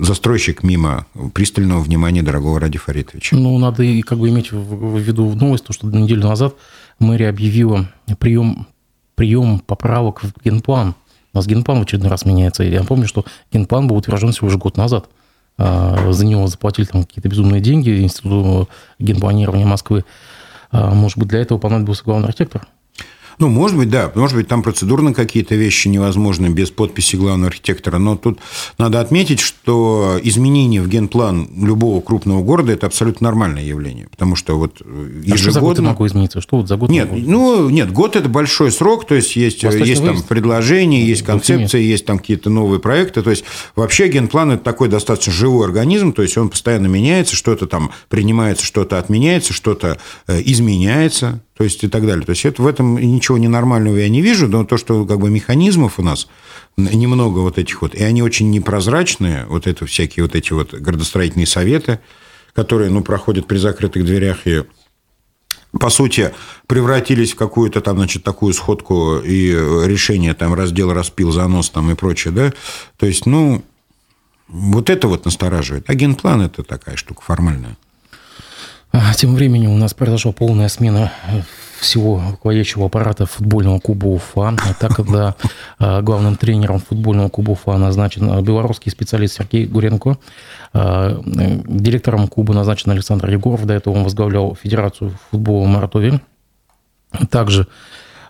застройщик 0.00 0.62
мимо 0.62 1.06
пристального 1.32 1.80
внимания 1.80 2.22
дорогого 2.22 2.60
Ради 2.60 2.76
Фаритовича. 2.76 3.36
Ну, 3.36 3.56
надо 3.58 3.84
и 3.84 4.02
как 4.02 4.18
бы 4.18 4.28
иметь 4.28 4.52
в 4.52 4.98
виду 4.98 5.32
новость, 5.34 5.64
то, 5.64 5.72
что 5.72 5.86
неделю 5.86 6.24
назад 6.24 6.54
мэрия 6.98 7.28
объявила 7.30 7.88
прием 8.18 8.66
прием 9.14 9.58
поправок 9.58 10.22
в 10.22 10.32
генплан. 10.44 10.94
У 11.32 11.36
нас 11.36 11.46
генплан 11.46 11.80
в 11.80 11.82
очередной 11.82 12.10
раз 12.10 12.24
меняется. 12.24 12.62
Я 12.62 12.84
помню, 12.84 13.06
что 13.06 13.24
генплан 13.52 13.88
был 13.88 13.96
утвержден 13.96 14.32
всего 14.32 14.48
лишь 14.48 14.56
год 14.56 14.76
назад. 14.76 15.08
А, 15.56 16.12
за 16.12 16.24
него 16.24 16.46
заплатили 16.46 16.86
там 16.86 17.04
какие-то 17.04 17.28
безумные 17.28 17.60
деньги 17.60 18.02
Институту 18.02 18.68
генпланирования 18.98 19.66
Москвы. 19.66 20.04
А, 20.70 20.94
может 20.94 21.18
быть, 21.18 21.28
для 21.28 21.40
этого 21.40 21.58
понадобился 21.58 22.04
главный 22.04 22.28
архитектор? 22.28 22.66
Ну, 23.38 23.48
может 23.48 23.76
быть, 23.76 23.88
да. 23.88 24.10
Может 24.14 24.36
быть, 24.36 24.48
там 24.48 24.62
процедурно 24.62 25.14
какие-то 25.14 25.54
вещи 25.54 25.88
невозможны 25.88 26.48
без 26.48 26.70
подписи 26.70 27.16
главного 27.16 27.48
архитектора. 27.48 27.98
Но 27.98 28.16
тут 28.16 28.40
надо 28.78 29.00
отметить, 29.00 29.40
что 29.40 30.18
изменение 30.22 30.82
в 30.82 30.88
генплан 30.88 31.48
любого 31.56 32.00
крупного 32.00 32.42
города– 32.42 32.72
это 32.74 32.86
абсолютно 32.86 33.26
нормальное 33.26 33.62
явление. 33.62 34.08
Потому 34.08 34.34
что 34.34 34.58
вот 34.58 34.80
ежегодно... 34.80 35.34
А 35.34 35.36
что 35.36 35.50
за 35.52 35.60
год 35.60 35.78
могу 35.78 36.06
измениться? 36.06 36.40
Что 36.40 36.56
вот 36.56 36.68
за 36.68 36.76
год 36.76 36.90
Нет, 36.90 37.10
ну, 37.12 37.70
нет, 37.70 37.92
год– 37.92 38.16
это 38.16 38.28
большой 38.28 38.72
срок. 38.72 39.06
То 39.06 39.14
есть, 39.14 39.36
есть, 39.36 39.62
есть 39.62 40.04
там 40.04 40.22
предложения, 40.22 41.04
есть 41.04 41.22
концепции, 41.22 41.80
есть 41.80 42.04
там 42.04 42.18
какие-то 42.18 42.50
новые 42.50 42.80
проекты. 42.80 43.22
То 43.22 43.30
есть, 43.30 43.44
вообще 43.76 44.08
генплан– 44.08 44.50
это 44.52 44.64
такой 44.64 44.88
достаточно 44.88 45.32
живой 45.32 45.66
организм. 45.66 46.12
То 46.12 46.22
есть, 46.22 46.36
он 46.36 46.48
постоянно 46.48 46.86
меняется, 46.86 47.36
что-то 47.36 47.66
там 47.66 47.92
принимается, 48.08 48.64
что-то 48.64 48.98
отменяется, 48.98 49.52
что-то 49.52 49.98
э, 50.26 50.42
изменяется 50.44 51.40
то 51.58 51.64
есть 51.64 51.82
и 51.82 51.88
так 51.88 52.06
далее. 52.06 52.24
То 52.24 52.30
есть 52.30 52.44
это 52.44 52.62
в 52.62 52.68
этом 52.68 52.96
ничего 52.96 53.36
ненормального 53.36 53.96
я 53.96 54.08
не 54.08 54.22
вижу, 54.22 54.46
но 54.46 54.64
то, 54.64 54.76
что 54.76 55.04
как 55.04 55.18
бы 55.18 55.28
механизмов 55.28 55.98
у 55.98 56.02
нас 56.02 56.28
немного 56.76 57.40
вот 57.40 57.58
этих 57.58 57.82
вот, 57.82 57.96
и 57.96 58.02
они 58.04 58.22
очень 58.22 58.48
непрозрачные, 58.50 59.44
вот 59.46 59.66
это 59.66 59.84
всякие 59.84 60.22
вот 60.22 60.36
эти 60.36 60.52
вот 60.52 60.72
градостроительные 60.72 61.48
советы, 61.48 61.98
которые, 62.54 62.90
ну, 62.90 63.02
проходят 63.02 63.48
при 63.48 63.58
закрытых 63.58 64.04
дверях 64.04 64.46
и 64.46 64.62
по 65.72 65.90
сути, 65.90 66.32
превратились 66.66 67.32
в 67.32 67.36
какую-то 67.36 67.80
там, 67.80 67.98
значит, 67.98 68.22
такую 68.22 68.54
сходку 68.54 69.18
и 69.18 69.50
решение, 69.50 70.34
там, 70.34 70.54
раздел, 70.54 70.92
распил, 70.92 71.32
занос 71.32 71.70
там 71.70 71.90
и 71.90 71.94
прочее, 71.94 72.32
да. 72.32 72.52
То 72.96 73.06
есть, 73.06 73.26
ну, 73.26 73.62
вот 74.46 74.88
это 74.88 75.08
вот 75.08 75.24
настораживает. 75.24 75.90
А 75.90 75.94
генплан– 75.94 76.40
это 76.42 76.62
такая 76.62 76.96
штука 76.96 77.20
формальная. 77.22 77.76
А, 78.90 79.12
тем 79.14 79.34
временем 79.34 79.70
у 79.70 79.76
нас 79.76 79.92
произошла 79.92 80.32
полная 80.32 80.68
смена 80.68 81.12
э, 81.28 81.42
всего 81.80 82.22
руководящего 82.30 82.86
аппарата 82.86 83.26
футбольного 83.26 83.78
клуба 83.80 84.06
Уфа. 84.06 84.48
А 84.48 84.74
так, 84.74 84.96
когда 84.96 85.34
а, 85.78 86.00
главным 86.00 86.36
тренером 86.36 86.80
футбольного 86.80 87.28
клуба 87.28 87.50
Уфа 87.50 87.76
назначен 87.76 88.42
белорусский 88.42 88.90
специалист 88.90 89.36
Сергей 89.36 89.66
Гуренко, 89.66 90.16
э, 90.72 91.20
директором 91.66 92.28
клуба 92.28 92.54
назначен 92.54 92.90
Александр 92.90 93.28
Егоров, 93.30 93.66
до 93.66 93.74
этого 93.74 93.94
он 93.94 94.04
возглавлял 94.04 94.54
Федерацию 94.54 95.12
футбола 95.30 95.66
Маратове. 95.66 96.20
Также 97.30 97.66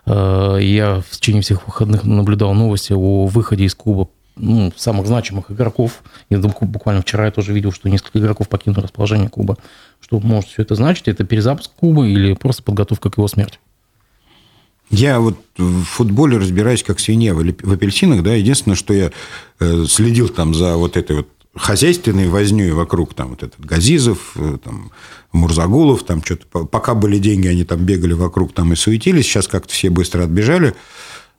Я 0.05 1.03
в 1.07 1.09
течение 1.11 1.41
всех 1.41 1.67
выходных 1.67 2.05
наблюдал 2.05 2.53
новости 2.53 2.93
о 2.93 3.25
выходе 3.27 3.65
из 3.65 3.75
клуба 3.75 4.07
ну, 4.39 4.71
самых 4.75 5.07
значимых 5.07 5.51
игроков. 5.51 6.01
Я 6.29 6.39
буквально 6.39 7.01
вчера 7.01 7.25
я 7.25 7.31
тоже 7.31 7.53
видел, 7.53 7.71
что 7.71 7.89
несколько 7.89 8.19
игроков 8.19 8.49
покинули 8.49 8.81
расположение 8.81 9.29
клуба. 9.29 9.57
Что 10.01 10.19
может 10.19 10.49
все 10.49 10.61
это 10.63 10.75
значить? 10.75 11.07
Это 11.07 11.23
перезапуск 11.23 11.71
клуба 11.75 12.07
или 12.07 12.33
просто 12.33 12.63
подготовка 12.63 13.09
к 13.09 13.17
его 13.17 13.27
смерти? 13.27 13.59
Я 14.89 15.19
вот 15.19 15.37
в 15.57 15.83
футболе 15.83 16.37
разбираюсь 16.37 16.83
как 16.83 16.99
свинья 16.99 17.35
в 17.35 17.71
апельсинах, 17.71 18.23
да, 18.23 18.33
единственное, 18.33 18.75
что 18.75 18.93
я 18.93 19.11
э, 19.59 19.85
следил 19.87 20.29
там 20.29 20.55
за 20.55 20.77
вот 20.77 20.97
этой 20.97 21.17
вот 21.17 21.27
хозяйственной 21.55 22.27
вознёй 22.27 22.71
вокруг, 22.71 23.13
там 23.13 23.29
вот 23.29 23.43
этот 23.43 23.63
Газизов, 23.63 24.31
э, 24.35 24.57
там, 24.63 24.91
Мурзагулов, 25.31 26.03
там 26.03 26.23
что-то, 26.23 26.65
пока 26.65 26.95
были 26.95 27.19
деньги, 27.19 27.47
они 27.47 27.65
там 27.65 27.79
бегали 27.85 28.13
вокруг 28.13 28.53
там 28.53 28.73
и 28.73 28.75
суетились, 28.75 29.25
сейчас 29.25 29.47
как-то 29.47 29.71
все 29.73 29.91
быстро 29.91 30.23
отбежали. 30.23 30.73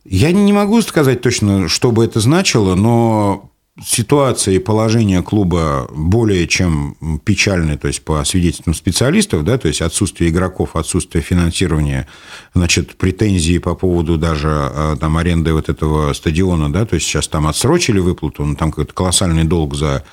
Я 0.04 0.30
не 0.32 0.52
могу 0.52 0.80
сказать 0.82 1.20
точно, 1.20 1.68
что 1.68 1.90
бы 1.90 2.04
это 2.04 2.20
значило, 2.20 2.74
но 2.76 3.49
ситуация 3.84 4.54
и 4.54 4.58
положение 4.58 5.22
клуба 5.22 5.88
более 5.94 6.46
чем 6.46 6.96
печальны, 7.24 7.78
то 7.78 7.88
есть 7.88 8.02
по 8.02 8.24
свидетельствам 8.24 8.74
специалистов, 8.74 9.44
да, 9.44 9.58
то 9.58 9.68
есть 9.68 9.80
отсутствие 9.80 10.30
игроков, 10.30 10.76
отсутствие 10.76 11.22
финансирования, 11.22 12.06
значит, 12.54 12.96
претензии 12.96 13.58
по 13.58 13.74
поводу 13.74 14.18
даже 14.18 14.48
э, 14.48 14.96
там 15.00 15.16
аренды 15.16 15.52
вот 15.52 15.68
этого 15.68 16.12
стадиона, 16.12 16.72
да, 16.72 16.84
то 16.84 16.94
есть 16.94 17.06
сейчас 17.06 17.28
там 17.28 17.46
отсрочили 17.46 17.98
выплату, 17.98 18.44
но 18.44 18.54
там 18.54 18.70
какой-то 18.70 18.92
колоссальный 18.92 19.44
долг 19.44 19.74
за 19.74 20.04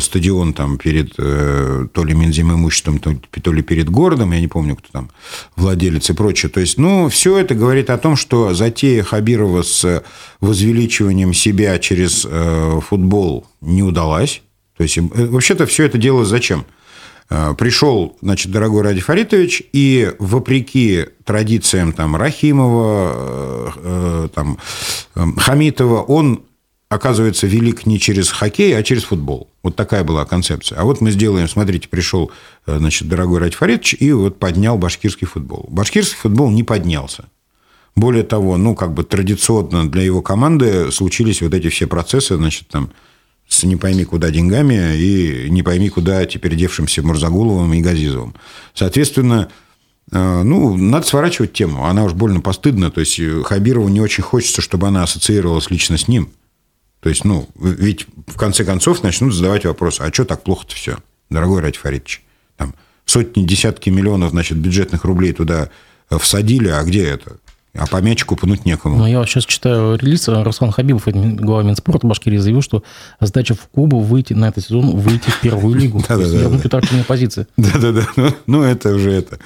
стадион 0.00 0.54
там 0.54 0.78
перед 0.78 1.12
э, 1.18 1.86
то 1.92 2.04
ли 2.04 2.14
Минзим 2.14 2.52
имуществом, 2.52 2.98
то 2.98 3.52
ли 3.52 3.62
перед 3.62 3.90
городом, 3.90 4.32
я 4.32 4.40
не 4.40 4.48
помню, 4.48 4.76
кто 4.76 4.88
там 4.90 5.10
владелец 5.56 6.08
и 6.08 6.14
прочее. 6.14 6.50
То 6.50 6.60
есть, 6.60 6.78
ну, 6.78 7.08
все 7.08 7.38
это 7.38 7.54
говорит 7.54 7.90
о 7.90 7.98
том, 7.98 8.16
что 8.16 8.54
затея 8.54 9.02
Хабирова 9.02 9.62
с 9.62 10.02
возвеличиванием 10.40 11.34
себя 11.34 11.78
через 11.78 12.26
э, 12.28 12.80
футбол 12.80 13.46
не 13.60 13.82
удалась. 13.82 14.42
То 14.76 14.82
есть, 14.82 14.98
вообще-то 14.98 15.66
все 15.66 15.84
это 15.84 15.98
дело 15.98 16.24
зачем? 16.24 16.64
Пришел, 17.28 18.18
значит, 18.20 18.52
дорогой 18.52 18.82
Ради 18.82 19.00
Фаритович, 19.00 19.62
и 19.72 20.12
вопреки 20.18 21.06
традициям 21.24 21.92
там 21.92 22.16
Рахимова, 22.16 24.30
там, 24.34 24.58
Хамитова, 25.14 26.02
он 26.02 26.42
оказывается, 26.88 27.46
велик 27.46 27.86
не 27.86 27.98
через 27.98 28.30
хоккей, 28.30 28.76
а 28.76 28.82
через 28.82 29.04
футбол. 29.04 29.48
Вот 29.62 29.76
такая 29.76 30.04
была 30.04 30.24
концепция. 30.24 30.78
А 30.78 30.84
вот 30.84 31.00
мы 31.00 31.10
сделаем, 31.10 31.48
смотрите, 31.48 31.88
пришел, 31.88 32.30
э, 32.66 32.78
значит, 32.78 33.08
дорогой 33.08 33.40
Ради 33.40 33.56
Фаридович, 33.56 33.96
и 33.98 34.12
вот 34.12 34.38
поднял 34.38 34.78
башкирский 34.78 35.26
футбол. 35.26 35.66
Башкирский 35.68 36.18
футбол 36.18 36.50
не 36.50 36.62
поднялся. 36.62 37.24
Более 37.96 38.24
того, 38.24 38.56
ну, 38.56 38.74
как 38.74 38.92
бы 38.92 39.04
традиционно 39.04 39.88
для 39.88 40.02
его 40.02 40.20
команды 40.20 40.90
случились 40.90 41.42
вот 41.42 41.54
эти 41.54 41.68
все 41.68 41.86
процессы, 41.86 42.36
значит, 42.36 42.68
там, 42.68 42.90
с 43.46 43.62
не 43.62 43.76
пойми 43.76 44.04
куда 44.04 44.30
деньгами 44.30 44.96
и 44.96 45.48
не 45.50 45.62
пойми 45.62 45.90
куда 45.90 46.24
теперь 46.26 46.56
девшимся 46.56 47.02
Мурзагуловым 47.02 47.72
и 47.74 47.82
Газизовым. 47.82 48.34
Соответственно, 48.74 49.48
э, 50.10 50.42
ну, 50.42 50.76
надо 50.76 51.06
сворачивать 51.06 51.52
тему. 51.52 51.86
Она 51.86 52.04
уж 52.04 52.14
больно 52.14 52.40
постыдна. 52.40 52.90
То 52.90 53.00
есть, 53.00 53.20
Хабирову 53.44 53.88
не 53.88 54.00
очень 54.00 54.24
хочется, 54.24 54.60
чтобы 54.60 54.88
она 54.88 55.02
ассоциировалась 55.02 55.70
лично 55.70 55.96
с 55.98 56.08
ним. 56.08 56.30
То 57.04 57.10
есть, 57.10 57.22
ну, 57.26 57.46
ведь 57.60 58.06
в 58.26 58.38
конце 58.38 58.64
концов 58.64 59.02
начнут 59.02 59.34
задавать 59.34 59.66
вопрос, 59.66 60.00
а 60.00 60.10
что 60.10 60.24
так 60.24 60.42
плохо-то 60.42 60.74
все, 60.74 60.96
дорогой 61.28 61.60
Ради 61.60 61.76
Фаридович? 61.76 62.22
Там 62.56 62.74
сотни, 63.04 63.44
десятки 63.44 63.90
миллионов, 63.90 64.30
значит, 64.30 64.56
бюджетных 64.56 65.04
рублей 65.04 65.34
туда 65.34 65.68
э, 66.08 66.16
всадили, 66.16 66.68
а 66.68 66.82
где 66.82 67.04
это? 67.04 67.36
А 67.74 67.86
по 67.86 68.00
мячику 68.00 68.36
пнуть 68.36 68.64
некому. 68.64 68.96
Ну, 68.96 69.06
я 69.06 69.22
сейчас 69.26 69.44
читаю 69.44 69.98
релиз. 69.98 70.28
Руслан 70.28 70.72
Хабибов, 70.72 71.06
глава 71.06 71.62
Минспорта 71.62 72.06
Башкирии, 72.06 72.38
заявил, 72.38 72.62
что 72.62 72.82
задача 73.20 73.54
в 73.54 73.66
Кубу 73.68 74.00
выйти 74.00 74.32
на 74.32 74.48
этот 74.48 74.64
сезон, 74.64 74.96
выйти 74.96 75.28
в 75.28 75.40
первую 75.42 75.74
лигу. 75.74 76.02
Да-да-да. 76.08 76.38
Вернуть 76.38 77.06
позиции. 77.06 77.46
Да-да-да. 77.58 78.08
Ну, 78.16 78.34
ну, 78.46 78.62
это 78.62 78.94
уже 78.94 79.12
это. 79.12 79.40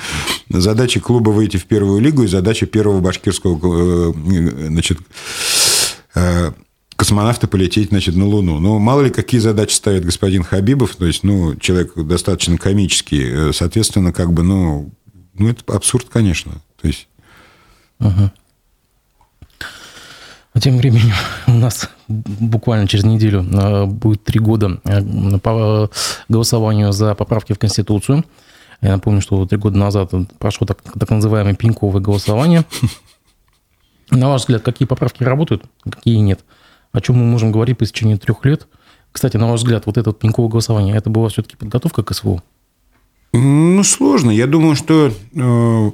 Задача 0.49 1.01
клуба 1.01 1.31
выйти 1.31 1.57
в 1.57 1.65
первую 1.65 2.01
лигу 2.01 2.23
и 2.23 2.29
задача 2.29 2.67
первого 2.67 3.01
башкирского 3.01 4.13
э, 4.13 4.69
значит, 4.69 5.01
э, 6.15 6.53
космонавты 6.99 7.47
полететь, 7.47 7.91
значит, 7.91 8.17
на 8.17 8.27
Луну. 8.27 8.59
Ну, 8.59 8.81
мало 8.81 9.03
ли, 9.03 9.11
какие 9.11 9.41
задачи 9.41 9.73
ставит 9.73 10.05
господин 10.05 10.43
Хабибов, 10.43 10.97
то 10.97 11.07
есть, 11.07 11.23
ну, 11.23 11.55
человек 11.55 11.93
достаточно 11.95 12.59
комический, 12.59 13.53
соответственно, 13.53 14.13
как 14.13 14.33
бы, 14.33 14.43
ну, 14.43 14.91
ну 15.35 15.49
это 15.49 15.73
абсурд, 15.73 16.09
конечно. 16.11 16.55
То 16.83 16.89
есть... 16.89 17.07
Угу. 18.01 18.31
А 20.55 20.61
тем 20.61 20.77
временем 20.79 21.15
у 21.47 21.53
нас 21.53 21.89
буквально 22.09 22.89
через 22.89 23.05
неделю 23.05 23.45
э, 23.45 23.85
будет 23.85 24.25
три 24.25 24.41
года 24.41 24.81
э, 24.83 25.39
по 25.39 25.89
голосованию 26.29 26.93
за 26.93 27.15
поправки 27.15 27.53
в 27.53 27.61
Конституцию. 27.61 28.25
Я 28.81 28.91
напомню, 28.97 29.21
что 29.21 29.47
три 29.47 29.57
года 29.57 29.79
назад 29.79 30.11
прошло 30.41 30.67
так, 30.67 30.83
так 30.83 31.11
называемое 31.11 31.55
пинковое 31.55 32.03
голосование. 32.03 32.65
На 34.11 34.31
ваш 34.31 34.43
взгляд, 34.43 34.63
какие 34.63 34.89
поправки 34.89 35.23
работают, 35.23 35.63
какие 35.89 36.17
нет? 36.17 36.41
О 36.93 37.01
чем 37.01 37.17
мы 37.17 37.25
можем 37.25 37.53
говорить 37.53 37.79
по 37.79 37.85
истечении 37.85 38.17
трех 38.17 38.45
лет? 38.45 38.67
Кстати, 39.13 39.37
на 39.37 39.49
ваш 39.49 39.61
взгляд, 39.61 39.87
вот 39.87 39.97
это 39.97 40.11
вот 40.11 40.19
пеньковое 40.19 40.51
голосование, 40.51 40.97
это 40.97 41.11
была 41.11 41.29
все-таки 41.29 41.57
подготовка 41.57 42.03
к 42.03 42.15
СВО? 42.15 42.43
Ну, 43.33 43.85
сложно. 43.85 44.31
Я 44.31 44.47
думаю, 44.47 44.75
что, 44.75 45.13
э, 45.35 45.91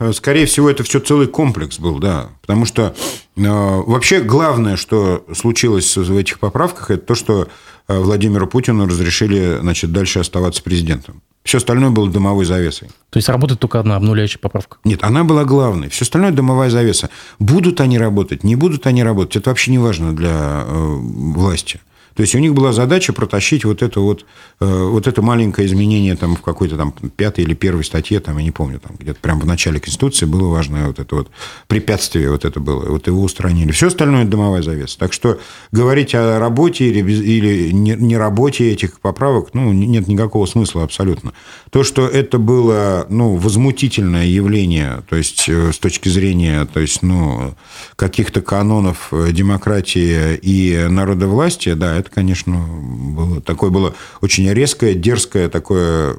скорее 0.12 0.46
всего, 0.46 0.70
это 0.70 0.84
все 0.84 1.00
целый 1.00 1.26
комплекс 1.26 1.80
был, 1.80 1.98
да. 1.98 2.28
Потому 2.42 2.64
что 2.64 2.94
э, 3.36 3.42
вообще 3.42 4.20
главное, 4.20 4.76
что 4.76 5.24
случилось 5.34 5.96
в 5.96 6.16
этих 6.16 6.38
поправках, 6.38 6.90
это 6.90 7.06
то, 7.06 7.14
что 7.16 7.48
э, 7.88 7.98
Владимиру 7.98 8.46
Путину 8.46 8.86
разрешили 8.86 9.58
значит, 9.60 9.90
дальше 9.92 10.20
оставаться 10.20 10.62
президентом. 10.62 11.22
Все 11.46 11.58
остальное 11.58 11.90
было 11.90 12.10
дымовой 12.10 12.44
завесой. 12.44 12.88
То 13.10 13.18
есть 13.18 13.28
работает 13.28 13.60
только 13.60 13.78
одна 13.78 13.94
обнуляющая 13.94 14.40
поправка? 14.40 14.78
Нет, 14.82 15.04
она 15.04 15.22
была 15.22 15.44
главной. 15.44 15.88
Все 15.88 16.02
остальное 16.02 16.32
дымовая 16.32 16.70
завеса. 16.70 17.08
Будут 17.38 17.80
они 17.80 17.98
работать, 17.98 18.42
не 18.42 18.56
будут 18.56 18.86
они 18.88 19.04
работать, 19.04 19.36
это 19.36 19.50
вообще 19.50 19.70
не 19.70 19.78
важно 19.78 20.14
для 20.14 20.64
э, 20.66 20.96
власти. 20.98 21.80
То 22.16 22.22
есть 22.22 22.34
у 22.34 22.38
них 22.38 22.54
была 22.54 22.72
задача 22.72 23.12
протащить 23.12 23.64
вот 23.66 23.82
это 23.82 24.00
вот, 24.00 24.24
э, 24.60 24.64
вот 24.64 25.06
это 25.06 25.20
маленькое 25.20 25.68
изменение 25.68 26.16
там 26.16 26.34
в 26.34 26.40
какой-то 26.40 26.76
там 26.76 26.92
пятой 26.92 27.44
или 27.44 27.54
первой 27.54 27.84
статье, 27.84 28.20
там, 28.20 28.38
я 28.38 28.44
не 28.44 28.50
помню, 28.50 28.80
там 28.80 28.96
где-то 28.98 29.20
прямо 29.20 29.42
в 29.42 29.46
начале 29.46 29.80
Конституции 29.80 30.24
было 30.24 30.48
важное 30.48 30.86
вот 30.86 30.98
это 30.98 31.14
вот 31.14 31.30
препятствие 31.68 32.30
вот 32.30 32.46
это 32.46 32.58
было, 32.58 32.86
вот 32.86 33.06
его 33.06 33.22
устранили. 33.22 33.70
Все 33.72 33.88
остальное– 33.88 34.24
дымовая 34.26 34.62
завеса. 34.62 34.98
Так 34.98 35.12
что 35.12 35.38
говорить 35.72 36.14
о 36.14 36.38
работе 36.38 36.86
или, 36.86 37.12
или 37.12 37.70
не 37.72 38.16
работе 38.16 38.72
этих 38.72 38.98
поправок, 39.00 39.50
ну, 39.52 39.72
нет 39.72 40.08
никакого 40.08 40.46
смысла 40.46 40.84
абсолютно. 40.84 41.34
То, 41.70 41.82
что 41.82 42.06
это 42.06 42.38
было, 42.38 43.06
ну, 43.08 43.36
возмутительное 43.36 44.26
явление, 44.26 45.02
то 45.08 45.16
есть 45.16 45.48
э, 45.48 45.72
с 45.72 45.78
точки 45.78 46.08
зрения, 46.08 46.64
то 46.64 46.80
есть, 46.80 47.02
ну, 47.02 47.54
каких-то 47.96 48.40
канонов 48.40 49.08
э, 49.12 49.32
демократии 49.32 50.36
и 50.36 50.86
народовластия, 50.88 51.74
да, 51.74 51.96
это, 51.96 52.10
конечно, 52.10 52.56
было, 52.56 53.40
такое 53.40 53.70
было 53.70 53.94
очень 54.20 54.48
резкое, 54.52 54.94
дерзкое, 54.94 55.48
такое 55.48 56.16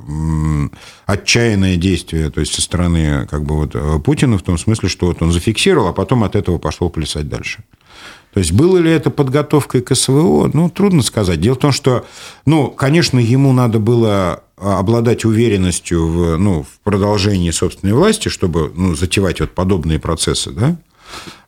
отчаянное 1.06 1.78
действие, 1.78 2.30
то 2.30 2.42
есть 2.42 2.54
со 2.54 2.62
стороны 2.62 3.26
как 3.28 3.44
бы 3.44 3.56
вот 3.56 3.72
э, 3.74 4.00
Путина 4.04 4.38
в 4.38 4.44
том 4.44 4.58
смысле, 4.58 4.90
что 4.90 5.08
вот 5.08 5.22
он 5.22 5.32
зафиксировал, 5.32 5.88
а 5.88 5.94
потом 5.94 6.24
от 6.24 6.36
этого 6.36 6.58
пошел 6.58 6.90
плясать 6.90 7.30
дальше. 7.30 7.64
То 8.34 8.40
есть, 8.40 8.52
было 8.52 8.78
ли 8.78 8.92
это 8.92 9.10
подготовкой 9.10 9.82
к 9.82 9.96
СВО? 9.96 10.52
Ну, 10.54 10.70
трудно 10.70 11.02
сказать. 11.02 11.42
Дело 11.42 11.56
в 11.56 11.60
том, 11.60 11.72
что, 11.72 12.06
ну, 12.46 12.70
конечно, 12.70 13.18
ему 13.18 13.52
надо 13.52 13.80
было 13.80 14.44
обладать 14.58 15.24
уверенностью 15.26 16.08
в, 16.08 16.38
ну, 16.38 16.64
в 16.64 16.80
продолжении 16.84 17.52
собственной 17.52 17.94
власти, 17.94 18.30
чтобы 18.30 18.72
ну, 18.76 18.96
затевать 18.96 19.40
вот 19.40 19.52
подобные 19.54 20.00
процессы, 20.00 20.52
да? 20.52 20.78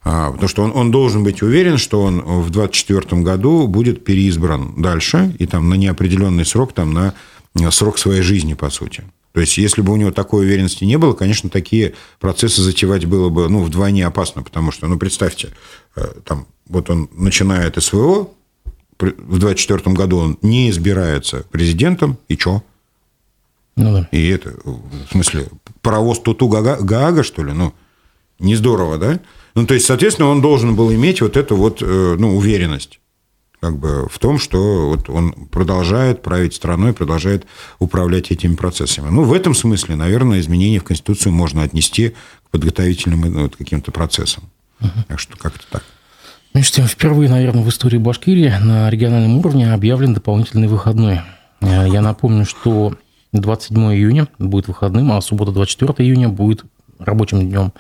А, 0.04 0.32
потому 0.32 0.48
что 0.48 0.64
он, 0.64 0.72
он 0.74 0.92
должен 0.92 1.24
быть 1.24 1.42
уверен, 1.42 1.78
что 1.78 2.02
он 2.02 2.22
в 2.22 2.50
2024 2.50 3.22
году 3.22 3.68
будет 3.68 4.06
переизбран 4.06 4.82
дальше, 4.82 5.36
и 5.40 5.46
там 5.46 5.70
на 5.70 5.74
неопределенный 5.74 6.46
срок, 6.46 6.74
там 6.74 6.94
на 6.94 7.14
срок 7.72 7.98
своей 7.98 8.22
жизни, 8.22 8.54
по 8.54 8.70
сути. 8.70 9.04
То 9.34 9.42
есть, 9.42 9.58
если 9.58 9.82
бы 9.82 9.94
у 9.94 9.96
него 9.96 10.12
такой 10.12 10.46
уверенности 10.46 10.84
не 10.86 10.98
было, 10.98 11.14
конечно, 11.14 11.50
такие 11.50 11.94
процессы 12.20 12.62
затевать 12.62 13.06
было 13.06 13.30
бы 13.30 13.48
ну, 13.48 13.64
вдвойне 13.64 14.06
опасно, 14.06 14.42
потому 14.42 14.72
что, 14.72 14.88
ну, 14.88 14.98
представьте, 14.98 15.50
э, 15.96 16.08
там, 16.26 16.48
вот 16.68 16.90
он 16.90 17.10
начинает 17.14 17.82
СВО, 17.82 18.30
в 19.00 19.40
2024 19.40 19.96
году 19.96 20.18
он 20.18 20.38
не 20.42 20.70
избирается 20.70 21.46
президентом, 21.52 22.18
и 22.28 22.38
что? 22.38 22.64
Ну, 23.84 23.94
да. 23.94 24.08
И 24.12 24.28
это, 24.28 24.54
в 24.64 25.12
смысле, 25.12 25.48
паровоз 25.82 26.20
Туту 26.20 26.48
Гаага, 26.48 27.24
что 27.24 27.44
ли? 27.44 27.54
Ну, 27.54 27.74
не 28.40 28.56
здорово, 28.56 28.98
да? 28.98 29.20
Ну, 29.56 29.66
то 29.66 29.74
есть, 29.74 29.86
соответственно, 29.86 30.30
он 30.30 30.42
должен 30.42 30.76
был 30.76 30.92
иметь 30.94 31.22
вот 31.22 31.38
эту 31.38 31.56
вот, 31.56 31.82
э, 31.82 32.16
ну, 32.18 32.36
уверенность. 32.36 33.00
как 33.60 33.78
бы 33.78 34.08
в 34.10 34.20
том, 34.20 34.40
что 34.40 34.90
вот 34.90 35.10
он 35.10 35.34
продолжает 35.52 36.22
править 36.22 36.54
страной, 36.54 36.94
продолжает 36.94 37.46
управлять 37.80 38.32
этими 38.32 38.56
процессами. 38.56 39.10
Ну, 39.10 39.24
в 39.24 39.34
этом 39.34 39.54
смысле, 39.54 39.96
наверное, 39.96 40.40
изменения 40.40 40.80
в 40.80 40.86
Конституцию 40.86 41.34
можно 41.34 41.64
отнести 41.64 42.10
к 42.46 42.50
подготовительным 42.52 43.22
ну, 43.22 43.44
вот, 43.44 43.58
каким-то 43.58 43.92
процессам. 43.92 44.46
Угу. 44.80 44.90
Так 45.10 45.20
что 45.20 45.38
как-то 45.38 45.66
так. 45.70 45.84
Между 46.54 46.76
тем, 46.78 46.88
впервые, 46.88 47.30
наверное, 47.30 47.64
в 47.64 47.70
истории 47.70 47.98
Башкирии 47.98 48.54
на 48.62 48.90
региональном 48.90 49.38
уровне 49.38 49.74
объявлен 49.74 50.14
дополнительный 50.14 50.68
выходной. 50.68 51.22
Э, 51.62 51.86
я 51.88 52.02
напомню, 52.02 52.46
что 52.46 52.96
27 53.32 53.94
июня 53.94 54.28
будет 54.40 54.68
выходным, 54.68 55.12
а 55.12 55.22
суббота 55.22 55.52
24 55.52 55.94
июня 56.08 56.30
будет 56.30 56.66
рабочим 56.98 57.48
днем. 57.48 57.74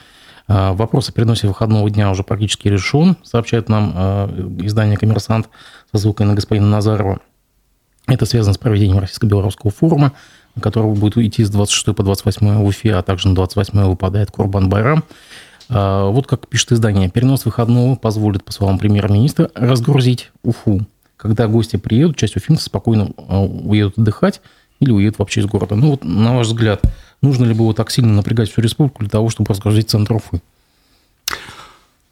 Э, 0.47 0.73
вопрос 0.73 1.09
о 1.09 1.11
переносе 1.11 1.47
выходного 1.47 1.89
дня 1.89 2.11
уже 2.11 2.23
практически 2.23 2.67
решен, 2.67 3.17
сообщает 3.23 3.69
нам 3.69 3.93
э, 3.95 4.49
издание 4.61 4.97
«Коммерсант» 4.97 5.49
со 5.91 5.99
ссылкой 5.99 6.27
на 6.27 6.35
господина 6.35 6.67
Назарова. 6.67 7.19
Это 8.07 8.25
связано 8.25 8.53
с 8.53 8.57
проведением 8.57 8.99
Российско-Белорусского 8.99 9.71
форума, 9.71 10.13
который 10.59 10.91
будет 10.93 11.17
идти 11.17 11.43
с 11.43 11.49
26 11.49 11.95
по 11.95 12.03
28 12.03 12.57
в 12.57 12.65
Уфе, 12.65 12.95
а 12.95 13.03
также 13.03 13.27
на 13.27 13.35
28 13.35 13.83
выпадает 13.83 14.31
Курбан-Байрам. 14.31 15.03
А, 15.69 16.09
вот 16.09 16.25
как 16.25 16.47
пишет 16.47 16.71
издание, 16.71 17.09
перенос 17.09 17.45
выходного 17.45 17.95
позволит, 17.95 18.43
по 18.43 18.51
словам 18.51 18.79
премьер-министра, 18.79 19.51
разгрузить 19.53 20.31
Уфу. 20.43 20.81
Когда 21.17 21.47
гости 21.47 21.75
приедут, 21.75 22.17
часть 22.17 22.35
уфимцев 22.35 22.65
спокойно 22.65 23.11
а, 23.27 23.41
уедут 23.41 23.97
отдыхать 23.97 24.41
или 24.79 24.91
уедут 24.91 25.19
вообще 25.19 25.41
из 25.41 25.45
города. 25.45 25.75
Ну 25.75 25.91
вот, 25.91 26.03
на 26.03 26.35
ваш 26.35 26.47
взгляд, 26.47 26.81
нужно 27.21 27.45
ли 27.45 27.53
было 27.53 27.73
так 27.73 27.91
сильно 27.91 28.13
напрягать 28.13 28.51
всю 28.51 28.61
республику 28.61 28.99
для 28.99 29.09
того, 29.09 29.29
чтобы 29.29 29.49
разгрузить 29.49 29.89
центр 29.89 30.13
Уфы? 30.13 30.41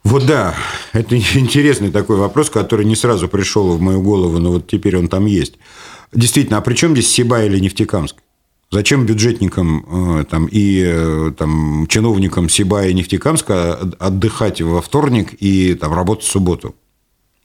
Вот 0.03 0.26
да, 0.26 0.55
это 0.93 1.18
интересный 1.38 1.91
такой 1.91 2.18
вопрос, 2.18 2.49
который 2.49 2.86
не 2.86 2.95
сразу 2.95 3.28
пришел 3.28 3.76
в 3.76 3.82
мою 3.82 4.01
голову, 4.01 4.39
но 4.39 4.51
вот 4.51 4.68
теперь 4.68 4.97
он 4.97 5.07
там 5.07 5.26
есть. 5.26 5.55
Действительно, 6.13 6.57
а 6.57 6.61
при 6.61 6.76
чем 6.76 6.93
здесь 6.93 7.11
Сиба 7.11 7.43
или 7.43 7.59
Нефтекамск? 7.59 8.15
Зачем 8.70 9.05
бюджетникам 9.05 10.20
э, 10.20 10.26
там, 10.26 10.47
и 10.47 10.84
э, 10.86 11.32
там, 11.38 11.88
чиновникам 11.88 12.49
Сиба 12.49 12.86
и 12.86 12.93
Нефтекамска 12.93 13.76
отдыхать 13.97 14.61
во 14.61 14.82
вторник 14.82 15.34
и 15.39 15.74
там, 15.74 15.93
работать 15.93 16.26
в 16.26 16.32
субботу? 16.32 16.76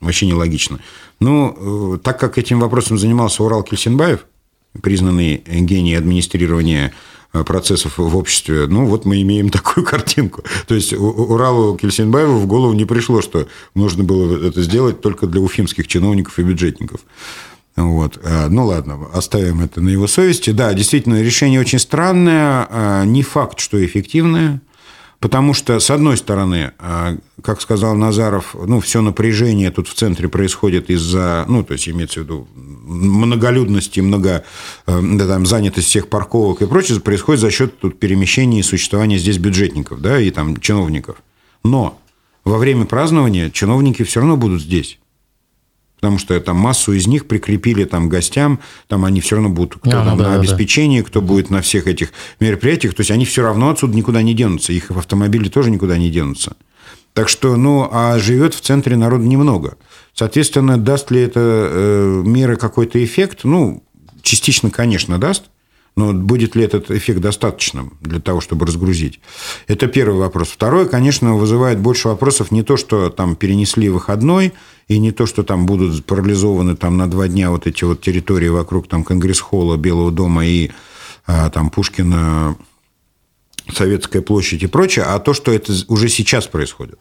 Вообще 0.01 0.27
нелогично. 0.27 0.81
Ну, 1.21 1.95
э, 1.95 1.99
так 1.99 2.19
как 2.19 2.39
этим 2.39 2.59
вопросом 2.59 2.99
занимался 2.99 3.45
Урал 3.45 3.63
Кельсинбаев, 3.63 4.27
признанный 4.81 5.43
гений 5.47 5.95
администрирования 5.95 6.93
процессов 7.47 7.97
в 7.97 8.17
обществе, 8.17 8.67
ну, 8.67 8.85
вот 8.85 9.07
мы 9.07 9.23
имеем 9.23 9.49
такую 9.51 9.87
картинку. 9.87 10.45
То 10.67 10.75
есть, 10.75 10.93
Уралу 10.93 11.77
Кельсинбаеву 11.77 12.39
в 12.39 12.47
голову 12.47 12.73
не 12.75 12.85
пришло, 12.85 13.23
что 13.23 13.49
нужно 13.75 14.05
было 14.05 14.47
это 14.47 14.63
сделать 14.63 15.01
только 15.01 15.27
для 15.27 15.41
уфимских 15.41 15.87
чиновников 15.87 16.39
и 16.39 16.43
бюджетников. 16.43 17.01
Вот. 17.77 18.21
Э, 18.23 18.49
ну 18.49 18.67
ладно, 18.67 19.09
оставим 19.13 19.63
это 19.63 19.81
на 19.81 19.89
его 19.89 20.07
совести. 20.07 20.51
Да, 20.51 20.75
действительно, 20.75 21.23
решение 21.23 21.61
очень 21.61 21.79
странное, 21.79 22.67
э, 22.71 23.05
не 23.07 23.23
факт, 23.23 23.61
что 23.61 23.83
эффективное, 23.85 24.61
потому 25.23 25.55
что, 25.55 25.81
с 25.81 25.91
одной 25.91 26.19
стороны, 26.19 26.73
э, 26.79 27.17
как 27.43 27.63
сказал 27.63 27.95
Назаров, 27.95 28.55
ну, 28.55 28.81
все 28.81 29.01
напряжение 29.01 29.71
тут 29.71 29.89
в 29.89 29.95
центре 29.95 30.29
происходит 30.29 30.91
из-за, 30.91 31.47
ну, 31.49 31.65
то 31.65 31.73
есть 31.73 31.89
имеется 31.89 32.21
в 32.21 32.25
виду 32.25 32.49
многолюдности, 32.57 34.01
много 34.01 34.45
да, 34.87 35.27
там, 35.27 35.47
занятости 35.47 35.89
всех 35.89 36.09
парковок 36.09 36.61
и 36.61 36.67
прочее, 36.67 37.01
происходит 37.01 37.41
за 37.41 37.51
счет 37.51 37.79
тут 37.79 37.99
перемещения 37.99 38.61
и 38.61 38.63
существования 38.63 39.17
здесь 39.17 39.39
бюджетников, 39.39 40.03
да, 40.03 40.21
и 40.21 40.31
там 40.31 40.59
чиновников. 40.59 41.17
Но 41.65 41.99
во 42.45 42.59
время 42.59 42.85
празднования 42.85 43.49
чиновники 43.49 44.03
все 44.03 44.21
равно 44.21 44.37
будут 44.37 44.61
здесь 44.61 44.99
потому 46.03 46.19
что 46.19 46.39
там 46.41 46.57
массу 46.57 46.95
из 46.95 47.07
них 47.07 47.29
прикрепили 47.29 47.85
там 47.85 48.09
гостям, 48.09 48.59
там 48.89 49.05
они 49.05 49.21
все 49.21 49.37
равно 49.37 49.51
будут 49.51 49.77
кто 49.77 50.01
а, 50.01 50.05
там, 50.05 50.19
да, 50.19 50.31
на 50.31 50.35
обеспечении, 50.35 51.01
да. 51.01 51.07
кто 51.07 51.23
будет 51.23 51.49
на 51.49 51.63
всех 51.63 51.87
этих 51.87 52.13
мероприятиях, 52.41 52.95
то 52.95 53.03
есть 53.03 53.13
они 53.13 53.25
все 53.25 53.43
равно 53.43 53.71
отсюда 53.71 53.97
никуда 53.97 54.21
не 54.21 54.35
денутся, 54.35 54.73
их 54.73 54.91
в 54.91 54.99
автомобиле 54.99 55.49
тоже 55.49 55.71
никуда 55.71 55.97
не 55.99 56.11
денутся. 56.11 56.57
Так 57.13 57.29
что, 57.29 57.55
ну, 57.55 57.89
а 57.93 58.19
живет 58.19 58.53
в 58.53 58.61
центре 58.63 58.97
народа 58.97 59.23
немного. 59.25 59.77
Соответственно, 60.13 60.77
даст 60.77 61.13
ли 61.13 61.21
это 61.21 61.41
э, 61.41 62.23
меры 62.25 62.57
какой-то 62.57 63.03
эффект? 63.05 63.45
Ну, 63.45 63.85
частично, 64.23 64.71
конечно, 64.71 65.19
даст. 65.19 65.52
Но 65.95 66.13
будет 66.15 66.57
ли 66.57 66.65
этот 66.65 66.91
эффект 66.91 67.21
достаточным 67.21 67.99
для 68.01 68.19
того, 68.19 68.41
чтобы 68.41 68.65
разгрузить? 68.65 69.21
Это 69.67 69.89
первый 69.89 70.19
вопрос. 70.19 70.49
Второй, 70.49 70.89
конечно, 70.89 71.37
вызывает 71.37 71.81
больше 71.81 72.09
вопросов 72.09 72.51
не 72.51 72.63
то, 72.63 72.79
что 72.79 73.11
там 73.11 73.37
перенесли 73.37 73.91
выходной, 73.91 74.55
и 74.89 74.99
не 74.99 75.13
то, 75.13 75.27
что 75.27 75.43
там 75.43 75.67
будут 75.67 76.05
парализованы 76.05 76.77
там 76.77 76.97
на 76.97 77.11
два 77.11 77.29
дня 77.29 77.51
вот 77.51 77.67
эти 77.67 77.85
вот 77.85 78.01
территории 78.01 78.49
вокруг 78.49 78.89
там 78.89 79.05
Конгресс-холла, 79.05 79.77
Белого 79.77 80.11
дома 80.11 80.47
и 80.47 80.71
а, 81.27 81.51
там 81.51 81.71
Пушкина, 81.71 82.57
Советская 83.73 84.23
площадь 84.23 84.63
и 84.63 84.67
прочее, 84.67 85.05
а 85.05 85.19
то, 85.19 85.35
что 85.35 85.53
это 85.53 85.73
уже 85.89 86.09
сейчас 86.09 86.47
происходит. 86.47 86.99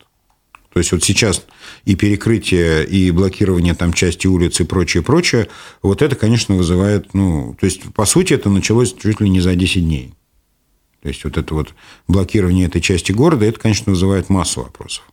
То 0.74 0.80
есть 0.80 0.92
вот 0.92 1.04
сейчас 1.04 1.44
и 1.84 1.96
перекрытие, 1.96 2.86
и 2.86 3.12
блокирование 3.12 3.74
там 3.76 3.92
части 3.92 4.28
улиц 4.28 4.60
и 4.62 4.64
прочее, 4.64 5.04
прочее, 5.04 5.50
вот 5.82 6.02
это, 6.02 6.16
конечно, 6.16 6.56
вызывает, 6.56 7.14
ну, 7.14 7.56
то 7.60 7.66
есть, 7.66 7.94
по 7.94 8.06
сути, 8.06 8.34
это 8.34 8.50
началось 8.50 8.94
чуть 8.94 9.20
ли 9.20 9.30
не 9.30 9.42
за 9.42 9.56
10 9.56 9.84
дней. 9.84 10.14
То 11.02 11.10
есть, 11.10 11.24
вот 11.24 11.38
это 11.38 11.54
вот 11.54 11.74
блокирование 12.08 12.68
этой 12.68 12.80
части 12.80 13.12
города, 13.12 13.46
это, 13.46 13.60
конечно, 13.60 13.92
вызывает 13.92 14.30
массу 14.30 14.62
вопросов. 14.62 15.04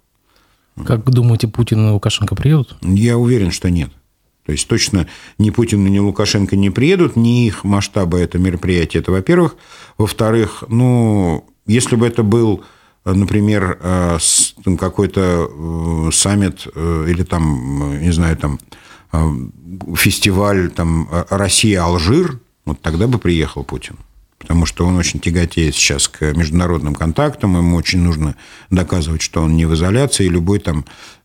Как 0.86 1.04
думаете, 1.10 1.48
Путин 1.48 1.88
и 1.88 1.90
Лукашенко 1.90 2.36
приедут? 2.36 2.76
Я 2.82 3.18
уверен, 3.18 3.50
что 3.50 3.68
нет. 3.68 3.90
То 4.46 4.52
есть 4.52 4.66
точно 4.68 5.08
ни 5.36 5.50
Путин, 5.50 5.84
ни 5.84 5.98
Лукашенко 5.98 6.56
не 6.56 6.70
приедут, 6.70 7.16
ни 7.16 7.46
их 7.46 7.64
масштабы 7.64 8.18
это 8.18 8.38
мероприятие, 8.38 9.02
это 9.02 9.12
во-первых. 9.12 9.56
Во-вторых, 9.98 10.64
ну, 10.68 11.46
если 11.66 11.96
бы 11.96 12.06
это 12.06 12.22
был 12.22 12.64
например, 13.04 13.78
э, 13.80 14.18
какой-то 14.78 15.48
э, 15.50 16.10
саммит 16.12 16.66
э, 16.74 17.06
или 17.08 17.22
там, 17.22 18.00
не 18.00 18.12
знаю, 18.12 18.36
там 18.36 18.58
фестиваль 19.96 20.70
там 20.70 21.08
Россия-Алжир, 21.30 22.40
вот 22.66 22.82
тогда 22.82 23.06
бы 23.06 23.18
приехал 23.18 23.64
Путин. 23.64 23.96
Потому 24.38 24.66
что 24.66 24.86
он 24.86 24.96
очень 24.96 25.18
тяготеет 25.18 25.74
сейчас 25.74 26.08
к 26.08 26.34
международным 26.34 26.94
контактам, 26.94 27.56
ему 27.56 27.76
очень 27.76 28.00
нужно 28.00 28.36
доказывать, 28.70 29.22
что 29.22 29.42
он 29.42 29.56
не 29.56 29.64
в 29.64 29.74
изоляции, 29.74 30.26
и 30.26 30.28
любой 30.28 30.58
там 30.58 30.84
Э, 30.84 31.17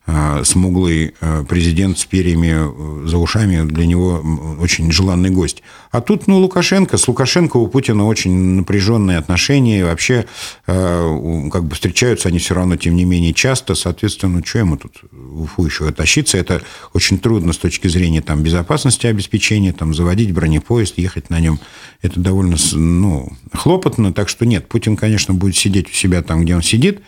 смуглый 0.44 1.14
э, 1.20 1.44
президент 1.48 1.98
с 1.98 2.04
перьями 2.04 2.52
э, 2.54 3.06
за 3.08 3.16
ушами 3.16 3.66
для 3.66 3.86
него 3.86 4.22
очень 4.60 4.92
желанный 4.92 5.30
гость. 5.30 5.62
А 5.90 6.02
тут, 6.02 6.26
ну, 6.26 6.38
Лукашенко. 6.40 6.98
С 6.98 7.08
Лукашенко 7.08 7.56
у 7.56 7.66
Путина 7.68 8.06
очень 8.06 8.32
напряженные 8.32 9.16
отношения. 9.16 9.80
И 9.80 9.82
вообще, 9.82 10.26
как 10.66 11.64
бы 11.64 11.74
встречаются 11.74 12.28
они 12.28 12.38
все 12.38 12.54
равно, 12.54 12.76
тем 12.76 12.96
не 12.96 13.04
менее, 13.04 13.32
часто. 13.32 13.74
Соответственно, 13.74 14.38
ну, 14.38 14.44
что 14.44 14.58
ему 14.58 14.76
тут 14.76 15.00
в 15.10 15.42
Уфу 15.42 15.64
еще 15.64 15.90
тащиться? 15.92 16.36
Это 16.36 16.62
очень 16.92 17.18
трудно 17.18 17.52
с 17.52 17.58
точки 17.58 17.88
зрения 17.88 18.20
там, 18.22 18.42
безопасности 18.42 19.06
обеспечения, 19.06 19.72
там, 19.72 19.94
заводить 19.94 20.32
бронепоезд, 20.32 20.98
ехать 20.98 21.30
на 21.30 21.40
нем. 21.40 21.60
Это 22.02 22.20
довольно 22.20 22.56
ну, 22.72 23.32
хлопотно. 23.52 24.12
Так 24.12 24.28
что 24.28 24.44
нет, 24.44 24.68
Путин, 24.68 24.96
конечно, 24.96 25.32
будет 25.32 25.56
сидеть 25.56 25.88
у 25.88 25.92
себя 25.92 26.22
там, 26.22 26.42
где 26.42 26.54
он 26.56 26.62
сидит, 26.62 27.00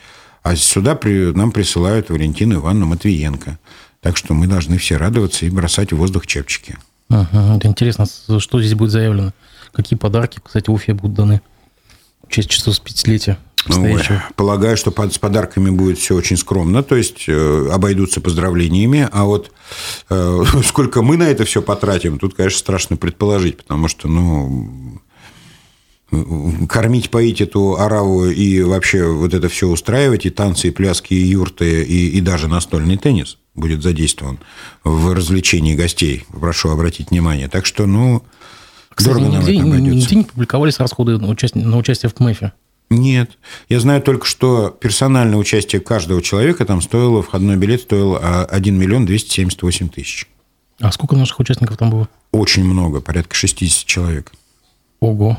а 0.46 0.54
сюда 0.54 0.94
при, 0.94 1.32
нам 1.32 1.50
присылают 1.50 2.08
Валентину 2.08 2.60
Ивановну 2.60 2.86
Матвиенко. 2.86 3.58
Так 4.00 4.16
что 4.16 4.32
мы 4.32 4.46
должны 4.46 4.78
все 4.78 4.96
радоваться 4.96 5.44
и 5.44 5.50
бросать 5.50 5.92
в 5.92 5.96
воздух 5.96 6.24
чепчики. 6.24 6.78
Ага, 7.08 7.56
это 7.56 7.66
интересно, 7.66 8.06
что 8.38 8.60
здесь 8.60 8.74
будет 8.74 8.92
заявлено? 8.92 9.32
Какие 9.72 9.98
подарки, 9.98 10.38
кстати, 10.40 10.70
Уфе 10.70 10.94
будут 10.94 11.16
даны 11.16 11.40
в 12.28 12.30
честь 12.30 12.48
часов 12.48 12.80
пятилетия? 12.80 13.38
Ну, 13.66 13.98
полагаю, 14.36 14.76
что 14.76 14.94
с 15.10 15.18
подарками 15.18 15.70
будет 15.70 15.98
все 15.98 16.14
очень 16.14 16.36
скромно, 16.36 16.84
то 16.84 16.94
есть 16.94 17.24
э, 17.26 17.68
обойдутся 17.72 18.20
поздравлениями, 18.20 19.08
а 19.10 19.24
вот 19.24 19.50
э, 20.08 20.44
сколько 20.64 21.02
мы 21.02 21.16
на 21.16 21.24
это 21.24 21.44
все 21.44 21.60
потратим, 21.60 22.20
тут, 22.20 22.34
конечно, 22.34 22.60
страшно 22.60 22.96
предположить, 22.96 23.56
потому 23.56 23.88
что, 23.88 24.06
ну, 24.06 25.00
кормить, 26.68 27.10
поить 27.10 27.40
эту 27.40 27.78
ораву 27.78 28.26
и 28.26 28.62
вообще 28.62 29.04
вот 29.06 29.34
это 29.34 29.48
все 29.48 29.68
устраивать, 29.68 30.26
и 30.26 30.30
танцы, 30.30 30.68
и 30.68 30.70
пляски, 30.70 31.14
и 31.14 31.26
юрты, 31.26 31.82
и, 31.82 32.10
и 32.10 32.20
даже 32.20 32.48
настольный 32.48 32.96
теннис 32.96 33.38
будет 33.54 33.82
задействован 33.82 34.38
в 34.84 35.12
развлечении 35.14 35.74
гостей. 35.74 36.24
Прошу 36.28 36.70
обратить 36.70 37.10
внимание. 37.10 37.48
Так 37.48 37.66
что, 37.66 37.86
ну, 37.86 38.22
Кстати, 38.90 39.14
дорого 39.14 39.36
нигде, 39.36 39.58
нам 39.58 39.72
это 39.72 39.80
нигде 39.80 40.16
не 40.16 40.24
публиковались 40.24 40.78
расходы 40.78 41.18
на 41.18 41.28
участие, 41.28 41.64
на 41.64 41.76
участие 41.76 42.10
в 42.10 42.14
КМЭФе? 42.14 42.52
Нет. 42.88 43.32
Я 43.68 43.80
знаю 43.80 44.00
только, 44.00 44.26
что 44.26 44.70
персональное 44.70 45.38
участие 45.38 45.80
каждого 45.80 46.22
человека 46.22 46.64
там 46.64 46.80
стоило, 46.80 47.22
входной 47.22 47.56
билет 47.56 47.82
стоил 47.82 48.18
1 48.22 48.78
миллион 48.78 49.06
278 49.06 49.88
тысяч. 49.88 50.28
А 50.78 50.92
сколько 50.92 51.16
наших 51.16 51.40
участников 51.40 51.78
там 51.78 51.90
было? 51.90 52.08
Очень 52.30 52.64
много, 52.64 53.00
порядка 53.00 53.34
60 53.34 53.86
человек. 53.86 54.32
Ого. 55.00 55.36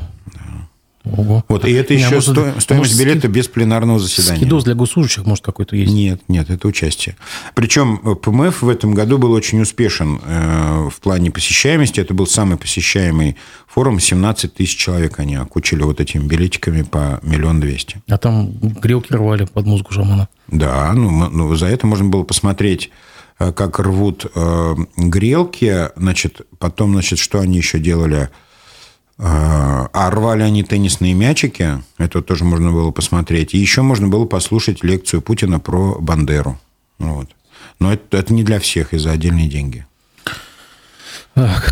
Ого. 1.16 1.44
Вот, 1.48 1.64
и 1.64 1.72
это 1.72 1.94
Не, 1.94 2.00
еще 2.00 2.16
может, 2.16 2.30
сто, 2.30 2.60
стоимость 2.60 2.92
может, 2.92 2.98
билета 2.98 3.28
без 3.28 3.48
пленарного 3.48 3.98
заседания. 3.98 4.40
Скидос 4.40 4.64
для 4.64 4.74
госслужащих, 4.74 5.24
может, 5.24 5.44
какой-то 5.44 5.76
есть? 5.76 5.92
Нет, 5.92 6.20
нет, 6.28 6.50
это 6.50 6.68
участие. 6.68 7.16
Причем 7.54 8.00
э, 8.04 8.14
ПМФ 8.14 8.62
в 8.62 8.68
этом 8.68 8.94
году 8.94 9.18
был 9.18 9.32
очень 9.32 9.60
успешен 9.60 10.20
э, 10.22 10.88
в 10.92 11.00
плане 11.00 11.30
посещаемости. 11.30 12.00
Это 12.00 12.14
был 12.14 12.26
самый 12.26 12.56
посещаемый 12.56 13.36
форум. 13.66 14.00
17 14.00 14.54
тысяч 14.54 14.76
человек 14.76 15.18
они 15.18 15.36
окучили 15.36 15.82
вот 15.82 16.00
этими 16.00 16.26
билетиками 16.26 16.82
по 16.82 17.20
миллион 17.22 17.60
двести. 17.60 18.02
А 18.08 18.18
там 18.18 18.52
грелки 18.52 19.12
рвали 19.12 19.44
под 19.44 19.66
музыку 19.66 19.92
шамана. 19.94 20.28
Да, 20.48 20.92
ну, 20.94 21.28
ну 21.30 21.54
за 21.54 21.66
это 21.66 21.86
можно 21.86 22.08
было 22.08 22.24
посмотреть 22.24 22.90
э, 23.38 23.52
как 23.52 23.78
рвут 23.78 24.26
э, 24.34 24.74
грелки, 24.96 25.88
значит, 25.96 26.42
потом, 26.58 26.92
значит, 26.92 27.18
что 27.18 27.40
они 27.40 27.56
еще 27.56 27.78
делали– 27.78 28.28
а, 29.18 29.88
а 29.92 30.10
рвали 30.10 30.42
они 30.42 30.62
теннисные 30.62 31.12
мячики, 31.12 31.82
это 31.98 32.22
тоже 32.22 32.44
можно 32.44 32.70
было 32.70 32.92
посмотреть. 32.92 33.54
И 33.54 33.58
еще 33.58 33.82
можно 33.82 34.08
было 34.08 34.24
послушать 34.26 34.84
лекцию 34.84 35.22
Путина 35.22 35.58
про 35.58 35.96
Бандеру. 35.98 36.58
Вот. 36.98 37.28
Но 37.80 37.92
это, 37.92 38.16
это 38.16 38.32
не 38.32 38.44
для 38.44 38.60
всех 38.60 38.94
и 38.94 38.98
за 38.98 39.12
отдельные 39.12 39.48
деньги. 39.48 39.86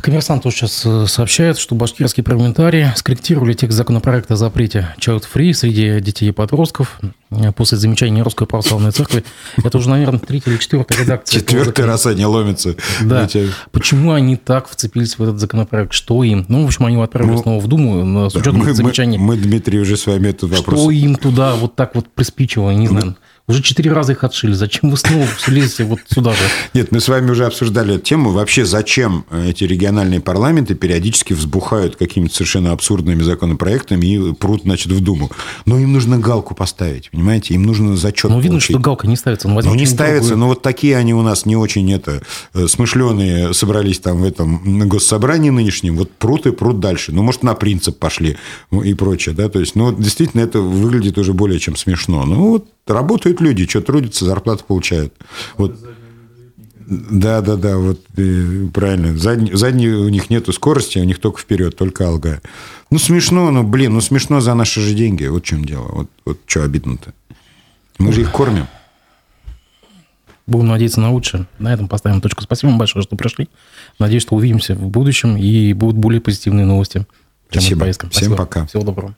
Коммерсант 0.03 0.45
сейчас 0.45 0.83
э, 0.85 1.07
сообщает, 1.09 1.59
что 1.59 1.75
башкирские 1.75 2.23
парламентарии 2.23 2.93
скорректировали 2.95 3.53
текст 3.53 3.77
законопроекта 3.77 4.35
о 4.35 4.37
запрете 4.37 4.95
child-free 5.01 5.53
среди 5.53 6.01
детей 6.01 6.29
и 6.29 6.33
подростков 6.33 7.01
э, 7.31 7.53
после 7.53 7.79
замечания 7.79 8.23
Русской 8.23 8.47
Православной 8.47 8.93
Церкви. 8.93 9.25
Это 9.57 9.79
уже, 9.79 9.91
наверное, 9.91 10.21
третья 10.21 10.53
или 10.53 10.59
четвертая 10.59 11.01
редакция. 11.01 11.41
Четвертый 11.41 11.85
раз 11.85 12.07
они 12.07 12.25
ломятся. 12.25 12.77
Да. 13.03 13.29
Почему 13.73 14.13
они 14.13 14.37
так 14.37 14.69
вцепились 14.69 15.19
в 15.19 15.23
этот 15.23 15.41
законопроект? 15.41 15.93
Что 15.93 16.23
им? 16.23 16.45
Ну, 16.49 16.63
в 16.63 16.67
общем, 16.67 16.87
они 16.87 16.95
его 16.95 17.03
отправили 17.03 17.33
ну, 17.33 17.43
снова 17.43 17.61
в 17.61 17.67
Думу 17.67 18.31
с 18.31 18.35
учетом 18.37 18.59
мы, 18.59 18.73
замечаний. 18.73 19.19
Мы, 19.19 19.35
мы, 19.35 19.37
Дмитрий, 19.37 19.81
уже 19.81 19.97
с 19.97 20.07
вами 20.07 20.29
этот 20.29 20.51
вопрос... 20.51 20.81
Что 20.81 20.91
им 20.91 21.17
туда 21.17 21.57
вот 21.57 21.75
так 21.75 21.95
вот 21.95 22.07
приспичило, 22.09 22.71
не 22.71 22.87
знаю. 22.87 23.17
Уже 23.49 23.63
четыре 23.63 23.93
раза 23.93 24.13
их 24.13 24.25
отшили. 24.25 24.55
Зачем 24.55 24.91
вы 24.91 24.97
снова 24.97 25.25
лезете 25.47 25.85
вот 25.85 26.01
сюда 26.09 26.33
же? 26.33 26.39
Нет, 26.75 26.91
мы 26.91 26.99
с 26.99 27.07
вами 27.07 27.31
уже 27.31 27.47
обсуждали 27.47 27.95
эту 27.95 28.03
тему. 28.03 28.31
Вообще, 28.31 28.65
зачем 28.65 29.25
эти 29.31 29.63
региональные 29.63 30.21
парламенты 30.21 30.75
периодически 30.75 31.33
взбухают 31.33 31.95
какими-то 31.95 32.35
совершенно 32.35 32.73
абсурдными 32.73 33.23
законопроектами 33.23 34.07
и 34.07 34.33
прут, 34.35 34.63
значит, 34.63 34.91
в 34.91 35.01
Думу? 35.01 35.31
Но 35.65 35.79
им 35.79 35.93
нужно 35.93 36.19
галку 36.19 36.57
поставить, 36.57 37.11
понимаете? 37.11 37.55
Им 37.55 37.63
нужно 37.63 37.97
зачет 37.97 38.33
Ну, 38.33 38.41
видно, 38.41 38.59
что 38.59 38.81
галка 38.81 39.07
не 39.07 39.17
ставится. 39.17 39.49
Ну, 39.49 39.75
не 39.75 39.87
ставится, 39.87 40.35
но 40.35 40.49
вот 40.49 40.63
такие 40.63 40.97
они 40.97 41.15
у 41.15 41.23
нас 41.23 41.47
не 41.47 41.55
очень 41.55 41.93
это 41.93 42.23
э, 42.53 42.67
смышленые 42.67 43.55
собрались 43.55 44.01
там 44.01 44.23
в 44.23 44.25
этом 44.25 44.89
госсобрании 44.89 45.51
нынешнем. 45.51 45.97
Вот 45.97 46.11
прут 46.11 46.47
и 46.47 46.51
прут 46.51 46.81
дальше. 46.81 47.13
Ну, 47.13 47.23
может, 47.23 47.45
на 47.45 47.55
принцип 47.55 47.99
пошли 47.99 48.39
и 48.73 48.95
прочее, 48.95 49.37
да? 49.37 49.49
То 49.49 49.61
есть, 49.61 49.77
ну, 49.77 49.95
действительно, 49.95 50.41
это 50.41 50.61
выглядит 50.61 51.17
уже 51.17 51.33
более 51.33 51.61
чем 51.61 51.77
смешно. 51.77 52.25
Ну, 52.25 52.49
вот 52.51 52.67
Работают 52.87 53.41
люди, 53.41 53.67
что 53.67 53.81
трудятся, 53.81 54.25
зарплату 54.25 54.65
получают. 54.65 55.15
Вот. 55.57 55.77
Да, 56.87 57.41
да, 57.41 57.57
да, 57.57 57.79
вот 57.79 58.01
правильно. 58.73 59.17
Задний, 59.19 59.53
задний 59.55 59.89
у 59.89 60.09
них 60.09 60.31
нету 60.31 60.53
скорости, 60.53 60.99
у 60.99 61.05
них 61.05 61.19
только 61.19 61.41
вперед, 61.41 61.77
только 61.77 62.07
алга. 62.07 62.41
Ну, 62.91 62.99
смешно, 63.01 63.51
ну, 63.51 63.65
блин, 63.65 63.95
ну, 63.95 64.01
смешно 64.01 64.41
за 64.41 64.55
наши 64.55 64.81
же 64.81 64.95
деньги. 64.95 65.27
Вот 65.27 65.43
в 65.43 65.47
чем 65.47 65.65
дело. 65.65 65.89
Вот, 65.89 66.11
вот 66.25 66.39
что 66.47 66.63
обидно-то. 66.63 67.13
Мы 67.99 68.13
же 68.13 68.21
их 68.21 68.31
кормим. 68.31 68.69
Будем 70.47 70.69
надеяться 70.69 71.01
на 71.01 71.11
лучшее. 71.11 71.47
На 71.59 71.75
этом 71.75 71.89
поставим 71.89 72.21
точку. 72.21 72.43
Спасибо 72.43 72.71
вам 72.71 72.79
большое, 72.79 73.03
что 73.03 73.17
пришли. 73.17 73.49
Надеюсь, 73.99 74.23
что 74.23 74.37
увидимся 74.37 74.77
в 74.77 74.87
будущем 74.87 75.37
и 75.37 75.73
будут 75.73 75.97
более 75.97 76.21
позитивные 76.21 76.67
новости. 76.67 77.05
Спасибо. 77.51 77.91
Всем 77.91 78.11
Спасибо. 78.13 78.37
пока. 78.37 78.67
Всего 78.67 78.85
доброго. 78.85 79.17